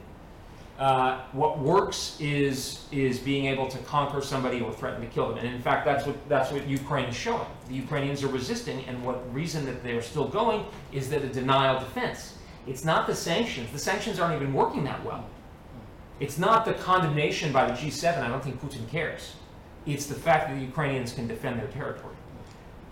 Uh, 0.78 1.20
what 1.32 1.58
works 1.58 2.16
is 2.18 2.86
is 2.90 3.18
being 3.18 3.44
able 3.44 3.68
to 3.68 3.78
conquer 3.78 4.20
somebody 4.22 4.60
or 4.60 4.72
threaten 4.72 5.00
to 5.00 5.06
kill 5.06 5.28
them. 5.28 5.38
And 5.38 5.46
in 5.54 5.60
fact, 5.60 5.84
that's 5.84 6.06
what 6.06 6.16
that's 6.28 6.50
what 6.50 6.66
Ukraine 6.66 7.04
is 7.06 7.14
showing. 7.14 7.46
The 7.68 7.74
Ukrainians 7.74 8.24
are 8.24 8.28
resisting, 8.28 8.84
and 8.86 9.04
what 9.04 9.32
reason 9.34 9.66
that 9.66 9.84
they're 9.84 10.02
still 10.02 10.26
going 10.26 10.64
is 10.92 11.10
that 11.10 11.22
a 11.22 11.28
denial 11.28 11.78
defense. 11.78 12.38
It's 12.66 12.84
not 12.84 13.06
the 13.06 13.14
sanctions. 13.14 13.70
The 13.70 13.78
sanctions 13.78 14.18
aren't 14.18 14.40
even 14.40 14.54
working 14.54 14.84
that 14.84 15.04
well. 15.04 15.24
It's 16.20 16.38
not 16.38 16.64
the 16.64 16.74
condemnation 16.74 17.52
by 17.52 17.66
the 17.66 17.72
G7. 17.72 18.18
I 18.18 18.28
don't 18.28 18.42
think 18.42 18.60
Putin 18.62 18.88
cares. 18.88 19.34
It's 19.86 20.06
the 20.06 20.14
fact 20.14 20.48
that 20.48 20.54
the 20.54 20.64
Ukrainians 20.64 21.12
can 21.12 21.26
defend 21.26 21.58
their 21.58 21.66
territory. 21.66 22.11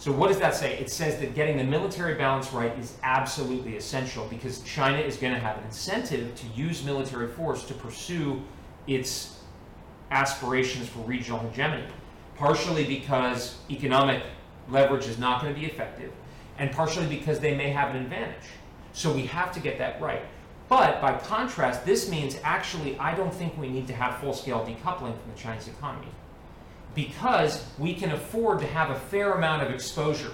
So 0.01 0.11
what 0.11 0.29
does 0.29 0.39
that 0.39 0.55
say? 0.55 0.79
It 0.79 0.91
says 0.91 1.21
that 1.21 1.35
getting 1.35 1.59
the 1.59 1.65
military 1.65 2.15
balance 2.15 2.55
right 2.55 2.73
is 2.79 2.97
absolutely 3.03 3.77
essential 3.77 4.27
because 4.31 4.63
China 4.63 4.97
is 4.97 5.19
going 5.19 5.35
to 5.35 5.39
have 5.39 5.59
an 5.59 5.65
incentive 5.65 6.35
to 6.37 6.47
use 6.59 6.83
military 6.83 7.29
force 7.29 7.67
to 7.67 7.75
pursue 7.75 8.41
its 8.87 9.41
aspirations 10.11 10.89
for 10.89 11.01
regional 11.01 11.39
hegemony. 11.41 11.85
Partially 12.35 12.87
because 12.87 13.59
economic 13.69 14.23
leverage 14.71 15.07
is 15.07 15.19
not 15.19 15.43
going 15.43 15.53
to 15.53 15.61
be 15.61 15.67
effective, 15.67 16.11
and 16.57 16.73
partially 16.73 17.07
because 17.07 17.39
they 17.39 17.55
may 17.55 17.69
have 17.69 17.95
an 17.95 18.01
advantage. 18.01 18.49
So 18.95 19.13
we 19.13 19.27
have 19.27 19.53
to 19.53 19.61
get 19.61 19.77
that 19.77 20.01
right. 20.01 20.23
But 20.71 21.03
by 21.03 21.19
contrast, 21.19 21.85
this 21.85 22.09
means 22.09 22.39
actually 22.43 22.99
I 22.99 23.15
don't 23.15 23.35
think 23.35 23.59
we 23.59 23.69
need 23.69 23.87
to 23.89 23.93
have 23.93 24.19
full-scale 24.19 24.61
decoupling 24.61 25.13
from 25.21 25.31
the 25.31 25.39
Chinese 25.39 25.69
economy 25.69 26.09
because 26.95 27.65
we 27.79 27.95
can 27.95 28.13
afford 28.13 28.61
to 28.61 28.67
have 28.67 28.91
a 28.91 28.99
fair 28.99 29.33
amount 29.33 29.63
of 29.63 29.73
exposure, 29.73 30.33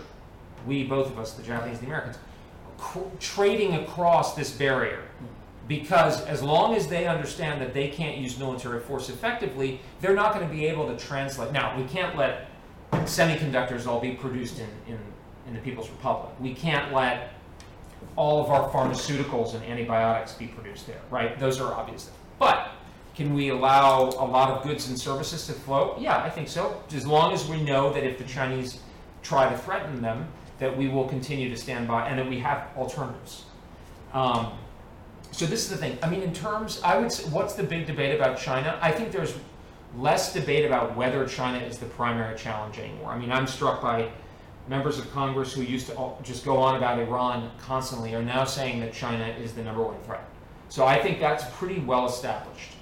we, 0.67 0.85
both 0.85 1.09
of 1.09 1.19
us, 1.19 1.33
the 1.33 1.43
Japanese, 1.43 1.79
the 1.79 1.87
Americans, 1.87 2.19
trading 3.21 3.75
across 3.75 4.35
this 4.35 4.51
barrier. 4.51 5.03
Because 5.69 6.25
as 6.27 6.43
long 6.43 6.75
as 6.75 6.87
they 6.87 7.07
understand 7.07 7.61
that 7.61 7.75
they 7.75 7.89
can't 7.89 8.19
use 8.19 8.39
military 8.39 8.81
force 8.81 9.09
effectively, 9.09 9.81
they're 10.01 10.15
not 10.15 10.33
going 10.33 10.47
to 10.47 10.53
be 10.53 10.67
able 10.67 10.87
to 10.87 11.05
translate. 11.05 11.53
Now, 11.53 11.77
we 11.77 11.85
can't 11.85 12.17
let 12.17 12.49
semiconductors 12.93 13.87
all 13.87 14.01
be 14.01 14.13
produced 14.13 14.61
in, 14.61 14.69
in, 14.87 14.99
in 15.49 15.55
the 15.55 15.61
People's 15.61 15.91
Republic. 15.91 16.33
We 16.41 16.55
can't 16.55 16.93
let 16.93 17.33
all 18.15 18.43
of 18.43 18.51
our 18.51 18.71
pharmaceuticals 18.71 19.55
and 19.55 19.65
antibiotics 19.65 20.33
be 20.35 20.47
produced 20.47 20.87
there, 20.87 21.01
right? 21.11 21.39
Those 21.39 21.61
are 21.61 21.75
obvious. 21.75 22.11
But 22.39 22.71
can 23.17 23.33
we 23.33 23.49
allow 23.49 24.11
a 24.11 24.27
lot 24.27 24.51
of 24.51 24.63
goods 24.63 24.89
and 24.89 24.99
services 24.99 25.47
to 25.47 25.55
flow? 25.55 25.97
Yeah, 25.99 26.19
I 26.19 26.29
think 26.29 26.49
so. 26.49 26.83
As 26.95 27.07
long 27.07 27.33
as 27.33 27.49
we 27.49 27.63
know 27.63 27.91
that 27.95 28.05
if 28.05 28.19
the 28.19 28.25
Chinese 28.25 28.81
try 29.23 29.51
to 29.51 29.57
threaten 29.57 30.03
them, 30.03 30.29
that 30.59 30.77
we 30.77 30.89
will 30.89 31.09
continue 31.09 31.49
to 31.49 31.57
stand 31.57 31.89
by 31.89 32.09
and 32.09 32.19
that 32.19 32.29
we 32.29 32.39
have 32.41 32.69
alternatives. 32.77 33.45
Um, 34.13 34.53
so 35.33 35.47
this 35.47 35.65
is 35.65 35.71
the 35.71 35.77
thing. 35.77 35.99
I 36.03 36.11
mean, 36.11 36.23
in 36.23 36.33
terms, 36.33 36.81
I 36.85 36.99
would 36.99 37.11
say, 37.11 37.29
what's 37.31 37.55
the 37.55 37.63
big 37.63 37.87
debate 37.87 38.15
about 38.15 38.39
China? 38.39 38.79
I 38.83 38.93
think 38.93 39.13
there's 39.13 39.35
less 39.97 40.33
debate 40.33 40.67
about 40.67 40.95
whether 40.95 41.27
China 41.27 41.59
is 41.59 41.79
the 41.79 41.87
primary 41.87 42.37
challenge 42.37 42.79
anymore. 42.79 43.11
I 43.11 43.19
mean, 43.19 43.33
I'm 43.33 43.47
struck 43.47 43.81
by 43.81 44.11
members 44.69 44.99
of 44.99 45.11
Congress 45.13 45.55
who 45.55 45.63
used 45.63 45.87
to 45.87 46.13
just 46.23 46.45
go 46.45 46.59
on 46.59 46.77
about 46.77 46.99
Iran 46.99 47.51
constantly 47.59 48.15
are 48.15 48.23
now 48.23 48.45
saying 48.45 48.81
that 48.81 48.93
China 48.93 49.27
is 49.41 49.53
the 49.53 49.63
number 49.63 49.83
one 49.83 49.99
threat. 50.03 50.29
So 50.69 50.85
I 50.85 51.01
think 51.01 51.21
that's 51.21 51.45
pretty 51.57 51.81
well 51.81 52.07
established. 52.07 52.76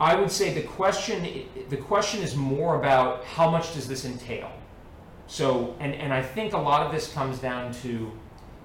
I 0.00 0.14
would 0.14 0.30
say 0.30 0.54
the 0.54 0.62
question 0.62 1.44
the 1.68 1.76
question 1.76 2.22
is 2.22 2.34
more 2.34 2.76
about 2.76 3.22
how 3.24 3.50
much 3.50 3.74
does 3.74 3.86
this 3.86 4.06
entail. 4.06 4.50
So 5.26 5.76
and 5.78 5.94
and 5.94 6.12
I 6.12 6.22
think 6.22 6.54
a 6.54 6.58
lot 6.58 6.86
of 6.86 6.90
this 6.90 7.12
comes 7.12 7.38
down 7.38 7.74
to 7.82 8.10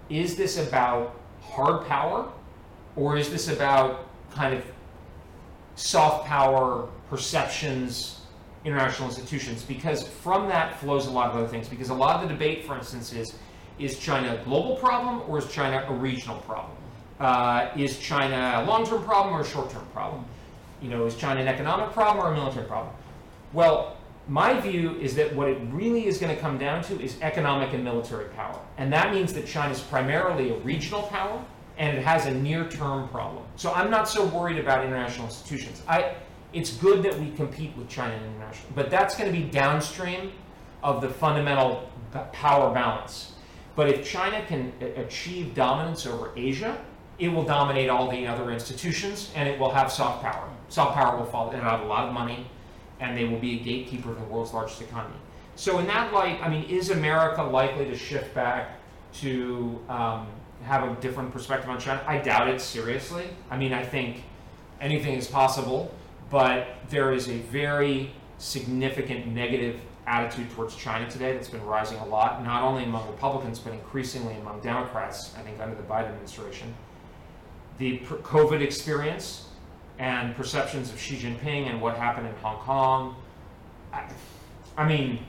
is 0.10 0.38
this 0.38 0.58
about 0.58 1.20
hard 1.42 1.86
power? 1.88 2.32
Or 2.96 3.18
is 3.18 3.30
this 3.30 3.50
about 3.50 4.08
kind 4.32 4.54
of 4.54 4.64
soft 5.76 6.26
power 6.26 6.88
perceptions 7.10 8.22
international 8.64 9.10
institutions? 9.10 9.62
Because 9.62 10.08
from 10.08 10.48
that 10.48 10.80
flows 10.80 11.08
a 11.08 11.12
lot 11.12 11.30
of 11.30 11.36
other 11.36 11.48
things. 11.48 11.68
Because 11.68 11.90
a 11.90 11.94
lot 11.94 12.16
of 12.16 12.30
the 12.30 12.34
debate 12.34 12.64
for 12.64 12.78
instance 12.78 13.12
is 13.12 13.36
is 13.78 14.00
China 14.00 14.40
a 14.40 14.46
global 14.46 14.78
problem 14.78 15.22
or 15.28 15.38
is 15.38 15.52
China 15.52 15.86
a 15.90 15.94
regional 15.94 16.38
problem? 16.38 16.78
Uh, 17.20 17.70
is 17.76 18.00
China 18.00 18.62
a 18.62 18.66
long-term 18.66 19.04
problem 19.04 19.36
or 19.36 19.42
a 19.42 19.46
short-term 19.46 19.86
problem 19.94 20.26
you 20.82 20.90
know, 20.90 21.06
is 21.06 21.16
China 21.16 21.42
an 21.42 21.48
economic 21.48 21.92
problem 21.92 22.26
or 22.26 22.32
a 22.32 22.36
military 22.36 22.66
problem? 22.66 22.94
Well, 23.54 23.98
my 24.28 24.60
view 24.60 24.96
is 25.00 25.16
that 25.16 25.36
what 25.36 25.50
it 25.50 25.60
really 25.72 26.08
is 26.08 26.18
going 26.18 26.36
to 26.36 26.42
come 26.42 26.58
down 26.58 26.84
to 26.84 27.00
is 27.00 27.16
economic 27.22 27.74
and 27.74 27.84
military 27.84 28.26
power. 28.30 28.60
And 28.78 28.92
that 28.92 29.14
means 29.14 29.34
that 29.34 29.46
China 29.46 29.72
is 29.72 29.82
primarily 29.82 30.50
a 30.50 30.58
regional 30.60 31.04
power 31.04 31.44
and 31.78 31.98
it 31.98 32.04
has 32.04 32.26
a 32.26 32.34
near-term 32.34 33.08
problem. 33.10 33.44
So 33.56 33.72
I'm 33.74 33.92
not 33.92 34.10
so 34.10 34.26
worried 34.26 34.58
about 34.58 34.84
international 34.84 35.28
institutions. 35.28 35.82
I, 35.88 36.16
it's 36.54 36.72
good 36.78 37.04
that 37.04 37.20
we 37.20 37.32
compete 37.32 37.76
with 37.78 37.90
China 37.90 38.16
internationally, 38.16 38.72
but 38.76 38.90
that's 38.90 39.16
going 39.16 39.32
to 39.32 39.38
be 39.38 39.44
downstream 39.44 40.32
of 40.82 41.02
the 41.02 41.10
fundamental 41.10 41.90
power 42.32 42.74
balance. 42.74 43.34
But 43.76 43.90
if 43.90 44.10
China 44.10 44.44
can 44.48 44.72
achieve 44.96 45.54
dominance 45.54 46.06
over 46.06 46.32
Asia, 46.36 46.80
it 47.18 47.30
will 47.30 47.44
dominate 47.44 47.90
all 47.90 48.10
the 48.10 48.28
other 48.28 48.52
institutions 48.52 49.32
and 49.36 49.48
it 49.48 49.58
will 49.60 49.72
have 49.72 49.92
soft 49.92 50.24
power. 50.24 50.50
Soft 50.70 50.96
power 50.96 51.18
will 51.18 51.26
follow. 51.26 51.54
It'll 51.54 51.64
have 51.64 51.82
a 51.82 51.86
lot 51.86 52.08
of 52.08 52.14
money 52.14 52.48
and 53.00 53.18
they 53.18 53.26
will 53.26 53.40
be 53.40 53.60
a 53.60 53.64
gatekeeper 53.64 54.12
of 54.12 54.20
the 54.20 54.26
world's 54.26 54.54
largest 54.54 54.82
economy. 54.82 55.16
So, 55.56 55.80
in 55.80 55.88
that 55.88 56.12
light, 56.12 56.40
I 56.42 56.50
mean, 56.50 56.64
is 56.66 56.90
America 56.90 57.42
likely 57.42 57.86
to 57.86 57.96
shift 57.96 58.34
back 58.36 58.78
to 59.22 59.80
um, 59.88 60.28
have 60.64 60.84
a 60.84 61.00
different 61.00 61.32
perspective 61.32 61.70
on 61.70 61.80
China? 61.80 62.04
I 62.06 62.18
doubt 62.18 62.50
it 62.50 62.60
seriously. 62.60 63.26
I 63.50 63.58
mean, 63.58 63.72
I 63.72 63.84
think 63.84 64.24
anything 64.82 65.14
is 65.14 65.28
possible, 65.28 65.94
but 66.30 66.68
there 66.90 67.14
is 67.14 67.30
a 67.30 67.38
very 67.38 68.12
significant 68.38 69.28
negative 69.28 69.80
attitude 70.08 70.52
towards 70.52 70.76
China 70.76 71.10
today 71.10 71.34
that's 71.34 71.50
been 71.50 71.66
rising 71.66 71.98
a 72.00 72.06
lot, 72.06 72.44
not 72.44 72.62
only 72.64 72.84
among 72.84 73.10
Republicans, 73.10 73.58
but 73.58 73.74
increasingly 73.74 74.36
among 74.36 74.60
Democrats, 74.60 75.34
I 75.38 75.42
think, 75.42 75.60
under 75.60 75.76
the 75.76 75.84
Biden 75.84 76.10
administration. 76.10 76.74
The 77.78 78.00
COVID 78.00 78.62
experience 78.62 79.48
and 80.00 80.36
perceptions 80.36 80.92
of 80.92 81.00
Xi 81.00 81.18
Jinping 81.18 81.70
and 81.70 81.82
what 81.82 81.98
happened 81.98 82.28
in 82.28 82.36
Hong 82.36 82.58
Kong. 82.60 83.16
I, 83.94 84.04
I 84.78 84.88
mean, 84.88 85.20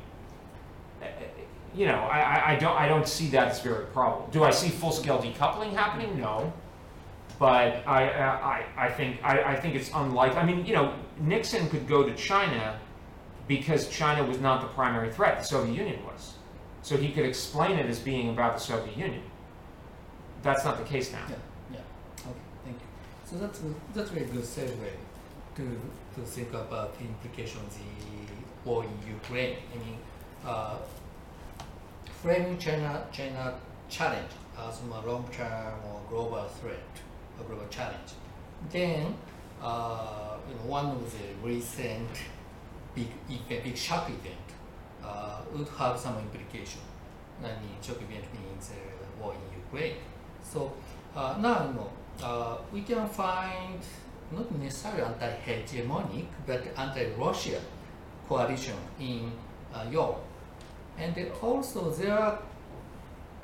you 1.75 1.87
know, 1.87 1.99
I, 1.99 2.53
I- 2.53 2.57
don't 2.57 2.77
I 2.77 2.89
don't 2.89 3.07
see 3.07 3.29
that 3.31 3.49
as 3.49 3.61
very 3.61 3.85
probable. 3.87 4.29
Do 4.33 4.45
I 4.45 4.51
see 4.51 4.69
full 4.69 4.93
scale 4.93 5.19
decoupling 5.19 5.73
happening? 5.73 6.19
No, 6.19 6.53
but 7.39 7.87
I 7.87 8.09
I, 8.09 8.65
I 8.77 8.89
think 8.91 9.21
I, 9.23 9.43
I 9.55 9.57
think 9.61 9.75
it's 9.75 9.91
unlikely. 9.95 10.39
I 10.39 10.45
mean, 10.47 10.65
you 10.65 10.75
know, 10.75 10.95
Nixon 11.21 11.69
could 11.69 11.87
go 11.87 12.03
to 12.05 12.15
China 12.15 12.79
because 13.47 13.89
China 13.89 14.25
was 14.25 14.41
not 14.41 14.63
the 14.63 14.69
primary 14.69 15.13
threat. 15.13 15.39
The 15.39 15.45
Soviet 15.45 15.75
Union 15.75 16.05
was, 16.05 16.35
so 16.83 16.97
he 16.97 17.13
could 17.13 17.25
explain 17.27 17.73
it 17.79 17.87
as 17.87 17.99
being 17.99 18.31
about 18.31 18.55
the 18.55 18.61
Soviet 18.61 18.97
Union. 18.97 19.23
That's 20.43 20.65
not 20.65 20.79
the 20.79 20.85
case 20.85 21.13
now. 21.13 21.25
Yeah. 21.29 21.37
So 23.29 23.37
that's 23.39 23.61
that's 23.93 24.11
very 24.11 24.27
good 24.27 24.45
segue 24.45 24.91
to 25.57 25.81
to 26.15 26.21
think 26.21 26.51
about 26.51 26.97
the 26.97 27.05
implication 27.07 27.59
of 27.59 27.71
the 27.75 27.91
war 28.65 28.85
in 28.85 29.15
Ukraine. 29.15 29.57
I 29.75 29.79
mean, 29.79 29.99
uh, 30.47 30.77
framing 32.23 32.57
China 32.57 33.05
China 33.11 33.55
challenge 33.89 34.31
as 34.57 34.81
a 34.81 35.09
long 35.09 35.29
term 35.33 35.75
or 35.89 36.01
global 36.09 36.45
threat, 36.61 36.93
a 37.41 37.43
global 37.43 37.67
challenge. 37.69 38.11
Then, 38.71 39.17
uh, 39.61 40.37
you 40.49 40.55
know, 40.55 40.71
one 40.79 40.87
of 40.87 41.12
the 41.12 41.27
recent 41.43 42.09
big 42.95 43.09
event, 43.29 43.65
big 43.65 43.77
shock 43.77 44.09
event, 44.09 44.47
uh, 45.05 45.41
would 45.53 45.69
have 45.77 45.99
some 45.99 46.17
implication. 46.19 46.81
I 47.43 47.49
mean, 47.61 47.77
shock 47.83 47.97
event 47.97 48.25
means 48.39 48.71
uh, 48.71 49.21
war 49.21 49.35
in 49.35 49.45
Ukraine. 49.65 49.97
So 50.45 50.73
uh, 51.17 51.37
now, 51.41 51.67
you 51.67 51.75
know, 51.75 51.91
uh, 52.23 52.59
we 52.73 52.83
can 52.83 53.09
find 53.09 53.81
not 54.33 54.51
necessarily 54.59 55.03
anti-hegemonic, 55.03 56.27
but 56.47 56.63
anti-Russia 56.77 57.61
coalition 58.29 58.77
in 58.99 59.33
uh, 59.73 59.85
Europe. 59.91 60.23
And 60.99 61.15
also 61.43 61.91
there 61.91 62.39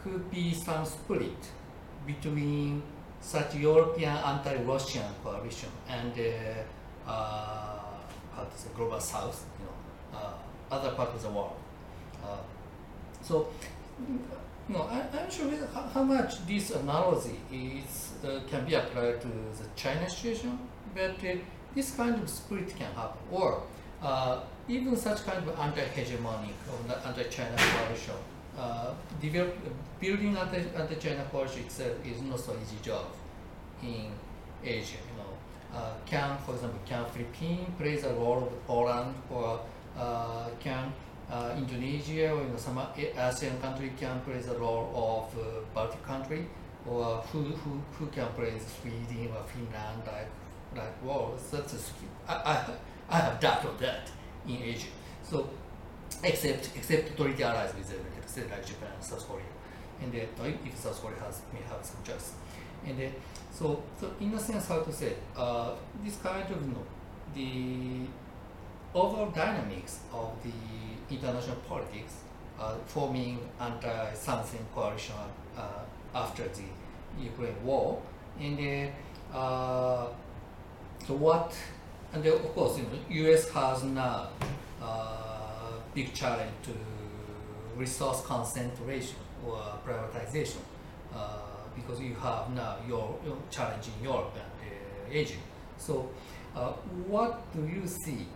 could 0.02 0.30
be 0.30 0.54
some 0.54 0.84
split 0.84 1.38
between 2.06 2.82
such 3.20 3.54
European 3.54 4.16
anti-Russian 4.16 5.08
coalition 5.22 5.68
and 5.88 6.12
uh, 7.06 7.10
uh, 7.10 7.62
say 8.56 8.68
global 8.74 9.00
South, 9.00 9.44
you 9.58 9.66
know, 9.66 10.18
uh, 10.18 10.74
other 10.74 10.90
part 10.92 11.10
of 11.10 11.22
the 11.22 11.28
world. 11.28 11.56
Uh, 12.24 12.38
so, 13.22 13.48
know, 14.68 14.82
I, 14.82 15.04
I'm 15.18 15.30
sure 15.30 15.50
how, 15.74 15.82
how 15.82 16.02
much 16.02 16.46
this 16.46 16.70
analogy 16.70 17.38
is 17.52 18.12
uh, 18.24 18.40
can 18.48 18.64
be 18.64 18.74
applied 18.74 19.20
to 19.20 19.28
the 19.28 19.66
China 19.76 20.08
situation, 20.08 20.58
but 20.94 21.10
uh, 21.24 21.36
this 21.74 21.94
kind 21.94 22.14
of 22.22 22.28
split 22.28 22.68
can 22.76 22.92
happen, 22.94 23.20
or 23.30 23.62
uh, 24.02 24.40
even 24.68 24.96
such 24.96 25.24
kind 25.24 25.38
of 25.38 25.58
anti-hegemonic 25.58 26.54
or 26.70 27.06
anti-China 27.06 27.56
coalition. 27.56 28.14
Uh, 28.58 28.92
develop, 29.20 29.56
building 29.98 30.36
anti, 30.36 30.62
anti-China 30.76 31.24
coalition 31.30 31.62
itself 31.62 31.94
is 32.06 32.20
not 32.22 32.38
so 32.38 32.54
easy 32.62 32.76
job 32.82 33.06
in 33.82 34.06
Asia. 34.62 34.98
You 35.08 35.16
know, 35.22 35.78
uh, 35.78 35.94
can, 36.04 36.36
for 36.44 36.54
example, 36.54 36.78
can 36.84 37.04
Philippines 37.06 37.66
play 37.78 37.96
the 37.96 38.10
role 38.10 38.42
of 38.46 38.66
Poland, 38.66 39.14
or 39.30 39.60
uh, 39.98 40.48
can 40.60 40.92
uh, 41.32 41.54
Indonesia 41.56 42.30
or 42.32 42.44
know, 42.44 42.56
some 42.56 42.78
A- 42.78 43.12
ASEAN 43.16 43.60
country 43.60 43.92
can 43.98 44.20
play 44.20 44.38
the 44.38 44.54
role 44.54 44.86
of 44.94 45.38
uh, 45.40 45.44
Baltic 45.74 46.02
country, 46.04 46.46
or 46.86 47.16
who, 47.32 47.40
who, 47.42 47.80
who 47.98 48.06
can 48.08 48.28
play 48.38 48.52
Sweden 48.58 49.28
or 49.36 49.42
Finland 49.52 50.02
like 50.06 50.30
like 50.76 50.94
role. 51.04 51.34
Such 51.38 51.74
as 51.74 51.90
I, 52.28 52.34
I, 52.34 52.54
I 53.08 53.18
have 53.18 53.40
doubt 53.40 53.64
of 53.64 53.78
that 53.80 54.10
in 54.46 54.58
Asia. 54.62 54.92
So 55.22 55.48
except 56.22 56.70
except 56.76 57.10
authority 57.10 57.42
allies 57.42 57.74
with 57.74 57.88
them, 57.88 57.98
like, 58.14 58.28
say 58.28 58.42
like 58.50 58.64
Japan 58.66 58.90
and 58.94 59.04
South 59.04 59.26
Korea, 59.28 59.52
and 60.02 60.14
uh, 60.14 60.44
if 60.68 60.76
South 60.76 61.00
Korea 61.02 61.18
has 61.20 61.40
may 61.52 61.60
have 61.68 61.84
some 61.84 62.02
choice, 62.04 62.32
and 62.86 62.98
then 62.98 63.12
so 63.52 63.82
so 63.98 64.10
in 64.20 64.32
a 64.34 64.38
sense 64.38 64.68
how 64.68 64.80
to 64.80 64.92
say 64.92 65.14
uh, 65.36 65.72
this 66.04 66.16
kind 66.16 66.44
of 66.50 66.60
you 66.66 66.72
know 66.74 66.86
the 67.34 68.06
overall 68.94 69.30
dynamics 69.30 70.00
of 70.12 70.30
the 70.42 70.52
international 71.10 71.56
politics 71.68 72.14
uh, 72.58 72.74
forming 72.86 73.38
anti-something 73.60 74.64
coalition 74.74 75.14
uh, 75.56 75.62
after 76.14 76.44
the 76.48 76.64
Ukraine 77.22 77.62
war, 77.64 78.00
and 78.40 78.90
uh, 79.32 80.06
so 81.06 81.14
what 81.14 81.54
and 82.12 82.26
of 82.26 82.54
course, 82.54 82.76
you 82.76 82.84
know, 82.84 83.24
U.S. 83.26 83.48
has 83.50 83.84
now 83.84 84.28
uh, 84.82 85.72
big 85.94 86.12
challenge 86.12 86.52
to 86.64 86.72
resource 87.74 88.20
concentration 88.22 89.16
or 89.46 89.58
privatization 89.86 90.60
uh, 91.14 91.38
because 91.74 92.00
you 92.00 92.14
have 92.16 92.50
now 92.54 92.76
your, 92.86 93.18
your 93.24 93.36
challenge 93.50 93.88
in 93.88 94.04
Europe 94.04 94.34
and 94.34 94.70
uh, 94.70 95.18
Asia. 95.18 95.38
So, 95.78 96.10
uh, 96.54 96.72
what 97.08 97.50
do 97.54 97.66
you 97.66 97.86
see 97.86 98.26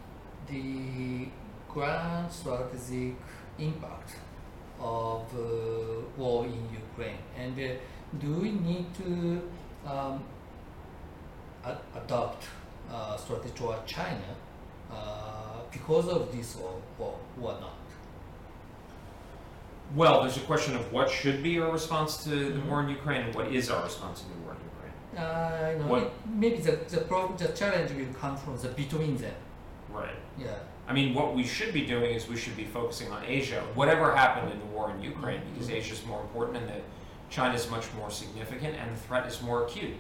the 0.49 1.29
grand 1.77 2.27
strategic 2.41 3.15
impact 3.69 4.11
of 4.81 5.23
uh, 5.35 5.43
war 6.21 6.39
in 6.47 6.63
Ukraine, 6.85 7.21
and 7.43 7.55
uh, 7.59 7.67
do 8.23 8.31
we 8.45 8.51
need 8.69 8.87
to 9.01 9.09
um, 9.93 10.15
a- 11.71 11.83
adopt 12.01 12.43
uh, 12.91 13.17
strategy 13.23 13.53
toward 13.61 13.81
China 13.97 14.29
uh, 14.91 14.97
because 15.77 16.07
of 16.17 16.23
this 16.35 16.49
or, 16.63 16.75
or 16.99 17.13
whatnot. 17.45 17.73
Well, 19.95 20.17
there's 20.23 20.37
a 20.45 20.47
question 20.53 20.75
of 20.81 20.85
what 20.93 21.09
should 21.19 21.43
be 21.43 21.53
our 21.61 21.71
response 21.81 22.11
to 22.25 22.31
the 22.31 22.61
Mhm. 22.61 22.69
war 22.69 22.79
in 22.85 22.89
Ukraine 22.99 23.23
and 23.27 23.33
what 23.39 23.47
is 23.59 23.65
our 23.73 23.83
response 23.91 24.17
to 24.23 24.27
the 24.33 24.39
war 24.45 24.53
in 24.57 24.61
Ukraine. 24.73 24.97
Uh, 25.25 25.71
you 25.73 25.79
know, 25.79 25.89
What- 25.93 26.11
maybe 26.43 26.59
the 26.69 26.75
the, 26.95 27.01
problem, 27.11 27.33
the 27.45 27.49
challenge 27.61 27.91
will 27.99 28.13
come 28.23 28.35
from 28.43 28.55
the 28.63 28.69
between 28.83 29.15
them. 29.25 29.39
Right. 30.01 30.19
Yeah. 30.47 30.59
I 30.89 30.93
mean, 30.93 31.15
what 31.15 31.35
we 31.35 31.45
should 31.45 31.73
be 31.73 31.85
doing 31.85 32.15
is 32.15 32.29
we 32.29 32.37
should 32.37 32.57
be 32.57 32.65
focusing 32.65 33.11
on 33.11 33.25
Asia. 33.25 33.63
Whatever 33.75 34.15
happened 34.15 34.53
in 34.53 34.59
the 34.59 34.67
war 34.67 34.91
in 34.91 35.03
Ukraine, 35.03 35.41
mm-hmm. 35.41 35.55
because 35.55 35.71
Asia 35.71 35.95
is 35.95 36.07
more 36.07 36.21
important 36.21 36.59
and 36.59 36.69
that 36.69 36.83
China 37.29 37.55
is 37.55 37.69
much 37.71 37.93
more 37.95 38.11
significant 38.11 38.77
and 38.77 38.95
the 38.95 39.01
threat 39.01 39.27
is 39.27 39.43
more 39.43 39.65
acute. 39.67 39.95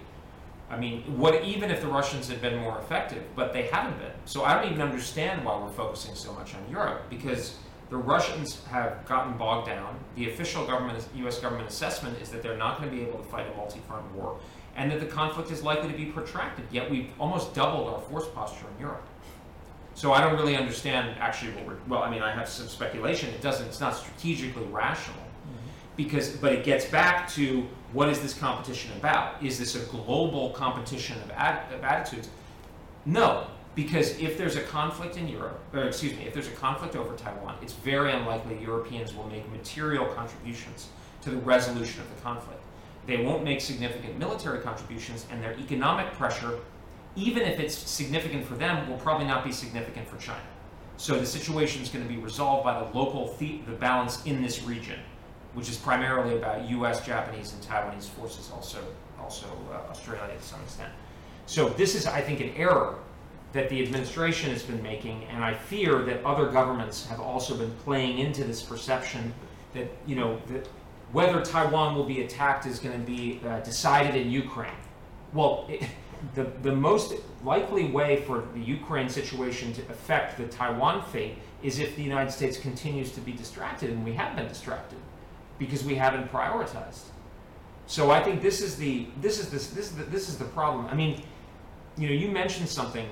I 0.71 0.77
mean, 0.77 1.03
what 1.19 1.45
even 1.45 1.71
if 1.71 1.81
the 1.81 1.87
Russians 1.87 2.29
had 2.29 2.41
been 2.41 2.59
more 2.59 2.79
effective, 2.79 3.23
but 3.37 3.53
they 3.53 3.67
haven't 3.67 3.99
been. 3.99 4.13
So 4.25 4.45
I 4.45 4.55
don't 4.55 4.71
even 4.71 4.83
understand 4.83 5.45
why 5.45 5.57
we're 5.61 5.71
focusing 5.71 6.15
so 6.15 6.33
much 6.33 6.55
on 6.55 6.69
Europe 6.71 7.03
because 7.09 7.57
the 7.89 7.97
Russians 7.97 8.65
have 8.67 9.05
gotten 9.07 9.37
bogged 9.37 9.69
down. 9.69 9.97
The 10.17 10.31
official 10.31 10.67
government, 10.67 11.07
U.S. 11.17 11.39
government 11.39 11.69
assessment 11.69 12.21
is 12.21 12.31
that 12.31 12.43
they're 12.43 12.57
not 12.57 12.79
going 12.79 12.91
to 12.91 12.97
be 12.97 13.03
able 13.03 13.19
to 13.19 13.25
fight 13.25 13.47
a 13.53 13.57
multi-front 13.57 14.13
war, 14.13 14.41
and 14.75 14.91
that 14.91 14.99
the 14.99 15.07
conflict 15.07 15.53
is 15.53 15.63
likely 15.63 15.91
to 15.91 15.97
be 15.97 16.07
protracted. 16.07 16.65
Yet 16.73 16.91
we've 16.91 17.11
almost 17.21 17.55
doubled 17.55 17.89
our 17.89 18.01
force 18.01 18.27
posture 18.35 18.67
in 18.75 18.81
Europe. 18.81 19.07
So 19.97 20.13
I 20.13 20.21
don't 20.21 20.37
really 20.37 20.57
understand 20.57 21.17
actually 21.19 21.53
what 21.53 21.67
we're. 21.67 21.77
Well, 21.89 22.03
I 22.03 22.11
mean, 22.11 22.23
I 22.23 22.31
have 22.31 22.49
some 22.49 22.69
speculation. 22.69 23.31
It 23.31 23.41
doesn't. 23.41 23.67
It's 23.67 23.81
not 23.81 23.97
strategically 23.97 24.65
rational 24.65 25.17
mm-hmm. 25.17 25.71
because 25.97 26.37
but 26.37 26.53
it 26.53 26.65
gets 26.65 26.85
back 26.85 27.29
to 27.31 27.67
what 27.93 28.09
is 28.09 28.21
this 28.21 28.35
competition 28.35 28.93
about 28.99 29.43
is 29.43 29.59
this 29.59 29.75
a 29.75 29.87
global 29.87 30.51
competition 30.51 31.21
of, 31.23 31.31
ad, 31.31 31.73
of 31.73 31.83
attitudes 31.85 32.29
no 33.05 33.47
because 33.75 34.19
if 34.19 34.37
there's 34.37 34.57
a 34.57 34.63
conflict 34.63 35.17
in 35.17 35.29
europe 35.29 35.61
or 35.73 35.85
excuse 35.85 36.13
me 36.17 36.25
if 36.27 36.35
there's 36.35 36.49
a 36.49 36.53
conflict 36.53 36.97
over 36.97 37.17
taiwan 37.17 37.55
it's 37.63 37.73
very 37.73 38.13
unlikely 38.13 38.59
europeans 38.61 39.15
will 39.15 39.29
make 39.29 39.51
material 39.51 40.07
contributions 40.07 40.89
to 41.23 41.31
the 41.31 41.37
resolution 41.39 42.03
of 42.03 42.15
the 42.15 42.23
conflict 42.23 42.61
they 43.07 43.25
won't 43.25 43.45
make 43.45 43.61
significant 43.61 44.19
military 44.19 44.61
contributions 44.61 45.27
and 45.31 45.43
their 45.43 45.57
economic 45.59 46.13
pressure 46.15 46.59
even 47.17 47.43
if 47.43 47.59
it's 47.59 47.77
significant 47.77 48.45
for 48.45 48.55
them 48.55 48.89
will 48.89 48.99
probably 48.99 49.27
not 49.27 49.45
be 49.45 49.53
significant 49.53 50.09
for 50.09 50.17
china 50.19 50.41
so 50.99 51.19
the 51.19 51.27
situation 51.27 51.83
is 51.83 51.89
going 51.89 52.07
to 52.07 52.13
be 52.13 52.19
resolved 52.21 52.65
by 52.65 52.79
the 52.79 52.99
local 52.99 53.35
the, 53.39 53.61
the 53.67 53.73
balance 53.73 54.25
in 54.25 54.43
this 54.43 54.63
region 54.63 54.99
which 55.57 55.71
is 55.71 55.79
primarily 55.79 56.37
about 56.37 56.69
U.S., 56.69 57.05
Japanese, 57.05 57.55
and 57.55 57.63
Taiwanese 57.63 58.11
forces, 58.11 58.51
also 58.53 58.79
also 59.19 59.47
uh, 59.73 59.91
Australia 59.91 60.37
to 60.37 60.43
some 60.43 60.61
extent. 60.61 60.93
So 61.47 61.71
this 61.71 61.95
is, 61.95 62.07
I 62.07 62.21
think, 62.21 62.41
an 62.41 62.51
error 62.57 62.99
that 63.55 63.71
the 63.71 63.83
administration 63.83 64.51
has 64.51 64.63
been 64.63 64.83
making, 64.83 65.25
and 65.31 65.43
I 65.43 65.55
fear 65.55 66.03
that 66.03 66.23
other 66.27 66.51
governments 66.51 67.07
have 67.07 67.21
also 67.21 67.57
been 67.57 67.71
playing 67.85 68.19
into 68.19 68.45
this 68.45 68.63
perception 68.63 69.33
that 69.73 69.89
you 70.07 70.15
know 70.15 70.39
that 70.49 70.69
whether 71.13 71.41
Taiwan 71.43 71.95
will 71.95 72.05
be 72.05 72.21
attacked 72.21 72.67
is 72.67 72.79
going 72.79 73.01
to 73.01 73.07
be 73.07 73.41
uh, 73.47 73.61
decided 73.61 74.15
in 74.15 74.31
Ukraine. 74.31 74.81
Well. 75.33 75.67
It, 75.71 75.83
the, 76.35 76.45
the 76.63 76.75
most 76.75 77.15
likely 77.45 77.87
way 77.91 78.23
for 78.23 78.45
the 78.55 78.61
Ukraine 78.61 79.09
situation 79.09 79.73
to 79.75 79.83
affect 79.83 80.39
the 80.39 80.47
Taiwan 80.47 81.03
fate 81.03 81.39
is 81.63 81.79
if 81.79 81.97
the 81.97 82.03
United 82.03 82.31
States 82.31 82.59
continues 82.59 83.11
to 83.13 83.21
be 83.21 83.33
distracted, 83.33 83.91
and 83.91 84.05
we 84.05 84.13
have 84.13 84.37
been 84.37 84.49
distracted 84.49 84.99
because 85.59 85.85
we 85.85 85.95
haven't 85.95 86.31
prioritized. 86.31 87.05
So 87.87 88.11
I 88.11 88.23
think 88.23 88.43
this 88.43 88.61
is 88.61 88.77
the 88.77 89.07
this 89.21 89.39
is 89.39 89.51
this 89.51 89.69
this 89.69 89.87
is 89.87 89.97
the, 89.97 90.05
this 90.05 90.29
is 90.29 90.39
the 90.39 90.45
problem. 90.45 90.87
I 90.87 90.95
mean, 90.95 91.23
you 91.97 92.09
know, 92.09 92.15
you 92.15 92.29
mentioned 92.29 92.69
something, 92.69 93.09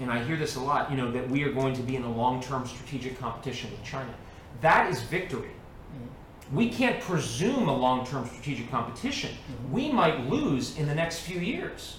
and 0.00 0.10
I 0.10 0.22
hear 0.24 0.36
this 0.36 0.56
a 0.56 0.60
lot. 0.60 0.90
You 0.90 0.96
know, 0.96 1.10
that 1.12 1.28
we 1.28 1.44
are 1.44 1.52
going 1.52 1.74
to 1.74 1.82
be 1.82 1.96
in 1.96 2.02
a 2.02 2.12
long-term 2.12 2.66
strategic 2.66 3.18
competition 3.18 3.70
with 3.70 3.82
China. 3.84 4.12
That 4.60 4.90
is 4.90 5.02
victory. 5.02 5.48
Mm-hmm. 5.48 6.06
We 6.52 6.68
can't 6.68 7.00
presume 7.00 7.68
a 7.68 7.76
long-term 7.76 8.26
strategic 8.26 8.70
competition. 8.70 9.30
Mm-hmm. 9.30 9.72
We 9.72 9.92
might 9.92 10.28
lose 10.28 10.76
in 10.78 10.86
the 10.86 10.94
next 10.94 11.20
few 11.20 11.40
years 11.40 11.98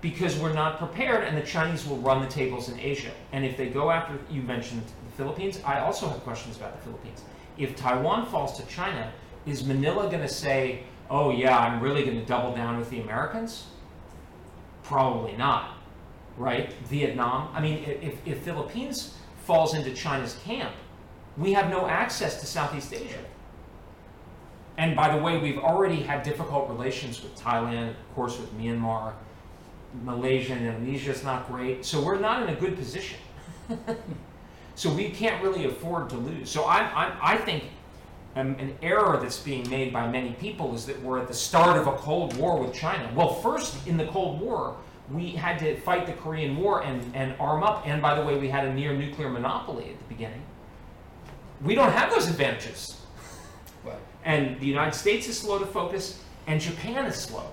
because 0.00 0.38
we're 0.38 0.52
not 0.52 0.78
prepared, 0.78 1.24
and 1.24 1.36
the 1.36 1.42
Chinese 1.42 1.86
will 1.86 1.98
run 1.98 2.20
the 2.20 2.28
tables 2.28 2.68
in 2.68 2.78
Asia. 2.78 3.10
And 3.32 3.44
if 3.44 3.56
they 3.56 3.68
go 3.68 3.90
after, 3.90 4.18
you 4.30 4.42
mentioned 4.42 4.82
the 4.84 5.16
Philippines. 5.16 5.60
I 5.64 5.80
also 5.80 6.08
have 6.08 6.20
questions 6.20 6.56
about 6.56 6.76
the 6.76 6.82
Philippines 6.82 7.22
if 7.58 7.76
Taiwan 7.76 8.26
falls 8.26 8.58
to 8.58 8.66
China, 8.66 9.12
is 9.46 9.64
Manila 9.64 10.08
going 10.08 10.22
to 10.22 10.28
say, 10.28 10.82
oh, 11.10 11.30
yeah, 11.30 11.58
I'm 11.58 11.80
really 11.80 12.04
going 12.04 12.18
to 12.18 12.26
double 12.26 12.54
down 12.54 12.78
with 12.78 12.90
the 12.90 13.00
Americans? 13.00 13.66
Probably 14.82 15.36
not, 15.36 15.78
right? 16.36 16.72
Vietnam. 16.84 17.48
I 17.54 17.60
mean, 17.60 17.84
if, 17.84 18.14
if 18.26 18.38
Philippines 18.42 19.14
falls 19.44 19.74
into 19.74 19.92
China's 19.94 20.38
camp, 20.44 20.74
we 21.36 21.52
have 21.52 21.70
no 21.70 21.86
access 21.86 22.40
to 22.40 22.46
Southeast 22.46 22.92
Asia. 22.92 23.18
And 24.78 24.94
by 24.94 25.14
the 25.14 25.22
way, 25.22 25.38
we've 25.38 25.58
already 25.58 26.02
had 26.02 26.22
difficult 26.22 26.68
relations 26.68 27.22
with 27.22 27.38
Thailand, 27.38 27.90
of 27.90 28.14
course, 28.14 28.38
with 28.38 28.52
Myanmar, 28.58 29.12
Malaysia 30.04 30.52
and 30.52 30.66
Indonesia 30.66 31.10
is 31.10 31.24
not 31.24 31.46
great. 31.48 31.84
So 31.84 32.02
we're 32.02 32.18
not 32.18 32.42
in 32.42 32.50
a 32.50 32.58
good 32.58 32.76
position. 32.76 33.18
So 34.76 34.92
we 34.92 35.08
can't 35.08 35.42
really 35.42 35.64
afford 35.64 36.10
to 36.10 36.16
lose. 36.16 36.50
So 36.50 36.64
I, 36.64 36.80
I, 36.80 37.32
I 37.32 37.36
think 37.38 37.64
um, 38.36 38.56
an 38.58 38.76
error 38.82 39.18
that's 39.20 39.40
being 39.40 39.68
made 39.70 39.90
by 39.90 40.06
many 40.06 40.32
people 40.32 40.74
is 40.74 40.84
that 40.84 41.02
we're 41.02 41.18
at 41.18 41.28
the 41.28 41.34
start 41.34 41.78
of 41.78 41.86
a 41.86 41.92
Cold 41.92 42.36
War 42.36 42.62
with 42.62 42.74
China. 42.74 43.10
Well, 43.14 43.32
first 43.36 43.86
in 43.86 43.96
the 43.96 44.06
Cold 44.08 44.38
War, 44.38 44.76
we 45.10 45.30
had 45.30 45.58
to 45.60 45.80
fight 45.80 46.04
the 46.06 46.12
Korean 46.12 46.58
War 46.58 46.82
and, 46.82 47.02
and 47.16 47.34
arm 47.40 47.62
up. 47.62 47.86
And 47.86 48.02
by 48.02 48.14
the 48.14 48.22
way, 48.22 48.36
we 48.36 48.48
had 48.48 48.66
a 48.66 48.74
near 48.74 48.92
nuclear 48.92 49.30
monopoly 49.30 49.92
at 49.92 49.98
the 49.98 50.14
beginning. 50.14 50.42
We 51.62 51.74
don't 51.74 51.92
have 51.92 52.10
those 52.10 52.28
advantages. 52.28 52.95
And 54.26 54.58
the 54.58 54.66
United 54.66 54.94
States 54.94 55.28
is 55.28 55.38
slow 55.38 55.58
to 55.60 55.64
focus, 55.64 56.20
and 56.48 56.60
Japan 56.60 57.06
is 57.06 57.14
slow. 57.14 57.44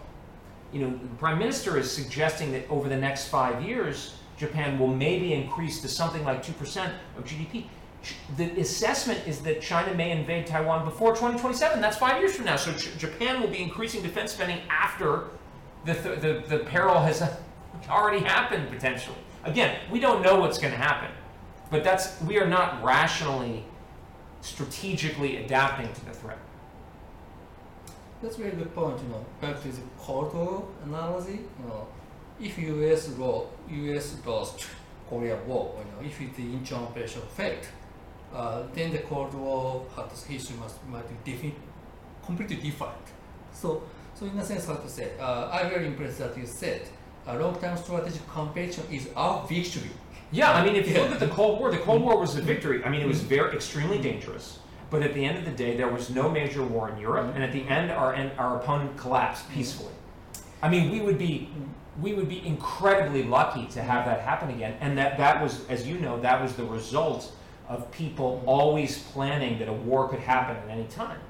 You 0.74 0.82
know, 0.82 0.90
the 0.90 1.16
Prime 1.20 1.38
Minister 1.38 1.78
is 1.78 1.90
suggesting 1.90 2.52
that 2.54 2.68
over 2.68 2.90
the 2.90 2.98
next 2.98 3.28
five 3.28 3.62
years, 3.64 4.16
Japan 4.38 4.80
will 4.80 4.88
maybe 4.88 5.34
increase 5.34 5.82
to 5.82 5.88
something 5.88 6.26
like 6.26 6.44
2% 6.44 6.92
of 7.16 7.24
GDP. 7.26 7.66
The 8.38 8.60
assessment 8.60 9.22
is 9.28 9.42
that 9.42 9.62
China 9.62 9.94
may 9.94 10.12
invade 10.12 10.48
Taiwan 10.48 10.84
before 10.84 11.12
2027. 11.12 11.80
That's 11.80 11.96
five 11.96 12.20
years 12.20 12.36
from 12.36 12.46
now. 12.46 12.56
So 12.56 12.74
Japan 12.98 13.40
will 13.40 13.50
be 13.50 13.62
increasing 13.62 14.02
defense 14.02 14.34
spending 14.34 14.60
after 14.68 15.26
the, 15.86 15.94
th- 15.94 16.20
the, 16.22 16.44
the 16.50 16.64
peril 16.66 17.00
has 17.00 17.22
already 17.90 18.26
happened 18.26 18.68
potentially. 18.70 19.16
Again, 19.44 19.80
we 19.92 20.00
don't 20.00 20.24
know 20.24 20.40
what's 20.40 20.58
going 20.58 20.74
to 20.74 20.80
happen, 20.80 21.12
but 21.70 21.84
that's 21.84 22.20
we 22.22 22.40
are 22.40 22.48
not 22.48 22.84
rationally, 22.84 23.64
strategically 24.42 25.38
adapting 25.38 25.94
to 25.94 26.06
the 26.06 26.14
threat. 26.14 26.40
That's 28.24 28.38
a 28.38 28.40
very 28.40 28.52
good 28.52 28.74
point, 28.74 28.98
you 29.04 29.10
know, 29.10 29.26
back 29.42 29.62
to 29.64 29.68
the 29.68 29.82
Cold 30.00 30.34
War 30.34 30.66
analogy, 30.86 31.42
you 31.60 31.68
know, 31.68 31.86
if 32.40 32.58
US 32.58 33.18
law, 33.18 33.48
US 33.70 34.16
lost 34.26 34.66
Korea 35.10 35.38
War, 35.46 35.76
you 35.78 35.92
know, 35.92 36.10
if 36.10 36.18
the 36.38 36.44
Incheon 36.44 36.84
operation 36.84 37.22
failed, 37.36 37.68
uh, 38.34 38.64
then 38.74 38.94
the 38.94 39.00
Cold 39.00 39.34
War 39.34 39.86
history 40.30 40.56
must 40.56 40.78
might 40.88 41.06
be 41.10 41.32
different, 41.32 41.56
completely 42.26 42.56
different. 42.56 43.06
So, 43.52 43.84
so 44.16 44.26
in 44.26 44.38
a 44.38 44.46
sense, 44.46 44.68
how 44.68 44.76
to 44.76 44.90
say, 44.90 45.12
uh, 45.20 45.50
I'm 45.52 45.70
very 45.70 45.88
impressed 45.88 46.20
that 46.20 46.38
you 46.38 46.46
said, 46.46 46.84
a 47.28 47.38
long-term 47.38 47.76
strategic 47.76 48.26
competition 48.30 48.86
is 48.90 49.10
our 49.18 49.46
victory. 49.48 49.92
Yeah, 50.32 50.54
I 50.54 50.64
mean, 50.64 50.78
if 50.78 50.88
you 50.88 50.94
Yeah. 50.96 51.02
look 51.02 51.12
at 51.12 51.20
the 51.20 51.28
Cold 51.28 51.60
War, 51.60 51.72
the 51.72 51.78
Cold 51.80 52.02
War 52.02 52.18
was 52.18 52.38
a 52.38 52.42
victory. 52.42 52.86
I 52.86 52.90
mean, 52.90 53.02
it 53.02 53.08
was 53.08 53.20
very 53.20 53.54
extremely 53.54 54.00
dangerous. 54.00 54.60
But 54.94 55.02
at 55.02 55.16
the 55.16 55.26
end 55.26 55.40
of 55.40 55.46
the 55.46 55.52
day, 55.52 55.76
there 55.76 55.88
was 55.88 56.12
no 56.12 56.30
major 56.30 56.62
war 56.62 56.88
in 56.88 57.00
Europe, 57.00 57.32
and 57.34 57.44
at 57.44 57.52
the 57.52 57.64
end, 57.68 57.90
our 57.90 58.14
our 58.38 58.58
opponent 58.58 58.96
collapsed 58.96 59.50
peacefully. 59.50 59.96
I 60.62 60.70
mean, 60.70 60.92
we 60.92 61.02
would 61.02 61.18
be 61.18 61.50
we 62.00 62.14
would 62.14 62.30
be 62.30 62.46
incredibly 62.46 63.24
lucky 63.24 63.66
to 63.70 63.82
have 63.82 64.06
that 64.06 64.22
happen 64.22 64.52
again, 64.52 64.78
and 64.82 64.96
that 65.00 65.18
that 65.18 65.42
was, 65.42 65.68
as 65.68 65.88
you 65.88 65.98
know, 65.98 66.22
that 66.22 66.40
was 66.40 66.54
the 66.54 66.66
result 66.66 67.32
of 67.68 67.90
people 67.90 68.44
always 68.46 69.00
planning 69.00 69.58
that 69.58 69.68
a 69.68 69.74
war 69.74 70.08
could 70.08 70.20
happen 70.20 70.58
at 70.58 70.70
any 70.70 70.86
time. 70.86 71.22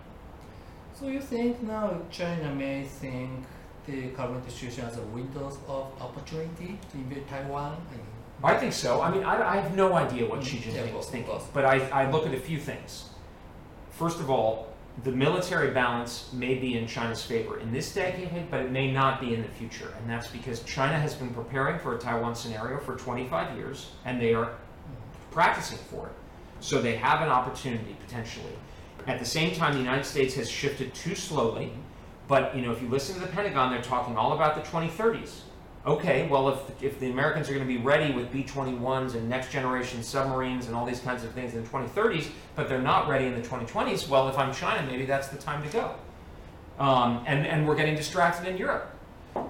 So 0.93 1.07
you 1.07 1.21
think 1.21 1.63
now 1.63 2.01
China 2.11 2.53
may 2.53 2.83
think 2.83 3.45
the 3.85 4.09
current 4.09 4.43
situation 4.51 4.83
as 4.83 4.97
a 4.97 5.03
windows 5.03 5.57
of 5.69 5.85
opportunity 6.01 6.77
to 6.91 6.97
invade 6.97 7.29
Taiwan? 7.29 7.77
I 8.43 8.57
think 8.57 8.73
so. 8.73 9.01
I 9.01 9.09
mean, 9.09 9.23
I, 9.23 9.53
I 9.53 9.55
have 9.55 9.73
no 9.73 9.93
idea 9.93 10.27
what 10.27 10.43
Xi 10.43 10.57
Jinping 10.57 10.93
of 10.93 10.99
is 10.99 11.05
thinking, 11.05 11.33
of 11.33 11.49
but 11.53 11.63
I, 11.63 11.77
I 12.01 12.11
look 12.11 12.27
at 12.27 12.33
a 12.33 12.41
few 12.41 12.59
things. 12.59 13.05
First 13.93 14.19
of 14.19 14.29
all, 14.29 14.73
the 15.03 15.11
military 15.11 15.71
balance 15.71 16.31
may 16.33 16.55
be 16.55 16.77
in 16.77 16.87
China's 16.87 17.23
favor 17.23 17.59
in 17.59 17.71
this 17.71 17.93
decade, 17.93 18.49
but 18.49 18.61
it 18.61 18.71
may 18.71 18.91
not 18.91 19.21
be 19.21 19.33
in 19.33 19.41
the 19.41 19.47
future. 19.47 19.93
And 19.99 20.09
that's 20.09 20.27
because 20.27 20.61
China 20.63 20.99
has 20.99 21.15
been 21.15 21.33
preparing 21.33 21.79
for 21.79 21.95
a 21.95 21.99
Taiwan 21.99 22.35
scenario 22.35 22.79
for 22.79 22.95
25 22.95 23.55
years, 23.55 23.91
and 24.05 24.19
they 24.19 24.33
are 24.33 24.53
practicing 25.31 25.77
for 25.77 26.07
it. 26.07 26.13
So 26.59 26.81
they 26.81 26.95
have 26.95 27.21
an 27.21 27.29
opportunity 27.29 27.95
potentially. 28.05 28.53
At 29.05 29.19
the 29.19 29.25
same 29.25 29.53
time, 29.55 29.73
the 29.73 29.79
United 29.79 30.05
States 30.05 30.33
has 30.35 30.49
shifted 30.49 30.93
too 30.93 31.15
slowly. 31.15 31.71
But 32.27 32.55
you 32.55 32.61
know, 32.61 32.71
if 32.71 32.81
you 32.81 32.87
listen 32.87 33.15
to 33.15 33.21
the 33.21 33.27
Pentagon, 33.27 33.71
they're 33.71 33.81
talking 33.81 34.15
all 34.15 34.33
about 34.33 34.55
the 34.55 34.61
2030s. 34.61 35.41
Okay, 35.85 36.27
well, 36.29 36.47
if 36.47 36.81
if 36.81 36.99
the 37.01 37.11
Americans 37.11 37.49
are 37.49 37.53
going 37.53 37.67
to 37.67 37.73
be 37.73 37.79
ready 37.79 38.13
with 38.13 38.31
B-21s 38.31 39.15
and 39.15 39.27
next 39.27 39.51
generation 39.51 40.01
submarines 40.01 40.67
and 40.67 40.75
all 40.75 40.85
these 40.85 41.01
kinds 41.01 41.25
of 41.25 41.31
things 41.31 41.55
in 41.55 41.63
the 41.63 41.69
2030s, 41.69 42.29
but 42.55 42.69
they're 42.69 42.81
not 42.81 43.09
ready 43.09 43.25
in 43.25 43.35
the 43.35 43.41
2020s, 43.41 44.07
well, 44.07 44.29
if 44.29 44.37
I'm 44.37 44.53
China, 44.53 44.87
maybe 44.89 45.05
that's 45.05 45.27
the 45.27 45.37
time 45.37 45.61
to 45.61 45.69
go. 45.69 45.95
Um, 46.79 47.23
and 47.27 47.45
and 47.45 47.67
we're 47.67 47.75
getting 47.75 47.95
distracted 47.95 48.47
in 48.47 48.57
Europe. 48.57 48.89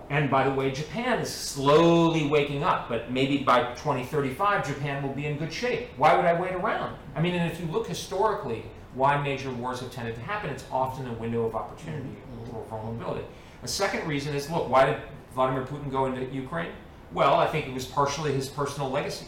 And 0.10 0.30
by 0.30 0.48
the 0.48 0.54
way, 0.54 0.72
Japan 0.72 1.20
is 1.20 1.32
slowly 1.32 2.26
waking 2.26 2.64
up, 2.64 2.90
but 2.90 3.12
maybe 3.12 3.40
by 3.40 3.74
2035, 3.76 4.66
Japan 4.66 5.04
will 5.04 5.14
be 5.14 5.28
in 5.28 5.38
good 5.38 5.54
shape. 5.54 5.90
Why 5.98 6.16
would 6.16 6.26
I 6.26 6.40
wait 6.40 6.54
around? 6.54 6.96
I 7.16 7.22
mean, 7.22 7.36
and 7.36 7.52
if 7.52 7.60
you 7.60 7.68
look 7.68 7.88
historically, 7.88 8.64
why 8.96 9.22
major 9.22 9.52
wars 9.52 9.82
have 9.82 9.92
tended 9.92 10.16
to 10.16 10.22
happen, 10.22 10.50
it's 10.50 10.66
often 10.72 11.08
a 11.08 11.14
window 11.14 11.46
of 11.46 11.56
opportunity 11.56 12.16
or 12.54 12.66
vulnerability. 12.70 13.26
A 13.64 13.68
second 13.68 14.08
reason 14.08 14.36
is 14.36 14.50
look, 14.50 14.70
why 14.70 14.86
did 14.86 14.98
Vladimir 15.34 15.66
Putin 15.66 15.92
go 15.92 16.06
into 16.06 16.26
Ukraine? 16.34 16.72
Well, 17.12 17.36
I 17.36 17.48
think 17.48 17.68
it 17.68 17.74
was 17.74 17.86
partially 17.86 18.34
his 18.34 18.50
personal 18.50 18.90
legacy. 18.90 19.28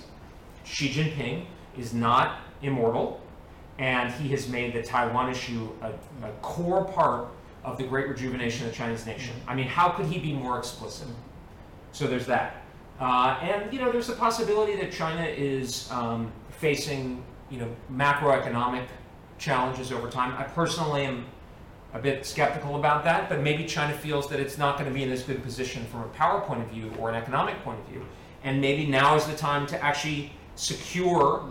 Xi 0.64 0.90
Jinping 0.90 1.46
is 1.78 1.94
not 1.94 2.40
immortal, 2.62 3.22
and 3.78 4.12
he 4.14 4.30
has 4.30 4.48
made 4.48 4.74
the 4.74 4.82
Taiwan 4.82 5.30
issue 5.30 5.70
a, 5.82 5.90
a 6.26 6.32
core 6.42 6.86
part 6.86 7.28
of 7.64 7.78
the 7.78 7.84
great 7.84 8.08
rejuvenation 8.08 8.66
of 8.66 8.72
the 8.72 8.78
Chinese 8.78 9.06
nation. 9.06 9.36
I 9.48 9.56
mean, 9.56 9.68
how 9.68 9.90
could 9.90 10.06
he 10.06 10.20
be 10.20 10.34
more 10.34 10.58
explicit? 10.58 11.08
So 11.92 12.08
there's 12.08 12.26
that. 12.28 12.64
Uh, 13.00 13.38
and, 13.42 13.74
you 13.74 13.80
know, 13.80 13.92
there's 13.92 14.08
the 14.08 14.14
possibility 14.16 14.76
that 14.78 14.92
China 14.92 15.24
is 15.24 15.92
um, 15.92 16.32
facing, 16.50 17.24
you 17.50 17.60
know, 17.60 17.70
macroeconomic 17.92 18.88
challenges 19.38 19.92
over 19.92 20.10
time. 20.10 20.34
I 20.38 20.44
personally 20.44 21.06
am 21.06 21.26
a 21.96 22.00
bit 22.00 22.26
skeptical 22.26 22.76
about 22.76 23.06
that, 23.06 23.30
but 23.30 23.42
maybe 23.42 23.64
China 23.64 23.94
feels 23.94 24.30
that 24.30 24.40
it's 24.40 24.58
not 24.58 24.78
going 24.78 24.88
to 24.88 24.94
be 24.94 25.02
in 25.02 25.10
as 25.12 25.24
good 25.24 25.42
position 25.42 25.86
from 25.86 26.02
a 26.02 26.08
power 26.10 26.42
point 26.42 26.62
of 26.62 26.68
view 26.68 26.92
or 27.00 27.10
an 27.10 27.16
economic 27.16 27.58
point 27.64 27.80
of 27.80 27.88
view. 27.88 28.06
And 28.44 28.60
maybe 28.60 28.86
now 28.86 29.16
is 29.16 29.26
the 29.26 29.36
time 29.36 29.66
to 29.68 29.82
actually 29.82 30.34
secure 30.56 31.48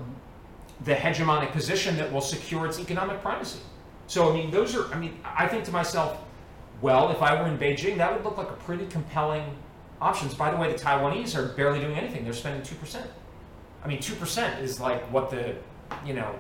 the 0.85 0.95
hegemonic 0.95 1.51
position 1.53 1.97
that 1.97 2.13
will 2.13 2.21
secure 2.21 2.67
its 2.67 2.79
economic 2.79 3.23
primacy. 3.23 3.61
So, 4.07 4.31
I 4.31 4.35
mean, 4.35 4.51
those 4.51 4.77
are, 4.77 4.93
I 4.93 4.99
mean, 4.99 5.19
I 5.25 5.49
think 5.49 5.65
to 5.65 5.73
myself, 5.73 6.19
well, 6.83 7.11
if 7.11 7.23
I 7.23 7.41
were 7.41 7.49
in 7.49 7.57
Beijing, 7.57 7.97
that 7.97 8.13
would 8.13 8.23
look 8.23 8.37
like 8.37 8.51
a 8.51 8.57
pretty 8.57 8.87
compelling 8.87 9.45
options. 10.03 10.35
By 10.35 10.51
the 10.51 10.59
way, 10.59 10.71
the 10.71 10.79
Taiwanese 10.79 11.35
are 11.39 11.55
barely 11.55 11.81
doing 11.81 11.97
anything. 11.97 12.23
They're 12.23 12.35
spending 12.35 12.61
2%. 12.61 13.03
I 13.83 13.89
mean, 13.89 13.99
2% 13.99 14.61
is 14.61 14.79
like 14.79 15.03
what 15.11 15.31
the, 15.31 15.57
you 16.05 16.13
know, 16.13 16.39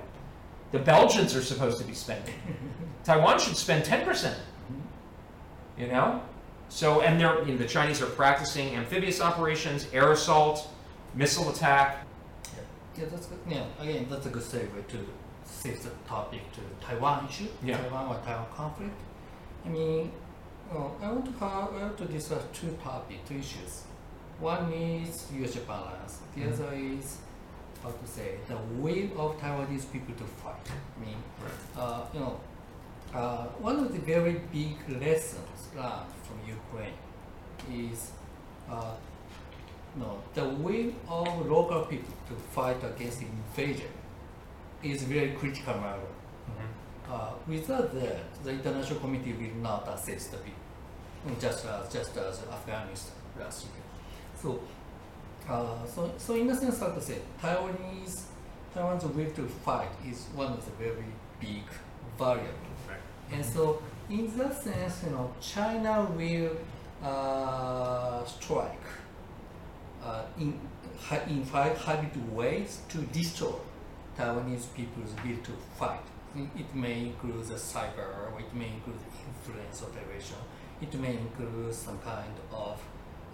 the 0.73 0.79
Belgians 0.79 1.35
are 1.35 1.43
supposed 1.43 1.79
to 1.79 1.85
be 1.85 1.95
spending. 1.95 2.35
Taiwan 3.05 3.39
should 3.39 3.57
spend 3.57 3.85
10%. 3.85 4.35
You 5.79 5.89
know? 5.89 6.23
So, 6.69 7.03
and 7.03 7.21
they're, 7.21 7.39
you 7.45 7.53
know, 7.53 7.59
the 7.59 7.67
Chinese 7.67 8.01
are 8.03 8.07
practicing 8.07 8.75
amphibious 8.75 9.21
operations, 9.21 9.87
air 9.93 10.13
assault, 10.13 10.69
missile 11.15 11.51
attack. 11.51 12.07
Yeah, 12.97 13.05
that's 13.11 13.27
good. 13.27 13.39
Yeah, 13.49 13.65
again, 13.81 14.07
that's 14.09 14.27
a 14.27 14.31
good 14.31 14.43
segue 14.43 14.87
to 14.89 14.99
shift 15.63 15.83
the 15.85 15.91
topic 16.09 16.41
to 16.53 16.61
Taiwan 16.85 17.27
issue, 17.29 17.49
Yeah. 17.63 17.77
Taiwan 17.79 18.07
or 18.09 18.21
Taiwan 18.25 18.47
conflict. 18.57 18.95
I 19.65 19.69
mean, 19.69 20.13
well, 20.73 20.97
I 21.03 21.09
want 21.13 21.27
to 21.27 21.33
have, 21.33 21.75
I 21.75 21.83
want 21.83 21.99
to 21.99 22.05
discuss 22.07 22.43
two 22.53 22.77
topics, 22.83 23.29
two 23.29 23.37
issues. 23.37 23.83
One 24.41 24.73
is 24.73 25.27
U.S. 25.39 25.55
balance. 25.57 26.19
The 26.35 26.43
Mhm. 26.43 26.53
other 26.53 26.75
is 26.75 27.19
how 27.83 27.91
to 27.91 28.07
say 28.07 28.39
the 28.49 28.57
will 28.81 29.11
of 29.21 29.39
Taiwanese 29.41 29.91
people 29.93 30.15
to 30.15 30.25
fight. 30.25 30.67
I 30.97 31.05
mean, 31.05 31.17
uh, 31.77 32.03
you 32.13 32.21
know, 32.21 32.41
uh, 33.15 33.47
one 33.61 33.79
of 33.79 33.93
the 33.93 34.01
very 34.01 34.41
big 34.53 34.77
lessons 35.01 35.69
learned 35.77 36.11
from 36.25 36.39
Ukraine 36.47 36.99
is, 37.71 38.11
uh, 38.71 38.95
no, 39.97 40.19
the 40.35 40.45
will 40.45 40.93
of 41.09 41.47
local 41.47 41.83
people 41.87 42.15
to 42.29 42.35
fight 42.35 42.83
against 42.83 43.23
invasion 43.23 43.93
is 44.83 45.03
very 45.05 45.33
critical 45.33 45.75
matter. 45.75 46.01
Uh, 47.11 47.33
without 47.47 47.93
that, 47.95 48.45
the 48.45 48.51
international 48.51 48.99
community 48.99 49.33
will 49.35 49.63
not 49.63 49.87
assist 49.89 50.33
the 50.33 50.39
people, 50.39 51.37
just 51.39 51.65
as 51.67 51.93
just 51.93 52.17
as 52.17 52.41
Afghanistan 52.51 53.15
last 53.39 53.65
year. 53.65 53.85
So, 54.41 54.61
uh, 55.49 55.87
so 55.87 56.11
so 56.17 56.35
in 56.35 56.49
a 56.49 56.57
sense, 56.57 56.81
how 56.81 56.89
to 56.89 57.01
say, 57.01 57.19
Taiwanese 57.43 58.23
Taiwan's 58.75 59.05
will 59.05 59.31
to 59.31 59.47
fight 59.47 59.91
is 60.05 60.27
one 60.35 60.53
of 60.53 60.65
the 60.65 60.73
very 60.73 61.07
big 61.41 61.63
variable. 62.19 62.64
And 63.35 63.45
so, 63.45 63.83
in 64.09 64.25
that 64.39 64.63
sense, 64.63 65.03
you 65.05 65.11
know, 65.11 65.31
China 65.41 66.07
will 66.17 66.53
uh, 67.03 68.25
strike 68.25 68.87
uh, 70.05 70.23
in 70.39 70.59
in 71.29 71.45
five 71.45 71.77
hybrid 71.77 72.17
ways 72.33 72.81
to 72.89 72.99
destroy 73.19 73.53
Taiwanese 74.17 74.67
people's 74.75 75.13
will 75.25 75.41
to 75.49 75.53
fight. 75.79 76.05
It, 76.37 76.75
may 76.75 76.99
include 77.11 77.45
the 77.47 77.55
cyber, 77.55 78.09
or 78.33 78.41
it 78.41 78.53
may 78.55 78.69
include 78.77 78.99
influence 79.29 79.83
operation. 79.83 80.37
It 80.81 80.93
may 81.01 81.17
include 81.17 81.73
some 81.75 81.99
kind 81.99 82.35
of 82.53 82.81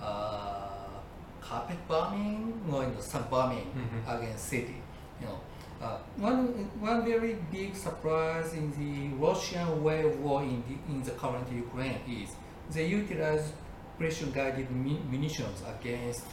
uh, 0.02 0.98
carpet 1.40 1.78
bombing 1.88 2.60
or 2.70 2.82
you 2.82 2.88
know, 2.88 3.00
some 3.00 3.24
bombing 3.30 3.68
Mhm. 3.76 4.00
against 4.14 4.44
city. 4.48 4.78
You 5.20 5.26
know, 5.28 5.38
uh, 5.80 5.96
one 6.16 6.48
one 6.80 7.04
very 7.04 7.34
big 7.50 7.74
surprise 7.74 8.52
in 8.52 8.70
the 8.80 9.16
Russian 9.16 9.82
way 9.82 10.02
of 10.08 10.20
war 10.20 10.42
in 10.42 10.62
the, 10.68 10.92
in 10.92 11.02
the 11.02 11.12
current 11.12 11.46
Ukraine 11.52 12.00
is 12.08 12.30
they 12.70 12.86
utilize 12.86 13.52
precision-guided 13.98 14.70
mu- 14.70 15.02
munitions 15.10 15.62
against 15.74 16.24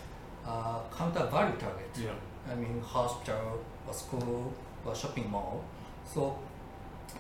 uh, 0.46 0.80
counter-value 0.98 1.58
targets. 1.58 2.00
Yeah. 2.00 2.12
I 2.50 2.56
mean, 2.56 2.80
hospital 2.82 3.64
or 3.88 3.94
school 3.94 4.54
or 4.86 4.96
shopping 4.96 5.30
mall. 5.30 5.64
So 6.14 6.40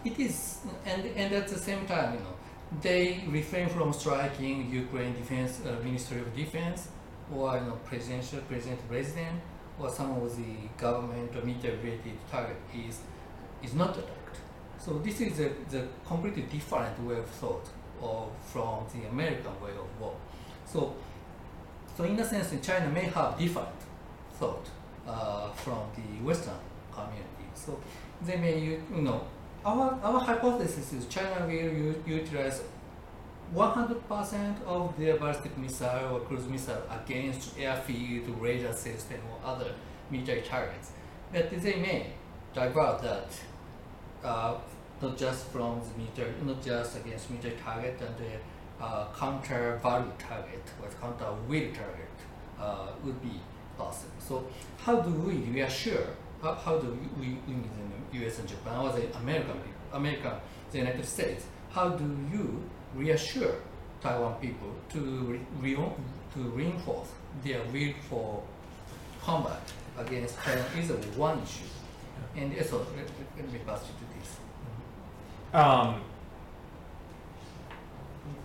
it 0.05 0.19
is, 0.19 0.59
and 0.85 1.05
and 1.15 1.33
at 1.33 1.47
the 1.47 1.57
same 1.57 1.85
time, 1.85 2.13
you 2.15 2.19
know, 2.19 2.35
they 2.81 3.23
refrain 3.27 3.69
from 3.69 3.93
striking 3.93 4.69
Ukraine 4.71 5.13
Defense 5.13 5.61
uh, 5.65 5.83
Ministry 5.83 6.19
of 6.19 6.35
Defense 6.35 6.89
or 7.33 7.55
you 7.57 7.65
know 7.67 7.77
presidential 7.85 8.39
president 8.49 8.79
resident 8.89 9.41
or 9.79 9.89
some 9.89 10.11
of 10.11 10.35
the 10.35 10.53
government 10.77 11.35
or 11.35 11.45
military-related 11.45 12.17
target 12.31 12.57
is 12.75 12.99
is 13.63 13.73
not 13.73 13.91
attacked. 13.97 14.37
So 14.79 14.99
this 14.99 15.19
is 15.21 15.39
a, 15.39 15.49
the 15.69 15.87
completely 16.05 16.43
different 16.43 16.99
way 17.03 17.17
of 17.17 17.25
thought 17.25 17.65
of 18.01 18.29
from 18.45 18.85
the 18.93 19.07
American 19.07 19.59
way 19.61 19.71
of 19.71 19.99
war. 19.99 20.15
So 20.65 20.95
so 21.97 22.03
in 22.03 22.19
a 22.19 22.25
sense, 22.25 22.53
China 22.65 22.89
may 22.89 23.05
have 23.05 23.39
different 23.39 23.69
thought 24.33 24.67
uh, 25.07 25.49
from 25.53 25.79
the 25.95 26.23
Western 26.23 26.59
community. 26.93 27.47
So 27.55 27.79
they 28.23 28.37
may, 28.37 28.59
you 28.59 29.01
know, 29.01 29.25
our, 29.65 29.99
our 30.03 30.19
hypothesis 30.19 30.93
is 30.93 31.07
China 31.07 31.45
will 31.47 31.95
utilize 32.05 32.61
100% 33.55 34.63
of 34.65 34.97
their 34.97 35.17
ballistic 35.17 35.57
missile 35.57 36.09
or 36.15 36.19
cruise 36.21 36.47
missile 36.47 36.81
against 36.89 37.57
airfield, 37.57 38.27
radar 38.41 38.73
system, 38.73 39.19
or 39.31 39.49
other 39.49 39.73
military 40.11 40.41
targets. 40.41 40.91
But 41.31 41.49
they 41.49 41.75
may 41.75 42.07
divert 42.53 43.01
that 43.01 43.29
uh, 44.23 44.55
not 45.01 45.17
just 45.17 45.45
from 45.47 45.79
the 45.81 45.97
military, 45.97 46.33
not 46.43 46.61
just 46.63 46.97
against 46.97 47.29
military 47.29 47.55
target 47.63 47.99
and 48.01 48.15
the 48.17 48.83
uh, 48.83 49.07
counter 49.17 49.79
value 49.81 50.11
target 50.19 50.63
or 50.81 50.89
counter 51.01 51.33
will 51.47 51.71
target 51.73 52.15
uh, 52.59 52.87
would 53.03 53.21
be 53.21 53.39
possible. 53.77 54.13
So 54.19 54.47
how 54.77 55.01
do 55.01 55.11
we 55.11 55.35
reassure? 55.35 56.07
How, 56.41 56.53
how 56.53 56.77
do 56.77 56.97
we, 57.19 57.27
we 57.27 57.37
in 57.47 57.63
the 58.11 58.19
U.S. 58.19 58.39
and 58.39 58.47
Japan 58.47 58.79
or 58.79 58.91
the 58.91 59.15
American 59.17 59.53
people, 59.53 59.81
America, 59.93 60.41
the 60.71 60.77
United 60.79 61.05
States? 61.05 61.45
How 61.69 61.89
do 61.89 62.03
you 62.31 62.63
reassure 62.97 63.55
Taiwan 64.01 64.35
people 64.41 64.69
to 64.89 64.99
re, 64.99 65.39
re, 65.59 65.75
to 65.75 66.39
reinforce 66.49 67.09
their 67.43 67.61
will 67.71 67.93
for 68.09 68.43
combat 69.23 69.61
against 69.97 70.35
China 70.43 70.63
is 70.77 70.91
one 71.17 71.41
issue. 71.43 71.65
And 72.35 72.53
so 72.65 72.77
let, 72.77 72.87
let- 72.97 73.07
let 73.37 73.51
me 73.53 73.59
pass 73.65 73.81
you 73.81 73.93
to 74.01 74.19
this. 74.19 74.37
Um, 75.53 76.01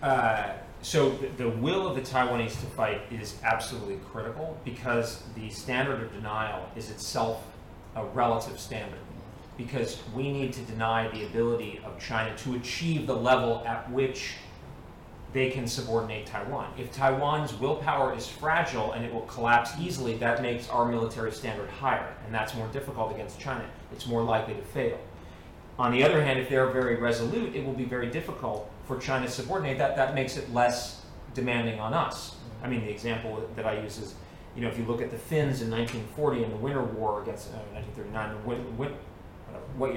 uh, 0.01 0.53
so 0.81 1.11
the, 1.11 1.27
the 1.43 1.49
will 1.49 1.87
of 1.87 1.95
the 1.95 2.01
Taiwanese 2.01 2.59
to 2.59 2.65
fight 2.67 3.01
is 3.11 3.35
absolutely 3.43 3.99
critical 4.11 4.57
because 4.65 5.23
the 5.35 5.49
standard 5.49 6.01
of 6.03 6.11
denial 6.13 6.69
is 6.75 6.89
itself 6.89 7.43
a 7.95 8.03
relative 8.05 8.59
standard. 8.59 8.99
Because 9.57 10.01
we 10.15 10.31
need 10.31 10.53
to 10.53 10.61
deny 10.61 11.07
the 11.09 11.25
ability 11.25 11.79
of 11.85 11.99
China 11.99 12.35
to 12.37 12.55
achieve 12.55 13.05
the 13.05 13.15
level 13.15 13.63
at 13.65 13.89
which 13.91 14.33
they 15.33 15.49
can 15.49 15.67
subordinate 15.67 16.27
Taiwan. 16.27 16.71
If 16.77 16.91
Taiwan's 16.93 17.53
willpower 17.55 18.15
is 18.15 18.27
fragile 18.27 18.93
and 18.93 19.03
it 19.03 19.11
will 19.11 19.21
collapse 19.21 19.71
easily, 19.79 20.15
that 20.17 20.41
makes 20.41 20.69
our 20.69 20.85
military 20.85 21.31
standard 21.31 21.69
higher, 21.69 22.15
and 22.25 22.33
that's 22.33 22.53
more 22.55 22.67
difficult 22.67 23.11
against 23.11 23.39
China. 23.39 23.65
It's 23.91 24.05
more 24.05 24.23
likely 24.23 24.53
to 24.53 24.61
fail. 24.61 24.99
On 25.79 25.91
the 25.91 26.03
other 26.03 26.23
hand, 26.23 26.39
if 26.39 26.49
they're 26.49 26.69
very 26.69 26.97
resolute, 26.97 27.55
it 27.55 27.65
will 27.65 27.73
be 27.73 27.85
very 27.85 28.07
difficult 28.07 28.69
for 28.85 28.99
China 28.99 29.25
to 29.25 29.31
subordinate 29.31 29.79
that. 29.79 29.95
That 29.95 30.13
makes 30.13 30.37
it 30.37 30.53
less 30.53 31.03
demanding 31.33 31.79
on 31.79 31.95
us. 31.95 32.35
I 32.63 32.67
mean, 32.67 32.81
the 32.81 32.91
example 32.91 33.43
that 33.55 33.65
I 33.65 33.81
use 33.81 33.97
is, 33.97 34.13
you 34.55 34.61
know, 34.61 34.67
if 34.67 34.77
you 34.77 34.85
look 34.85 35.01
at 35.01 35.09
the 35.09 35.17
Finns 35.17 35.63
in 35.63 35.71
1940 35.71 36.43
in 36.43 36.51
the 36.51 36.57
Winter 36.57 36.83
War 36.83 37.23
against 37.23 37.49
uh, 37.49 37.57
1939, 37.73 38.29
the 38.29 38.47
win, 38.47 38.77
win, 38.77 38.93
what 39.77 39.93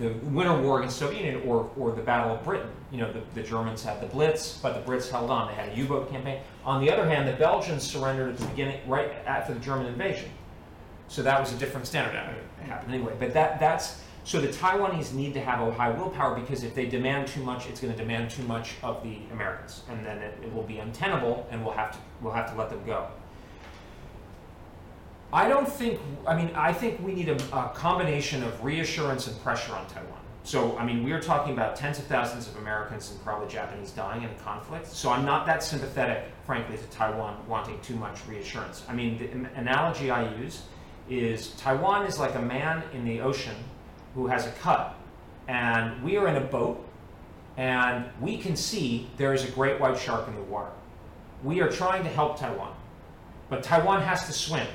the 0.00 0.10
Winter 0.28 0.60
War 0.62 0.78
against 0.78 0.98
Soviet 0.98 1.24
Union, 1.24 1.48
or 1.48 1.70
or 1.76 1.92
the 1.92 2.02
Battle 2.02 2.34
of 2.34 2.44
Britain. 2.44 2.70
You 2.90 2.98
know, 2.98 3.12
the, 3.12 3.20
the 3.34 3.42
Germans 3.42 3.82
had 3.82 4.00
the 4.00 4.06
Blitz, 4.06 4.58
but 4.58 4.74
the 4.74 4.90
Brits 4.90 5.10
held 5.10 5.30
on. 5.30 5.48
They 5.48 5.54
had 5.54 5.70
a 5.70 5.76
U-boat 5.76 6.10
campaign. 6.10 6.40
On 6.64 6.84
the 6.84 6.90
other 6.90 7.08
hand, 7.08 7.28
the 7.28 7.32
Belgians 7.32 7.82
surrendered 7.82 8.30
at 8.30 8.38
the 8.38 8.46
beginning, 8.46 8.80
right 8.86 9.12
after 9.26 9.54
the 9.54 9.60
German 9.60 9.86
invasion. 9.86 10.30
So 11.08 11.22
that 11.22 11.40
was 11.40 11.52
a 11.52 11.56
different 11.56 11.86
standard. 11.86 12.14
It 12.14 12.64
happened 12.64 12.94
anyway. 12.94 13.14
But 13.18 13.34
that 13.34 13.58
that's 13.58 14.00
so 14.24 14.40
the 14.40 14.48
Taiwanese 14.48 15.14
need 15.14 15.32
to 15.34 15.40
have 15.40 15.66
a 15.66 15.72
high 15.72 15.90
willpower 15.90 16.38
because 16.38 16.62
if 16.62 16.74
they 16.74 16.86
demand 16.86 17.28
too 17.28 17.42
much, 17.42 17.66
it's 17.66 17.80
going 17.80 17.92
to 17.94 17.98
demand 17.98 18.30
too 18.30 18.42
much 18.42 18.74
of 18.82 19.02
the 19.02 19.18
Americans, 19.32 19.84
and 19.88 20.04
then 20.04 20.18
it, 20.18 20.38
it 20.42 20.54
will 20.54 20.64
be 20.64 20.78
untenable, 20.78 21.46
and 21.50 21.64
we'll 21.64 21.74
have 21.74 21.92
to 21.92 21.98
we'll 22.20 22.34
have 22.34 22.50
to 22.52 22.58
let 22.58 22.68
them 22.68 22.84
go. 22.84 23.08
I 25.32 25.48
don't 25.48 25.68
think. 25.68 26.00
I 26.26 26.34
mean, 26.34 26.50
I 26.54 26.72
think 26.72 27.00
we 27.00 27.12
need 27.12 27.28
a, 27.28 27.36
a 27.56 27.70
combination 27.74 28.42
of 28.42 28.64
reassurance 28.64 29.26
and 29.26 29.38
pressure 29.42 29.74
on 29.74 29.86
Taiwan. 29.88 30.18
So, 30.44 30.78
I 30.78 30.86
mean, 30.86 31.04
we're 31.04 31.20
talking 31.20 31.52
about 31.52 31.76
tens 31.76 31.98
of 31.98 32.06
thousands 32.06 32.48
of 32.48 32.56
Americans 32.56 33.10
and 33.10 33.22
probably 33.22 33.48
Japanese 33.48 33.90
dying 33.90 34.22
in 34.22 34.30
a 34.30 34.34
conflict. 34.36 34.86
So, 34.86 35.10
I'm 35.10 35.26
not 35.26 35.44
that 35.44 35.62
sympathetic, 35.62 36.24
frankly, 36.46 36.78
to 36.78 36.84
Taiwan 36.84 37.46
wanting 37.46 37.78
too 37.82 37.96
much 37.96 38.26
reassurance. 38.26 38.84
I 38.88 38.94
mean, 38.94 39.18
the 39.18 39.28
analogy 39.58 40.10
I 40.10 40.34
use 40.36 40.62
is 41.10 41.50
Taiwan 41.52 42.06
is 42.06 42.18
like 42.18 42.34
a 42.34 42.40
man 42.40 42.82
in 42.94 43.04
the 43.04 43.20
ocean 43.20 43.56
who 44.14 44.26
has 44.28 44.46
a 44.46 44.50
cut, 44.52 44.94
and 45.46 46.02
we 46.02 46.16
are 46.16 46.28
in 46.28 46.36
a 46.36 46.40
boat, 46.46 46.82
and 47.58 48.06
we 48.18 48.38
can 48.38 48.56
see 48.56 49.10
there 49.18 49.34
is 49.34 49.44
a 49.44 49.50
great 49.50 49.78
white 49.78 49.98
shark 49.98 50.26
in 50.28 50.34
the 50.34 50.42
water. 50.42 50.70
We 51.44 51.60
are 51.60 51.70
trying 51.70 52.04
to 52.04 52.08
help 52.08 52.38
Taiwan, 52.38 52.74
but 53.50 53.62
Taiwan 53.62 54.00
has 54.00 54.26
to 54.26 54.32
swim 54.32 54.66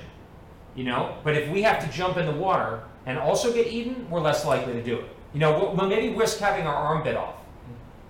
you 0.76 0.84
know. 0.84 1.18
But 1.24 1.36
if 1.36 1.50
we 1.50 1.62
have 1.64 1.84
to 1.84 1.92
jump 1.92 2.18
in 2.18 2.26
the 2.26 2.34
water 2.34 2.84
and 3.06 3.18
also 3.18 3.52
get 3.54 3.68
eaten, 3.68 4.10
we're 4.10 4.22
less 4.22 4.46
likely 4.46 4.74
to 4.74 4.84
do 4.84 5.00
it. 5.00 5.10
You 5.34 5.40
know, 5.40 5.74
we'll, 5.76 5.88
maybe 5.88 6.16
risk 6.16 6.40
having 6.40 6.68
our 6.68 6.76
arm 6.76 7.04
bit 7.04 7.18
off 7.18 7.36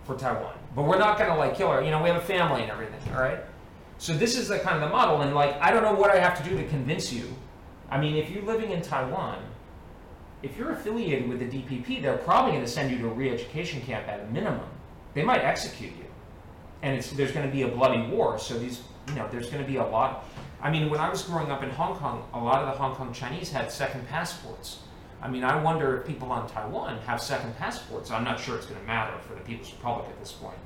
for 0.03 0.15
Taiwan, 0.17 0.55
but 0.75 0.83
we're 0.83 0.97
not 0.97 1.17
going 1.17 1.29
to 1.29 1.37
like 1.37 1.55
kill 1.55 1.71
her. 1.71 1.81
You 1.81 1.91
know, 1.91 2.01
we 2.01 2.09
have 2.09 2.21
a 2.21 2.25
family 2.25 2.61
and 2.61 2.71
everything. 2.71 2.99
All 3.13 3.21
right. 3.21 3.39
So 3.97 4.13
this 4.13 4.37
is 4.37 4.49
the 4.49 4.59
kind 4.59 4.75
of 4.75 4.81
the 4.81 4.89
model, 4.89 5.21
and 5.21 5.33
like 5.33 5.55
I 5.61 5.71
don't 5.71 5.83
know 5.83 5.93
what 5.93 6.11
I 6.11 6.19
have 6.19 6.41
to 6.43 6.49
do 6.49 6.57
to 6.57 6.67
convince 6.67 7.13
you. 7.13 7.25
I 7.89 7.99
mean, 7.99 8.15
if 8.15 8.29
you're 8.29 8.43
living 8.43 8.71
in 8.71 8.81
Taiwan, 8.81 9.39
if 10.41 10.57
you're 10.57 10.71
affiliated 10.71 11.29
with 11.29 11.39
the 11.39 11.45
DPP, 11.45 12.01
they're 12.01 12.17
probably 12.17 12.51
going 12.51 12.65
to 12.65 12.69
send 12.69 12.91
you 12.91 12.97
to 12.97 13.05
a 13.07 13.13
re-education 13.13 13.81
camp 13.81 14.07
at 14.07 14.19
a 14.19 14.25
minimum. 14.25 14.67
They 15.13 15.23
might 15.23 15.41
execute 15.41 15.91
you, 15.91 16.05
and 16.81 17.01
there's 17.01 17.31
going 17.31 17.45
to 17.45 17.51
be 17.51 17.61
a 17.61 17.67
bloody 17.67 18.01
war. 18.07 18.37
So 18.37 18.59
these, 18.59 18.81
you 19.09 19.15
know, 19.15 19.27
there's 19.31 19.49
going 19.49 19.63
to 19.63 19.69
be 19.69 19.77
a 19.77 19.85
lot. 19.85 20.25
I 20.61 20.71
mean, 20.71 20.89
when 20.89 20.99
I 20.99 21.09
was 21.09 21.23
growing 21.23 21.51
up 21.51 21.61
in 21.63 21.69
Hong 21.71 21.97
Kong, 21.97 22.23
a 22.33 22.39
lot 22.39 22.63
of 22.63 22.67
the 22.67 22.77
Hong 22.77 22.95
Kong 22.95 23.13
Chinese 23.13 23.51
had 23.51 23.71
second 23.71 24.07
passports. 24.07 24.79
I 25.21 25.29
mean, 25.29 25.43
I 25.43 25.61
wonder 25.61 25.97
if 25.97 26.07
people 26.07 26.31
on 26.31 26.47
Taiwan 26.49 26.99
have 27.05 27.21
second 27.21 27.55
passports. 27.57 28.11
I'm 28.11 28.23
not 28.23 28.39
sure 28.39 28.57
it's 28.57 28.65
going 28.65 28.79
to 28.79 28.85
matter 28.85 29.17
for 29.19 29.35
the 29.35 29.41
People's 29.41 29.71
Republic 29.71 30.07
at 30.09 30.19
this 30.19 30.31
point. 30.31 30.57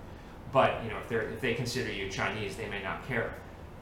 But 0.51 0.83
you 0.83 0.89
know, 0.89 0.97
if 0.97 1.09
they 1.09 1.15
if 1.15 1.41
they 1.41 1.53
consider 1.53 1.91
you 1.91 2.09
Chinese, 2.09 2.55
they 2.55 2.67
may 2.69 2.81
not 2.81 3.07
care. 3.07 3.33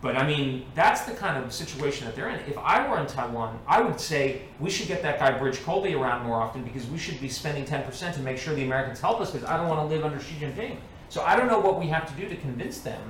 But 0.02 0.18
I 0.18 0.28
mean, 0.28 0.66
that's 0.76 1.02
the 1.02 1.14
kind 1.14 1.44
of 1.44 1.54
situation 1.54 2.06
that 2.06 2.16
they're 2.16 2.30
in. 2.30 2.40
If 2.42 2.58
I 2.58 2.88
were 2.88 3.00
in 3.00 3.08
Taiwan, 3.08 3.60
I 3.68 3.82
would 3.82 4.00
say 4.00 4.42
we 4.60 4.70
should 4.70 4.88
get 4.88 5.02
that 5.02 5.20
guy 5.20 5.38
Bridge 5.38 5.64
Colby 5.64 5.96
around 5.96 6.26
more 6.26 6.42
often 6.42 6.64
because 6.64 6.86
we 6.88 6.98
should 6.98 7.20
be 7.20 7.30
spending 7.30 7.66
10% 7.66 8.14
to 8.14 8.20
make 8.20 8.38
sure 8.38 8.54
the 8.54 8.64
Americans 8.64 9.00
help 9.00 9.22
us 9.22 9.32
because 9.32 9.48
I 9.48 9.58
don't 9.58 9.68
want 9.68 9.82
to 9.82 9.96
live 9.96 10.06
under 10.06 10.20
Xi 10.20 10.36
Jinping. 10.36 10.78
So 11.10 11.22
I 11.22 11.36
don't 11.36 11.48
know 11.48 11.60
what 11.60 11.80
we 11.80 11.88
have 11.88 12.08
to 12.14 12.22
do 12.22 12.28
to 12.28 12.36
convince 12.36 12.80
them 12.80 13.02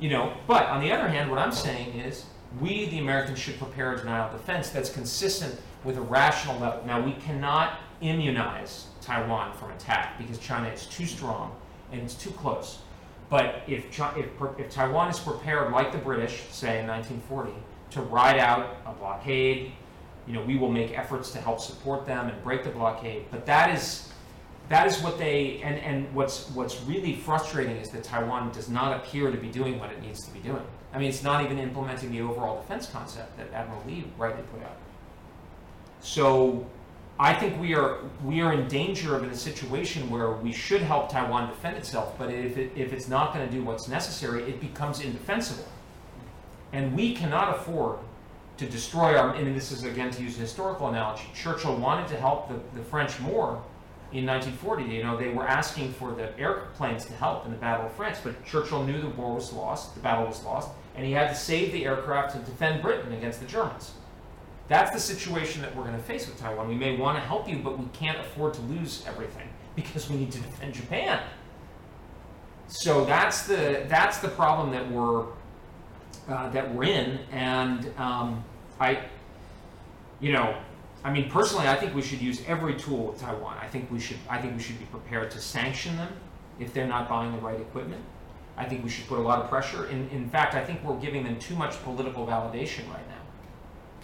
you 0.00 0.08
know, 0.08 0.32
but 0.46 0.66
on 0.66 0.80
the 0.80 0.90
other 0.90 1.08
hand, 1.08 1.30
what 1.30 1.38
I'm 1.38 1.52
saying 1.52 1.98
is 1.98 2.24
we, 2.60 2.86
the 2.86 2.98
Americans, 2.98 3.38
should 3.38 3.58
prepare 3.58 3.92
a 3.92 3.98
denial 3.98 4.26
of 4.26 4.32
defense 4.32 4.70
that's 4.70 4.90
consistent 4.90 5.60
with 5.84 5.96
a 5.98 6.00
rational 6.00 6.58
level. 6.58 6.84
Now, 6.86 7.04
we 7.04 7.12
cannot 7.12 7.78
immunize 8.00 8.86
Taiwan 9.02 9.52
from 9.52 9.70
attack 9.70 10.18
because 10.18 10.38
China 10.38 10.68
is 10.68 10.86
too 10.86 11.06
strong 11.06 11.54
and 11.92 12.00
it's 12.00 12.14
too 12.14 12.30
close. 12.30 12.78
But 13.28 13.62
if, 13.68 13.98
if, 14.16 14.26
if 14.58 14.70
Taiwan 14.70 15.08
is 15.08 15.18
prepared, 15.18 15.70
like 15.70 15.92
the 15.92 15.98
British, 15.98 16.42
say 16.50 16.80
in 16.80 16.86
1940, 16.88 17.52
to 17.90 18.00
ride 18.02 18.38
out 18.38 18.78
a 18.86 18.92
blockade, 18.92 19.72
you 20.26 20.32
know, 20.32 20.42
we 20.42 20.56
will 20.56 20.70
make 20.70 20.98
efforts 20.98 21.30
to 21.32 21.38
help 21.38 21.60
support 21.60 22.06
them 22.06 22.28
and 22.28 22.42
break 22.42 22.64
the 22.64 22.70
blockade. 22.70 23.26
But 23.30 23.46
that 23.46 23.74
is 23.74 24.09
that 24.70 24.86
is 24.86 25.02
what 25.02 25.18
they 25.18 25.60
and, 25.62 25.78
and 25.80 26.14
what's 26.14 26.48
what's 26.50 26.80
really 26.82 27.16
frustrating 27.16 27.76
is 27.76 27.90
that 27.90 28.04
Taiwan 28.04 28.52
does 28.52 28.68
not 28.68 28.96
appear 28.96 29.30
to 29.30 29.36
be 29.36 29.48
doing 29.48 29.78
what 29.80 29.90
it 29.90 30.00
needs 30.00 30.24
to 30.24 30.32
be 30.32 30.38
doing. 30.38 30.62
I 30.94 30.98
mean, 30.98 31.08
it's 31.08 31.22
not 31.22 31.44
even 31.44 31.58
implementing 31.58 32.12
the 32.12 32.20
overall 32.22 32.62
defense 32.62 32.86
concept 32.86 33.36
that 33.36 33.52
Admiral 33.52 33.82
Lee 33.86 34.04
rightly 34.16 34.42
put 34.52 34.62
out. 34.62 34.76
So, 36.00 36.66
I 37.18 37.34
think 37.34 37.60
we 37.60 37.74
are 37.74 37.98
we 38.24 38.40
are 38.42 38.52
in 38.52 38.68
danger 38.68 39.16
of 39.16 39.24
in 39.24 39.30
a 39.30 39.36
situation 39.36 40.08
where 40.08 40.30
we 40.30 40.52
should 40.52 40.82
help 40.82 41.10
Taiwan 41.10 41.48
defend 41.48 41.76
itself, 41.76 42.16
but 42.16 42.30
if 42.32 42.56
it, 42.56 42.70
if 42.76 42.92
it's 42.92 43.08
not 43.08 43.34
going 43.34 43.46
to 43.46 43.52
do 43.52 43.64
what's 43.64 43.88
necessary, 43.88 44.44
it 44.44 44.60
becomes 44.60 45.00
indefensible, 45.00 45.68
and 46.72 46.94
we 46.94 47.14
cannot 47.14 47.56
afford 47.56 47.98
to 48.58 48.66
destroy 48.66 49.16
our. 49.16 49.34
And 49.34 49.56
this 49.56 49.72
is 49.72 49.82
again 49.82 50.12
to 50.12 50.22
use 50.22 50.36
a 50.36 50.42
historical 50.42 50.88
analogy. 50.88 51.24
Churchill 51.34 51.76
wanted 51.76 52.06
to 52.08 52.16
help 52.16 52.48
the, 52.48 52.78
the 52.78 52.84
French 52.84 53.18
more 53.18 53.60
in 54.12 54.26
1940. 54.26 54.84
You 54.84 55.02
know, 55.02 55.16
they 55.16 55.28
were 55.28 55.46
asking 55.46 55.92
for 55.92 56.12
the 56.12 56.36
airplanes 56.38 57.04
to 57.06 57.12
help 57.12 57.44
in 57.46 57.52
the 57.52 57.58
Battle 57.58 57.86
of 57.86 57.92
France, 57.92 58.18
but 58.22 58.44
Churchill 58.44 58.84
knew 58.84 59.00
the 59.00 59.08
war 59.10 59.34
was 59.34 59.52
lost, 59.52 59.94
the 59.94 60.00
battle 60.00 60.26
was 60.26 60.42
lost, 60.44 60.70
and 60.96 61.06
he 61.06 61.12
had 61.12 61.28
to 61.28 61.34
save 61.34 61.72
the 61.72 61.84
aircraft 61.84 62.34
to 62.34 62.38
defend 62.38 62.82
Britain 62.82 63.12
against 63.12 63.40
the 63.40 63.46
Germans. 63.46 63.92
That's 64.68 64.92
the 64.92 65.00
situation 65.00 65.62
that 65.62 65.74
we're 65.74 65.82
going 65.82 65.96
to 65.96 66.02
face 66.02 66.28
with 66.28 66.38
Taiwan. 66.38 66.68
We 66.68 66.76
may 66.76 66.96
want 66.96 67.18
to 67.18 67.22
help 67.22 67.48
you, 67.48 67.58
but 67.58 67.78
we 67.78 67.86
can't 67.92 68.20
afford 68.20 68.54
to 68.54 68.60
lose 68.62 69.04
everything 69.06 69.48
because 69.76 70.08
we 70.08 70.16
need 70.16 70.32
to 70.32 70.40
defend 70.40 70.74
Japan. 70.74 71.20
So 72.68 73.04
that's 73.04 73.48
the 73.48 73.84
that's 73.88 74.18
the 74.18 74.28
problem 74.28 74.70
that 74.70 74.88
we're 74.88 75.24
uh, 76.28 76.50
that 76.50 76.72
we're 76.72 76.84
in, 76.84 77.18
and 77.32 77.92
um, 77.98 78.44
I, 78.78 79.00
you 80.20 80.32
know, 80.32 80.56
I 81.02 81.10
mean 81.12 81.30
personally, 81.30 81.66
I 81.68 81.76
think 81.76 81.94
we 81.94 82.02
should 82.02 82.20
use 82.20 82.42
every 82.46 82.74
tool 82.74 83.06
with 83.08 83.20
Taiwan. 83.20 83.56
I 83.60 83.66
think 83.66 83.90
we 83.90 83.98
should 84.00 84.18
I 84.28 84.38
think 84.40 84.56
we 84.56 84.62
should 84.62 84.78
be 84.78 84.84
prepared 84.86 85.30
to 85.32 85.38
sanction 85.40 85.96
them 85.96 86.12
if 86.58 86.74
they're 86.74 86.86
not 86.86 87.08
buying 87.08 87.32
the 87.32 87.38
right 87.38 87.58
equipment. 87.60 88.02
I 88.56 88.64
think 88.66 88.84
we 88.84 88.90
should 88.90 89.06
put 89.06 89.18
a 89.18 89.22
lot 89.22 89.40
of 89.42 89.48
pressure. 89.48 89.86
In 89.88 90.08
in 90.10 90.28
fact, 90.28 90.54
I 90.54 90.62
think 90.64 90.84
we're 90.84 90.98
giving 91.00 91.24
them 91.24 91.38
too 91.38 91.54
much 91.56 91.82
political 91.82 92.26
validation 92.26 92.84
right 92.96 93.08
now. 93.08 93.24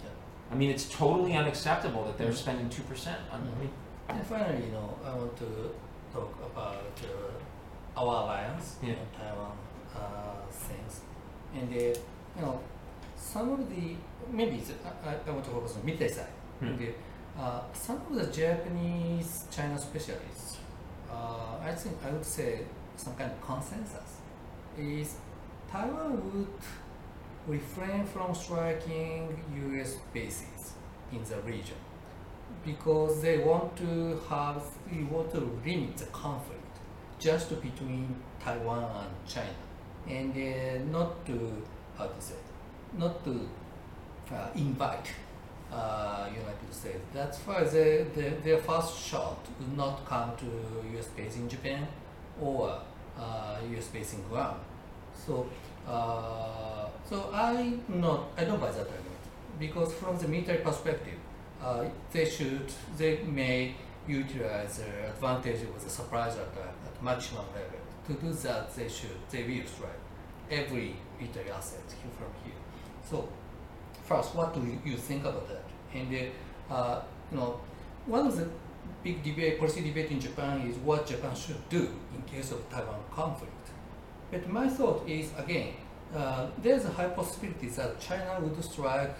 Yeah. 0.03 0.09
I 0.51 0.55
mean, 0.55 0.71
it's 0.71 0.89
totally 0.89 1.33
unacceptable 1.33 2.03
that 2.05 2.17
they're 2.17 2.33
spending 2.33 2.67
two 2.69 2.81
percent 2.83 3.19
on. 3.31 3.41
Mean, 3.59 3.69
And 4.09 4.25
finally, 4.25 4.65
you 4.65 4.71
know, 4.71 4.97
I 5.05 5.13
want 5.13 5.37
to 5.37 5.47
talk 6.13 6.33
about 6.51 6.93
uh, 7.03 7.99
our 7.99 8.23
alliance 8.23 8.77
Yeah. 8.81 8.95
Taiwan 9.19 9.51
uh, 9.95 9.99
things, 10.49 11.01
and 11.53 11.69
uh, 11.71 11.77
you 12.37 12.41
know, 12.41 12.59
some 13.15 13.51
of 13.51 13.69
the 13.69 13.95
maybe 14.31 14.57
I, 15.05 15.09
I- 15.09 15.19
I 15.27 15.31
want 15.31 15.45
to 15.45 15.51
focus 15.51 15.75
on 15.77 15.85
midday 15.85 16.07
side. 16.07 16.33
Hmm. 16.59 16.67
And, 16.67 16.93
uh, 17.39 17.61
some 17.73 18.01
of 18.09 18.15
the 18.15 18.25
Japanese 18.31 19.45
China 19.51 19.77
specialists, 19.77 20.57
uh, 21.11 21.57
I 21.63 21.71
think 21.71 21.97
I 22.05 22.11
would 22.11 22.25
say 22.25 22.61
some 22.95 23.13
kind 23.15 23.31
of 23.31 23.41
consensus 23.41 24.17
is 24.77 25.15
Taiwan 25.71 26.13
would 26.33 26.47
refrain 27.47 28.05
from 28.05 28.33
striking 28.33 29.39
U.S. 29.69 29.97
bases 30.13 30.73
in 31.11 31.23
the 31.23 31.39
region 31.41 31.77
because 32.65 33.21
they 33.21 33.37
want 33.37 33.75
to 33.77 34.19
have 34.29 34.63
they 34.91 35.03
want 35.03 35.31
to 35.31 35.39
limit 35.65 35.97
the 35.97 36.05
conflict 36.07 36.79
just 37.19 37.49
between 37.61 38.15
Taiwan 38.39 38.83
and 38.83 39.11
China 39.27 39.63
and 40.07 40.31
uh, 40.31 40.91
not 40.91 41.25
to 41.25 41.63
how 41.97 42.07
to 42.07 42.21
say 42.21 42.35
not 42.97 43.23
to 43.23 43.47
uh, 44.33 44.47
invite 44.55 45.07
uh, 45.71 46.27
United 46.29 46.73
States. 46.73 47.03
That's 47.13 47.37
why 47.39 47.63
they, 47.63 48.05
they, 48.15 48.29
their 48.43 48.57
first 48.59 48.97
shot 48.99 49.39
would 49.59 49.77
not 49.77 50.05
come 50.05 50.31
to 50.37 50.45
U.S. 50.93 51.07
base 51.07 51.35
in 51.35 51.49
Japan 51.49 51.87
or 52.41 52.79
uh, 53.19 53.57
U.S. 53.71 53.87
base 53.87 54.13
in 54.13 54.21
Guam. 54.23 54.55
So, 55.13 55.47
uh, 55.87 56.87
so 57.09 57.29
I 57.33 57.73
not 57.87 58.29
I 58.37 58.43
don't 58.43 58.59
buy 58.59 58.71
that 58.71 58.87
argument 58.87 59.23
because 59.59 59.93
from 59.93 60.17
the 60.17 60.27
military 60.27 60.59
perspective, 60.59 61.19
uh, 61.61 61.85
they 62.11 62.25
should 62.25 62.71
they 62.97 63.19
may 63.23 63.75
utilize 64.07 64.77
their 64.77 65.07
advantage 65.07 65.61
of 65.63 65.83
the 65.83 65.89
surprise 65.89 66.35
attack 66.35 66.73
at 66.85 67.03
maximum 67.03 67.45
level. 67.53 67.79
To 68.07 68.13
do 68.13 68.31
that, 68.43 68.73
they 68.75 68.87
should 68.87 69.17
they 69.29 69.43
will 69.43 69.65
strike 69.67 70.01
every 70.49 70.95
military 71.19 71.51
asset 71.51 71.83
from 72.17 72.31
here. 72.43 72.53
So, 73.09 73.27
first, 74.07 74.35
what 74.35 74.53
do 74.53 74.61
you- 74.85 74.97
think 74.97 75.23
about 75.25 75.47
that? 75.49 75.63
And 75.93 76.07
uh, 76.69 76.73
uh, 76.73 77.01
you 77.31 77.37
know, 77.37 77.59
one 78.05 78.27
of 78.27 78.35
the 78.37 78.47
big 79.03 79.23
debate, 79.23 79.59
policy 79.59 79.81
debate 79.81 80.11
in 80.11 80.19
Japan 80.19 80.61
is 80.67 80.75
what 80.77 81.05
Japan 81.07 81.35
should 81.35 81.61
do 81.69 81.83
in 82.15 82.21
case 82.23 82.51
of 82.51 82.69
Taiwan 82.69 82.99
conflict. 83.11 83.53
But 84.31 84.47
my 84.49 84.67
thought 84.67 85.07
is 85.07 85.31
again, 85.37 85.73
uh, 86.15 86.47
there's 86.61 86.85
a 86.85 86.89
high 86.89 87.09
possibility 87.09 87.67
that 87.69 87.99
China 87.99 88.39
would 88.41 88.63
strike 88.63 89.15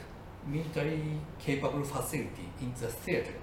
military 0.46 1.20
capable 1.40 1.84
facility 1.84 2.50
in 2.62 2.74
the 2.80 2.88
theater. 2.88 3.34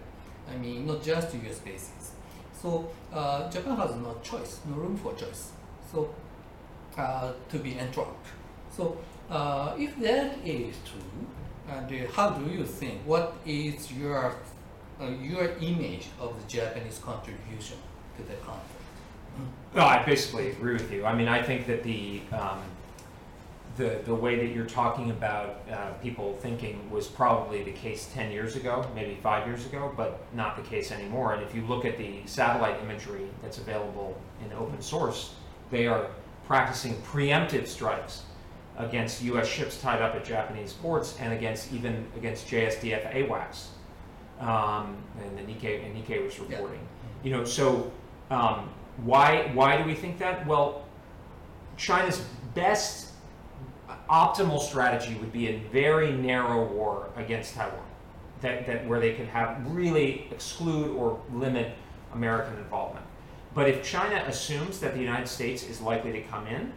I 0.50 0.56
mean, 0.56 0.86
not 0.86 1.02
just 1.02 1.34
U.S. 1.34 1.58
bases. 1.60 2.12
So 2.60 2.88
uh, 3.12 3.50
Japan 3.50 3.76
has 3.76 3.94
no 3.96 4.16
choice, 4.22 4.60
no 4.68 4.76
room 4.76 4.96
for 4.96 5.14
choice. 5.14 5.52
So 5.90 6.10
uh, 6.96 7.32
to 7.50 7.58
be 7.58 7.78
entrapped. 7.78 8.26
So 8.76 8.96
uh, 9.30 9.74
if 9.78 9.98
that 10.00 10.36
is 10.44 10.76
true, 10.84 11.26
and 11.68 11.90
uh, 11.90 12.12
how 12.12 12.30
do 12.30 12.50
you 12.50 12.64
think? 12.64 13.00
What 13.06 13.36
is 13.46 13.90
your 13.92 14.34
uh, 15.00 15.06
your 15.20 15.52
image 15.60 16.06
of 16.20 16.40
the 16.40 16.48
Japanese 16.48 16.98
contribution 16.98 17.78
to 18.16 18.22
the 18.22 18.34
conflict? 18.34 18.70
No, 19.74 19.82
I 19.82 20.02
basically 20.04 20.50
agree 20.50 20.74
with 20.74 20.92
you. 20.92 21.04
I 21.04 21.14
mean, 21.14 21.26
I 21.26 21.42
think 21.42 21.66
that 21.66 21.82
the 21.82 22.20
um, 22.32 22.60
the 23.76 24.00
the 24.04 24.14
way 24.14 24.36
that 24.36 24.54
you're 24.54 24.66
talking 24.66 25.10
about 25.10 25.62
uh, 25.72 25.92
people 26.02 26.34
thinking 26.34 26.88
was 26.90 27.08
probably 27.08 27.62
the 27.62 27.72
case 27.72 28.10
ten 28.14 28.30
years 28.30 28.56
ago, 28.56 28.86
maybe 28.94 29.18
five 29.22 29.46
years 29.46 29.66
ago, 29.66 29.92
but 29.96 30.20
not 30.34 30.56
the 30.56 30.62
case 30.62 30.92
anymore. 30.92 31.32
And 31.34 31.42
if 31.42 31.54
you 31.54 31.62
look 31.66 31.84
at 31.84 31.98
the 31.98 32.20
satellite 32.26 32.80
imagery 32.82 33.26
that's 33.42 33.58
available 33.58 34.16
in 34.44 34.52
open 34.52 34.80
source, 34.80 35.34
they 35.70 35.86
are 35.86 36.06
practicing 36.46 36.94
preemptive 36.96 37.66
strikes 37.66 38.22
against 38.76 39.22
U.S. 39.22 39.46
ships 39.46 39.80
tied 39.80 40.02
up 40.02 40.14
at 40.14 40.24
Japanese 40.24 40.72
ports 40.72 41.16
and 41.20 41.32
against 41.32 41.72
even 41.72 42.06
against 42.16 42.48
JSDF 42.48 43.12
AWACS. 43.14 43.66
Um, 44.40 44.96
and 45.22 45.38
the 45.38 45.42
Nikkei, 45.42 45.84
and 45.84 45.96
Nikkei 45.96 46.24
was 46.24 46.36
Yeah. 46.36 46.56
reporting. 46.56 46.80
You 47.22 47.30
know, 47.30 47.44
so 47.44 47.92
um, 48.30 48.68
why 49.04 49.50
why 49.54 49.76
do 49.76 49.84
we 49.84 49.94
think 49.94 50.18
that? 50.18 50.46
Well, 50.46 50.84
China's 51.76 52.22
best 52.54 53.12
optimal 54.10 54.60
strategy 54.60 55.14
would 55.20 55.32
be 55.32 55.48
a 55.48 55.58
very 55.72 56.12
narrow 56.12 56.64
war 56.66 57.08
against 57.16 57.54
Taiwan, 57.54 57.86
that, 58.40 58.66
that 58.66 58.86
where 58.86 59.00
they 59.00 59.14
could 59.14 59.26
have 59.28 59.58
really 59.72 60.28
exclude 60.30 60.94
or 60.96 61.20
limit 61.32 61.74
American 62.12 62.56
involvement. 62.58 63.04
But 63.54 63.68
if 63.68 63.82
China 63.84 64.22
assumes 64.26 64.80
that 64.80 64.94
the 64.94 65.00
United 65.00 65.28
States 65.28 65.62
is 65.62 65.80
likely 65.80 66.12
to 66.12 66.20
come 66.22 66.46
in, 66.46 66.72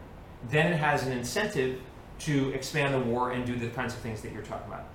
then 0.49 0.71
it 0.71 0.77
has 0.77 1.05
an 1.05 1.11
incentive 1.11 1.79
to 2.19 2.51
expand 2.53 2.93
the 2.93 2.99
war 2.99 3.31
and 3.31 3.45
do 3.45 3.55
the 3.55 3.67
kinds 3.69 3.93
of 3.93 3.99
things 3.99 4.21
that 4.21 4.31
you're 4.31 4.43
talking 4.43 4.67
about. 4.67 4.85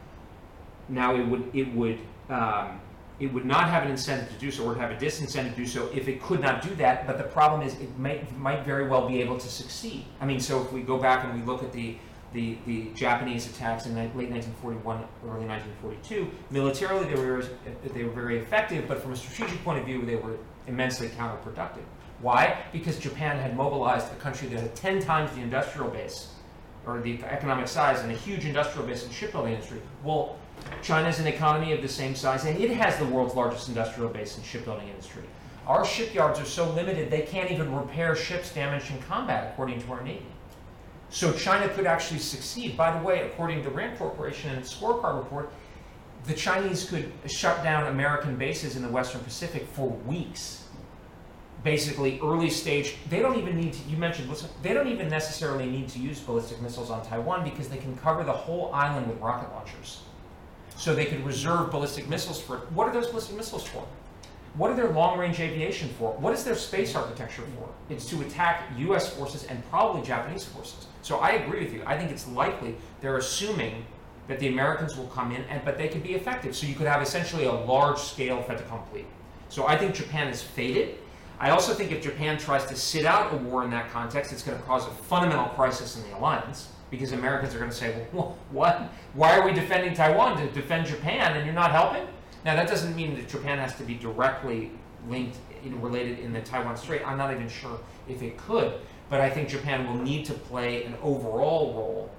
Now 0.89 1.15
it 1.15 1.27
would 1.27 1.55
it 1.55 1.73
would 1.75 1.99
um, 2.29 2.81
it 3.21 3.33
would 3.33 3.45
not 3.45 3.69
have 3.69 3.85
an 3.85 3.91
incentive 3.91 4.29
to 4.33 4.39
do 4.39 4.51
so, 4.51 4.65
or 4.65 4.75
have 4.75 4.91
a 4.91 4.97
disincentive 4.97 5.51
to 5.51 5.57
do 5.57 5.67
so 5.67 5.89
if 5.95 6.09
it 6.09 6.21
could 6.21 6.41
not 6.41 6.61
do 6.61 6.75
that. 6.77 7.07
But 7.07 7.19
the 7.19 7.25
problem 7.25 7.63
is, 7.63 7.75
it 7.75 7.97
might 7.99 8.37
might 8.37 8.65
very 8.65 8.89
well 8.89 9.07
be 9.09 9.21
able 9.21 9.39
to 9.39 9.49
succeed. 9.49 10.05
I 10.21 10.27
mean, 10.27 10.41
so 10.41 10.61
if 10.63 10.73
we 10.73 10.83
go 10.83 10.99
back 10.99 11.25
and 11.25 11.39
we 11.39 11.47
look 11.47 11.63
at 11.63 11.73
the 11.73 11.97
the, 12.33 12.57
the 12.67 12.89
Japanese 12.95 13.47
attacks 13.47 13.85
in 13.85 13.95
late 13.95 14.15
1941, 14.15 15.05
early 15.25 15.47
1942, 15.47 16.31
militarily 16.51 17.05
they 17.15 17.21
were 17.21 17.45
they 17.95 18.05
were 18.05 18.11
very 18.11 18.39
effective, 18.39 18.89
but 18.89 19.01
from 19.01 19.13
a 19.13 19.17
strategic 19.17 19.63
point 19.63 19.79
of 19.79 19.85
view, 19.85 20.05
they 20.05 20.17
were 20.17 20.37
immensely 20.67 21.09
counterproductive. 21.09 21.85
Why? 22.23 22.65
Because 22.73 22.99
Japan 22.99 23.39
had 23.39 23.57
mobilized 23.57 24.11
a 24.13 24.17
country 24.17 24.49
that 24.49 24.61
had 24.61 24.75
10 24.77 25.03
times 25.03 25.33
the 25.33 25.43
industrial 25.43 25.91
base 25.91 26.29
or 26.87 27.01
the 27.01 27.23
economic 27.25 27.69
size 27.69 28.01
and 28.01 28.11
a 28.11 28.15
huge 28.15 28.45
industrial 28.45 28.87
base 28.87 29.05
in 29.05 29.11
shipbuilding 29.11 29.55
industry. 29.55 29.81
Well, 30.05 30.37
China 30.83 31.03
China's 31.03 31.19
an 31.19 31.27
economy 31.27 31.73
of 31.73 31.83
the 31.83 31.89
same 31.89 32.15
size, 32.15 32.45
and 32.45 32.59
it 32.59 32.71
has 32.71 32.97
the 32.97 33.07
world's 33.07 33.35
largest 33.35 33.69
industrial 33.69 34.09
base 34.09 34.39
in 34.39 34.45
shipbuilding 34.45 34.89
industry. 34.89 35.23
Our 35.67 35.85
shipyards 35.85 36.41
are 36.41 36.45
so 36.45 36.71
limited 36.71 37.11
they 37.11 37.23
can't 37.23 37.51
even 37.51 37.75
repair 37.75 38.15
ships 38.15 38.53
damaged 38.53 38.91
in 38.91 39.01
combat, 39.03 39.53
according 39.53 39.83
to 39.83 39.93
our 39.93 40.03
Navy. 40.03 40.27
So 41.11 41.33
China 41.33 41.69
could 41.69 41.87
actually 41.87 42.21
succeed. 42.21 42.77
By 42.77 42.97
the 42.97 43.05
way, 43.05 43.27
according 43.27 43.63
to 43.65 43.71
Rand 43.71 43.99
Corporation 43.99 44.51
and 44.51 44.61
its 44.61 44.75
scorecard 44.75 45.19
report, 45.19 45.53
the 46.27 46.35
Chinese 46.35 46.89
could 46.89 47.13
shut 47.27 47.63
down 47.63 47.89
American 47.89 48.37
bases 48.37 48.77
in 48.77 48.83
the 48.83 48.89
Western 48.89 49.21
Pacific 49.23 49.67
for 49.67 49.89
weeks. 49.89 50.65
Basically, 51.65 52.19
early 52.21 52.51
stage, 52.51 52.97
they 53.09 53.21
don't 53.21 53.39
even 53.39 53.57
need 53.57 53.73
to, 53.75 53.89
you 53.89 53.97
mentioned, 53.97 54.29
they 54.63 54.75
don't 54.75 54.89
even 54.89 55.09
necessarily 55.09 55.67
need 55.67 55.89
to 55.91 55.99
use 55.99 56.19
ballistic 56.19 56.61
missiles 56.61 56.91
on 56.91 57.07
Taiwan 57.07 57.45
because 57.45 57.69
they 57.69 57.77
can 57.77 57.97
cover 57.99 58.25
the 58.25 58.33
whole 58.33 58.73
island 58.75 59.07
with 59.07 59.19
rocket 59.21 59.53
launchers. 59.53 60.03
So 60.77 60.95
they 60.95 61.05
could 61.05 61.25
reserve 61.25 61.71
ballistic 61.71 62.09
missiles 62.09 62.41
for, 62.41 62.59
what 62.75 62.89
are 62.89 62.93
those 62.93 63.09
ballistic 63.09 63.37
missiles 63.37 63.65
for? 63.65 63.87
What 64.55 64.71
are 64.71 64.77
their 64.77 64.91
long 64.91 65.19
range 65.19 65.41
aviation 65.41 65.89
for? 65.99 66.13
What 66.15 66.35
is 66.35 66.45
their 66.45 66.55
space 66.57 66.95
architecture 66.95 67.43
for? 67.57 67.69
It's 67.89 68.07
to 68.11 68.21
attack 68.21 68.65
US 68.79 69.15
forces 69.15 69.45
and 69.45 69.63
probably 69.71 70.03
Japanese 70.03 70.45
forces. 70.45 70.87
So 71.01 71.19
I 71.19 71.31
agree 71.31 71.61
with 71.61 71.73
you. 71.73 71.83
I 71.87 71.97
think 71.97 72.11
it's 72.11 72.29
likely 72.29 72.75
they're 73.01 73.17
assuming 73.17 73.87
that 74.29 74.41
the 74.41 74.49
Americans 74.49 74.97
will 74.97 75.07
come 75.07 75.33
in, 75.33 75.43
and, 75.45 75.65
but 75.65 75.79
they 75.79 75.89
could 75.89 76.03
be 76.03 76.15
effective. 76.15 76.55
So 76.55 76.67
you 76.67 76.75
could 76.75 76.87
have 76.87 77.03
essentially 77.03 77.45
a 77.45 77.53
large 77.53 77.99
scale 77.99 78.43
fait 78.43 78.61
accompli. 78.61 79.07
So 79.49 79.67
I 79.67 79.77
think 79.77 79.95
Japan 79.95 80.29
is 80.29 80.43
fated. 80.43 80.99
I 81.41 81.51
also 81.51 81.75
think 81.75 81.91
if 81.91 82.03
Japan 82.03 82.39
tries 82.39 82.67
to 82.67 82.77
sit 82.77 83.05
out 83.05 83.33
a 83.33 83.37
war 83.37 83.65
in 83.65 83.71
that 83.71 83.91
context, 83.91 84.33
it's 84.33 84.43
going 84.43 84.57
to 84.57 84.65
cause 84.65 84.87
a 84.87 84.91
fundamental 84.91 85.47
crisis 85.47 85.97
in 85.97 86.09
the 86.11 86.17
alliance 86.17 86.69
because 86.91 87.13
Americans 87.13 87.55
are 87.55 87.59
going 87.59 87.71
to 87.71 87.77
say, 87.77 88.07
well, 88.13 88.39
what? 88.51 88.91
Why 89.15 89.39
are 89.39 89.45
we 89.45 89.53
defending 89.53 89.95
Taiwan 89.95 90.37
to 90.39 90.47
defend 90.53 90.87
Japan 90.87 91.37
and 91.37 91.45
you're 91.45 91.55
not 91.55 91.73
helping? 91.73 92.07
Now, 92.45 92.55
that 92.55 92.69
doesn't 92.69 92.95
mean 92.95 93.15
that 93.17 93.29
Japan 93.29 93.59
has 93.59 93.75
to 93.77 93.83
be 93.83 93.95
directly 93.95 94.71
linked 95.09 95.39
you 95.65 95.71
know, 95.71 95.77
related 95.79 96.19
in 96.19 96.33
the 96.33 96.41
Taiwan 96.41 96.77
Strait. 96.77 97.03
I'm 97.07 97.19
not 97.19 97.33
even 97.33 97.49
sure 97.49 97.79
if 98.09 98.23
it 98.23 98.37
could, 98.37 98.75
but 99.09 99.21
I 99.21 99.31
think 99.31 99.49
Japan 99.49 99.87
will 99.87 100.03
need 100.03 100.25
to 100.27 100.35
play 100.35 100.85
an 100.85 100.95
overall 101.03 101.75
role. 101.75 102.11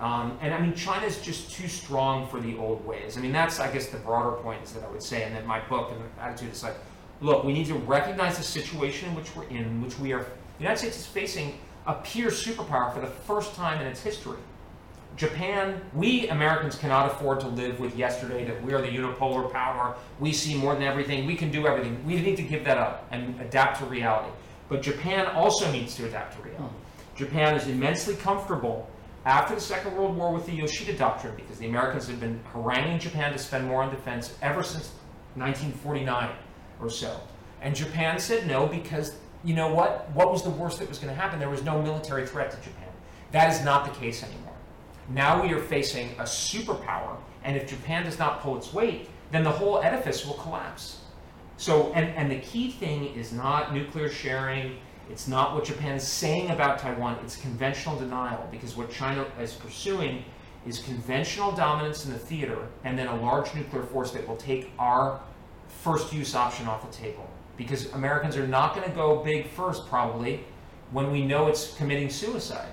Um, 0.00 0.36
and 0.40 0.52
I 0.52 0.60
mean, 0.60 0.74
China's 0.74 1.20
just 1.20 1.52
too 1.52 1.68
strong 1.68 2.26
for 2.26 2.40
the 2.40 2.56
old 2.56 2.84
ways. 2.84 3.16
I 3.16 3.20
mean, 3.20 3.32
that's, 3.32 3.60
I 3.60 3.70
guess, 3.72 3.86
the 3.86 3.98
broader 3.98 4.32
points 4.42 4.72
that 4.72 4.82
I 4.82 4.88
would 4.90 5.02
say. 5.02 5.22
And 5.22 5.34
then 5.34 5.46
my 5.46 5.60
book 5.60 5.92
and 5.92 6.00
attitude 6.20 6.52
is 6.52 6.62
like, 6.62 6.74
look, 7.22 7.44
we 7.44 7.52
need 7.52 7.66
to 7.66 7.74
recognize 7.74 8.36
the 8.36 8.42
situation 8.42 9.08
in 9.08 9.14
which 9.14 9.34
we're 9.34 9.44
in, 9.44 9.56
in 9.56 9.82
which 9.82 9.98
we 9.98 10.12
are. 10.12 10.20
The 10.20 10.64
United 10.64 10.78
States 10.78 10.98
is 10.98 11.06
facing 11.06 11.58
a 11.86 11.94
peer 11.94 12.28
superpower 12.28 12.92
for 12.92 13.00
the 13.00 13.06
first 13.06 13.54
time 13.54 13.80
in 13.80 13.86
its 13.86 14.02
history. 14.02 14.38
Japan, 15.16 15.80
we 15.94 16.28
Americans 16.28 16.76
cannot 16.76 17.06
afford 17.06 17.40
to 17.40 17.48
live 17.48 17.78
with 17.78 17.96
yesterday 17.96 18.44
that 18.44 18.62
we 18.64 18.72
are 18.72 18.80
the 18.80 18.88
unipolar 18.88 19.50
power, 19.52 19.94
we 20.18 20.32
see 20.32 20.54
more 20.54 20.74
than 20.74 20.84
everything, 20.84 21.26
we 21.26 21.36
can 21.36 21.50
do 21.50 21.66
everything. 21.66 22.02
We 22.06 22.20
need 22.20 22.36
to 22.36 22.42
give 22.42 22.64
that 22.64 22.78
up 22.78 23.06
and 23.10 23.38
adapt 23.40 23.78
to 23.80 23.84
reality. 23.84 24.30
But 24.68 24.80
Japan 24.80 25.26
also 25.26 25.70
needs 25.70 25.94
to 25.96 26.06
adapt 26.06 26.36
to 26.36 26.42
reality. 26.42 26.64
Hmm. 26.64 27.16
Japan 27.16 27.54
is 27.54 27.68
immensely 27.68 28.14
comfortable 28.16 28.88
after 29.26 29.54
the 29.54 29.60
Second 29.60 29.94
World 29.96 30.16
War 30.16 30.32
with 30.32 30.46
the 30.46 30.52
Yoshida 30.52 30.94
Doctrine 30.94 31.36
because 31.36 31.58
the 31.58 31.66
Americans 31.66 32.08
have 32.08 32.18
been 32.18 32.40
haranguing 32.52 32.98
Japan 32.98 33.32
to 33.32 33.38
spend 33.38 33.66
more 33.66 33.82
on 33.82 33.90
defense 33.90 34.34
ever 34.40 34.62
since 34.62 34.92
1949 35.34 36.30
or 36.82 36.90
so. 36.90 37.20
And 37.60 37.74
Japan 37.74 38.18
said 38.18 38.46
no 38.46 38.66
because 38.66 39.14
you 39.44 39.54
know 39.54 39.72
what? 39.72 40.10
What 40.10 40.30
was 40.30 40.42
the 40.42 40.50
worst 40.50 40.78
that 40.78 40.88
was 40.88 40.98
going 40.98 41.14
to 41.14 41.20
happen? 41.20 41.38
There 41.38 41.50
was 41.50 41.62
no 41.62 41.80
military 41.82 42.26
threat 42.26 42.50
to 42.50 42.56
Japan. 42.58 42.88
That 43.32 43.52
is 43.52 43.64
not 43.64 43.84
the 43.84 43.98
case 43.98 44.22
anymore. 44.22 44.52
Now 45.08 45.42
we 45.42 45.52
are 45.52 45.60
facing 45.60 46.10
a 46.18 46.22
superpower, 46.22 47.16
and 47.44 47.56
if 47.56 47.68
Japan 47.68 48.04
does 48.04 48.18
not 48.18 48.40
pull 48.40 48.56
its 48.56 48.72
weight, 48.72 49.08
then 49.30 49.42
the 49.42 49.50
whole 49.50 49.80
edifice 49.82 50.24
will 50.24 50.34
collapse. 50.34 50.98
So, 51.56 51.92
and, 51.94 52.08
and 52.16 52.30
the 52.30 52.38
key 52.38 52.70
thing 52.70 53.06
is 53.14 53.32
not 53.32 53.74
nuclear 53.74 54.08
sharing, 54.08 54.76
it's 55.10 55.28
not 55.28 55.54
what 55.54 55.64
Japan 55.64 55.96
is 55.96 56.06
saying 56.06 56.50
about 56.50 56.78
Taiwan, 56.78 57.18
it's 57.24 57.36
conventional 57.36 57.98
denial, 57.98 58.46
because 58.50 58.76
what 58.76 58.90
China 58.90 59.26
is 59.40 59.52
pursuing 59.52 60.24
is 60.66 60.78
conventional 60.78 61.52
dominance 61.52 62.04
in 62.04 62.12
the 62.12 62.18
theater 62.18 62.68
and 62.84 62.96
then 62.98 63.08
a 63.08 63.16
large 63.16 63.52
nuclear 63.54 63.82
force 63.82 64.12
that 64.12 64.26
will 64.28 64.36
take 64.36 64.70
our 64.78 65.20
first 65.82 66.12
use 66.12 66.34
option 66.34 66.66
off 66.66 66.88
the 66.88 66.96
table. 66.96 67.28
Because 67.56 67.92
Americans 67.92 68.36
are 68.36 68.46
not 68.46 68.74
going 68.74 68.88
to 68.88 68.94
go 68.94 69.22
big 69.22 69.48
first, 69.48 69.86
probably, 69.86 70.44
when 70.90 71.10
we 71.10 71.24
know 71.24 71.48
it's 71.48 71.74
committing 71.76 72.08
suicide. 72.08 72.68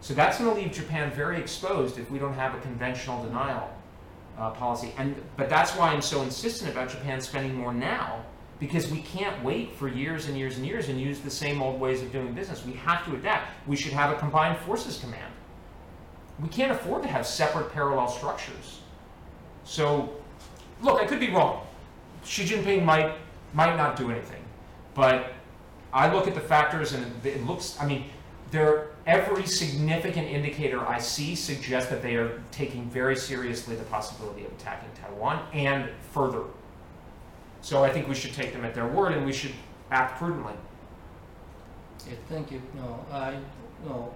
So 0.00 0.14
that's 0.14 0.38
going 0.38 0.54
to 0.54 0.60
leave 0.60 0.72
Japan 0.72 1.10
very 1.10 1.38
exposed 1.38 1.98
if 1.98 2.10
we 2.10 2.18
don't 2.18 2.34
have 2.34 2.54
a 2.54 2.60
conventional 2.60 3.22
denial 3.22 3.70
uh, 4.38 4.50
policy. 4.50 4.92
And 4.96 5.16
but 5.36 5.48
that's 5.48 5.72
why 5.72 5.88
I'm 5.88 6.02
so 6.02 6.22
insistent 6.22 6.70
about 6.70 6.88
Japan 6.88 7.20
spending 7.20 7.54
more 7.54 7.74
now, 7.74 8.24
because 8.60 8.90
we 8.90 9.02
can't 9.02 9.42
wait 9.42 9.74
for 9.74 9.88
years 9.88 10.26
and 10.26 10.38
years 10.38 10.56
and 10.56 10.66
years 10.66 10.88
and 10.88 11.00
use 11.00 11.20
the 11.20 11.30
same 11.30 11.60
old 11.60 11.80
ways 11.80 12.02
of 12.02 12.12
doing 12.12 12.32
business. 12.32 12.64
We 12.64 12.74
have 12.74 13.04
to 13.06 13.14
adapt. 13.14 13.50
We 13.66 13.76
should 13.76 13.92
have 13.92 14.16
a 14.16 14.18
combined 14.18 14.58
forces 14.58 14.98
command. 14.98 15.32
We 16.40 16.48
can't 16.48 16.70
afford 16.70 17.02
to 17.02 17.08
have 17.08 17.26
separate 17.26 17.72
parallel 17.72 18.08
structures. 18.08 18.80
So, 19.64 20.14
look, 20.80 21.02
I 21.02 21.06
could 21.06 21.20
be 21.20 21.30
wrong. 21.30 21.66
Xi 22.28 22.44
Jinping 22.44 22.84
might 22.84 23.14
might 23.54 23.76
not 23.76 23.96
do 23.96 24.10
anything, 24.10 24.42
but 24.94 25.32
I 25.92 26.12
look 26.12 26.28
at 26.28 26.34
the 26.34 26.40
factors 26.40 26.92
and 26.92 27.04
it 27.24 27.44
looks. 27.46 27.76
I 27.80 27.86
mean, 27.86 28.04
there 28.50 28.88
every 29.06 29.46
significant 29.46 30.28
indicator 30.28 30.86
I 30.86 30.98
see 30.98 31.34
suggests 31.34 31.88
that 31.90 32.02
they 32.02 32.16
are 32.16 32.42
taking 32.50 32.90
very 32.90 33.16
seriously 33.16 33.74
the 33.76 33.84
possibility 33.84 34.44
of 34.44 34.52
attacking 34.52 34.90
Taiwan 35.02 35.42
and 35.54 35.88
further. 36.12 36.42
So 37.62 37.82
I 37.82 37.90
think 37.90 38.06
we 38.08 38.14
should 38.14 38.34
take 38.34 38.52
them 38.52 38.64
at 38.64 38.74
their 38.74 38.86
word 38.86 39.12
and 39.12 39.24
we 39.24 39.32
should 39.32 39.54
act 39.90 40.18
prudently. 40.18 40.52
Yeah, 42.06 42.14
thank 42.28 42.52
you. 42.52 42.60
No, 42.74 43.04
I 43.10 43.38
no 43.84 44.12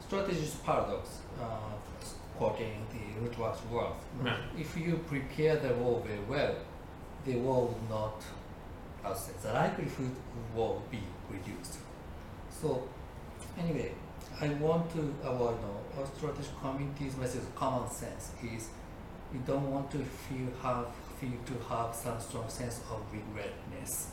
strategy 0.00 0.40
is 0.40 0.54
paradox. 0.64 1.18
Uh, 1.40 1.46
quoting 2.40 2.86
the 2.90 3.20
Rutgers 3.20 3.60
Worth. 3.70 3.92
Yeah. 4.24 4.36
If 4.58 4.74
you 4.74 4.98
prepare 5.08 5.56
the 5.56 5.74
war 5.74 6.02
very 6.06 6.20
well, 6.20 6.54
the 7.24 7.36
will 7.36 7.76
not, 7.88 8.22
I'll 9.04 9.14
say, 9.14 9.32
the 9.42 9.52
likelihood 9.52 10.14
will 10.54 10.82
be 10.90 11.02
reduced. 11.28 11.78
So, 12.50 12.88
anyway, 13.58 13.92
I 14.40 14.48
want 14.48 14.90
to 14.92 15.14
avoid 15.22 15.56
no, 15.60 16.00
our 16.00 16.06
strategic 16.06 16.58
committee's 16.60 17.16
message, 17.16 17.42
common 17.54 17.90
sense, 17.90 18.32
is 18.42 18.70
we 19.32 19.38
don't 19.40 19.70
want 19.70 19.90
to 19.92 19.98
feel 19.98 20.48
have 20.62 20.86
feel 21.20 21.38
to 21.44 21.52
have 21.68 21.94
some 21.94 22.18
strong 22.18 22.48
sense 22.48 22.80
of 22.90 23.02
regretness 23.12 24.10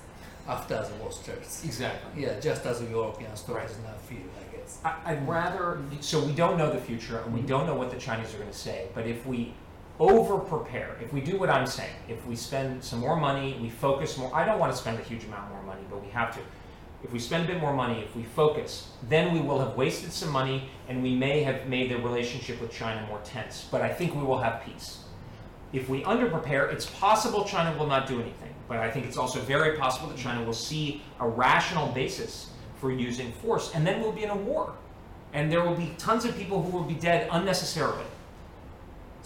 after 0.47 0.75
the 0.75 0.93
war 0.95 1.11
starts. 1.11 1.63
Exactly. 1.63 2.23
Yeah, 2.23 2.39
just 2.39 2.65
as 2.65 2.81
European 2.81 3.35
strategists 3.35 3.81
now 3.83 3.93
feel, 4.07 4.27
I 4.39 4.55
guess. 4.55 4.79
I, 4.83 4.95
I'd 5.05 5.27
rather, 5.27 5.79
so 6.01 6.23
we 6.23 6.33
don't 6.33 6.57
know 6.57 6.71
the 6.71 6.79
future 6.79 7.19
and 7.19 7.33
we 7.33 7.39
mm-hmm. 7.39 7.47
don't 7.47 7.65
know 7.65 7.75
what 7.75 7.91
the 7.91 7.97
Chinese 7.97 8.33
are 8.33 8.37
going 8.37 8.51
to 8.51 8.57
say, 8.57 8.87
but 8.93 9.07
if 9.07 9.25
we 9.25 9.53
over 9.99 10.37
prepare, 10.37 10.95
if 11.01 11.11
we 11.11 11.21
do 11.21 11.37
what 11.37 11.49
I'm 11.49 11.65
saying, 11.65 11.95
if 12.07 12.25
we 12.25 12.35
spend 12.35 12.83
some 12.83 12.99
more 12.99 13.15
money, 13.15 13.57
we 13.61 13.69
focus 13.69 14.17
more, 14.17 14.33
I 14.35 14.45
don't 14.45 14.59
want 14.59 14.71
to 14.71 14.77
spend 14.77 14.99
a 14.99 15.03
huge 15.03 15.23
amount 15.25 15.49
more 15.49 15.63
money, 15.63 15.81
but 15.89 16.03
we 16.03 16.09
have 16.11 16.33
to. 16.35 16.39
If 17.03 17.11
we 17.11 17.19
spend 17.19 17.45
a 17.45 17.47
bit 17.47 17.61
more 17.61 17.73
money, 17.73 18.01
if 18.01 18.15
we 18.15 18.23
focus, 18.23 18.89
then 19.07 19.33
we 19.33 19.39
will 19.39 19.59
have 19.59 19.75
wasted 19.75 20.11
some 20.11 20.31
money 20.31 20.69
and 20.87 21.01
we 21.03 21.15
may 21.15 21.43
have 21.43 21.67
made 21.67 21.91
the 21.91 21.97
relationship 21.97 22.59
with 22.59 22.71
China 22.71 23.05
more 23.07 23.19
tense, 23.23 23.67
but 23.71 23.81
I 23.81 23.89
think 23.89 24.15
we 24.15 24.23
will 24.23 24.39
have 24.39 24.63
peace. 24.63 25.03
If 25.73 25.89
we 25.89 26.03
underprepare, 26.03 26.71
it's 26.71 26.85
possible 26.85 27.43
China 27.43 27.77
will 27.77 27.87
not 27.87 28.07
do 28.07 28.21
anything, 28.21 28.53
but 28.67 28.77
I 28.77 28.89
think 28.89 29.05
it's 29.05 29.17
also 29.17 29.39
very 29.41 29.77
possible 29.77 30.07
that 30.09 30.17
China 30.17 30.43
will 30.43 30.53
see 30.53 31.01
a 31.19 31.27
rational 31.27 31.87
basis 31.91 32.51
for 32.79 32.91
using 32.91 33.31
force, 33.33 33.73
and 33.73 33.85
then 33.85 34.01
we'll 34.01 34.11
be 34.11 34.23
in 34.23 34.29
a 34.29 34.35
war. 34.35 34.73
And 35.33 35.51
there 35.51 35.63
will 35.63 35.75
be 35.75 35.93
tons 35.97 36.23
of 36.25 36.37
people 36.37 36.63
who 36.63 36.75
will 36.75 36.85
be 36.85 36.93
dead 36.93 37.27
unnecessarily. 37.31 38.05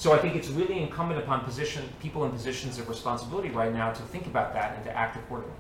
So 0.02 0.14
I 0.14 0.18
think 0.18 0.36
it's 0.36 0.48
really 0.48 0.82
incumbent 0.82 1.20
upon 1.20 1.42
position, 1.42 1.88
people 2.00 2.26
in 2.26 2.32
positions 2.32 2.80
of 2.80 2.90
responsibility 2.90 3.50
right 3.50 3.72
now 3.72 3.92
to 3.94 4.02
think 4.02 4.26
about 4.26 4.52
that 4.56 4.76
and 4.76 4.84
to 4.86 4.98
act 4.98 5.16
accordingly. 5.16 5.54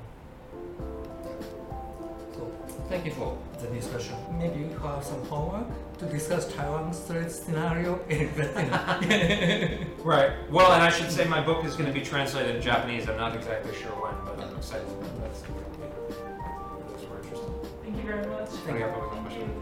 So, 2.33 2.51
thank 2.89 3.05
you 3.05 3.11
for 3.11 3.37
the 3.59 3.67
discussion. 3.67 4.15
Maybe 4.39 4.61
you 4.61 4.79
have 4.79 5.03
some 5.03 5.23
homework 5.27 5.67
to 5.99 6.05
discuss 6.07 6.51
Taiwan's 6.55 6.97
Strait 6.97 7.29
scenario 7.31 7.99
in 8.09 8.29
Vietnam. 8.29 9.87
Right. 10.03 10.31
Well, 10.49 10.71
and 10.71 10.81
I 10.81 10.89
should 10.89 11.11
say 11.11 11.25
my 11.25 11.41
book 11.45 11.63
is 11.63 11.75
going 11.75 11.85
to 11.85 11.93
be 11.93 12.03
translated 12.03 12.55
in 12.55 12.63
Japanese. 12.63 13.07
I'm 13.07 13.17
not 13.17 13.35
exactly 13.35 13.75
sure 13.75 13.91
when, 13.91 14.15
but 14.25 14.43
I'm 14.43 14.57
excited 14.57 14.87
about 14.87 15.21
that. 15.21 15.33
That's 16.89 17.03
interesting. 17.03 17.53
Thank 17.83 17.97
you 17.97 18.03
very 18.03 18.25
much. 18.25 18.49
Thank 18.49 18.79
you. 18.79 18.87
Thank 19.29 19.37
you. 19.37 19.60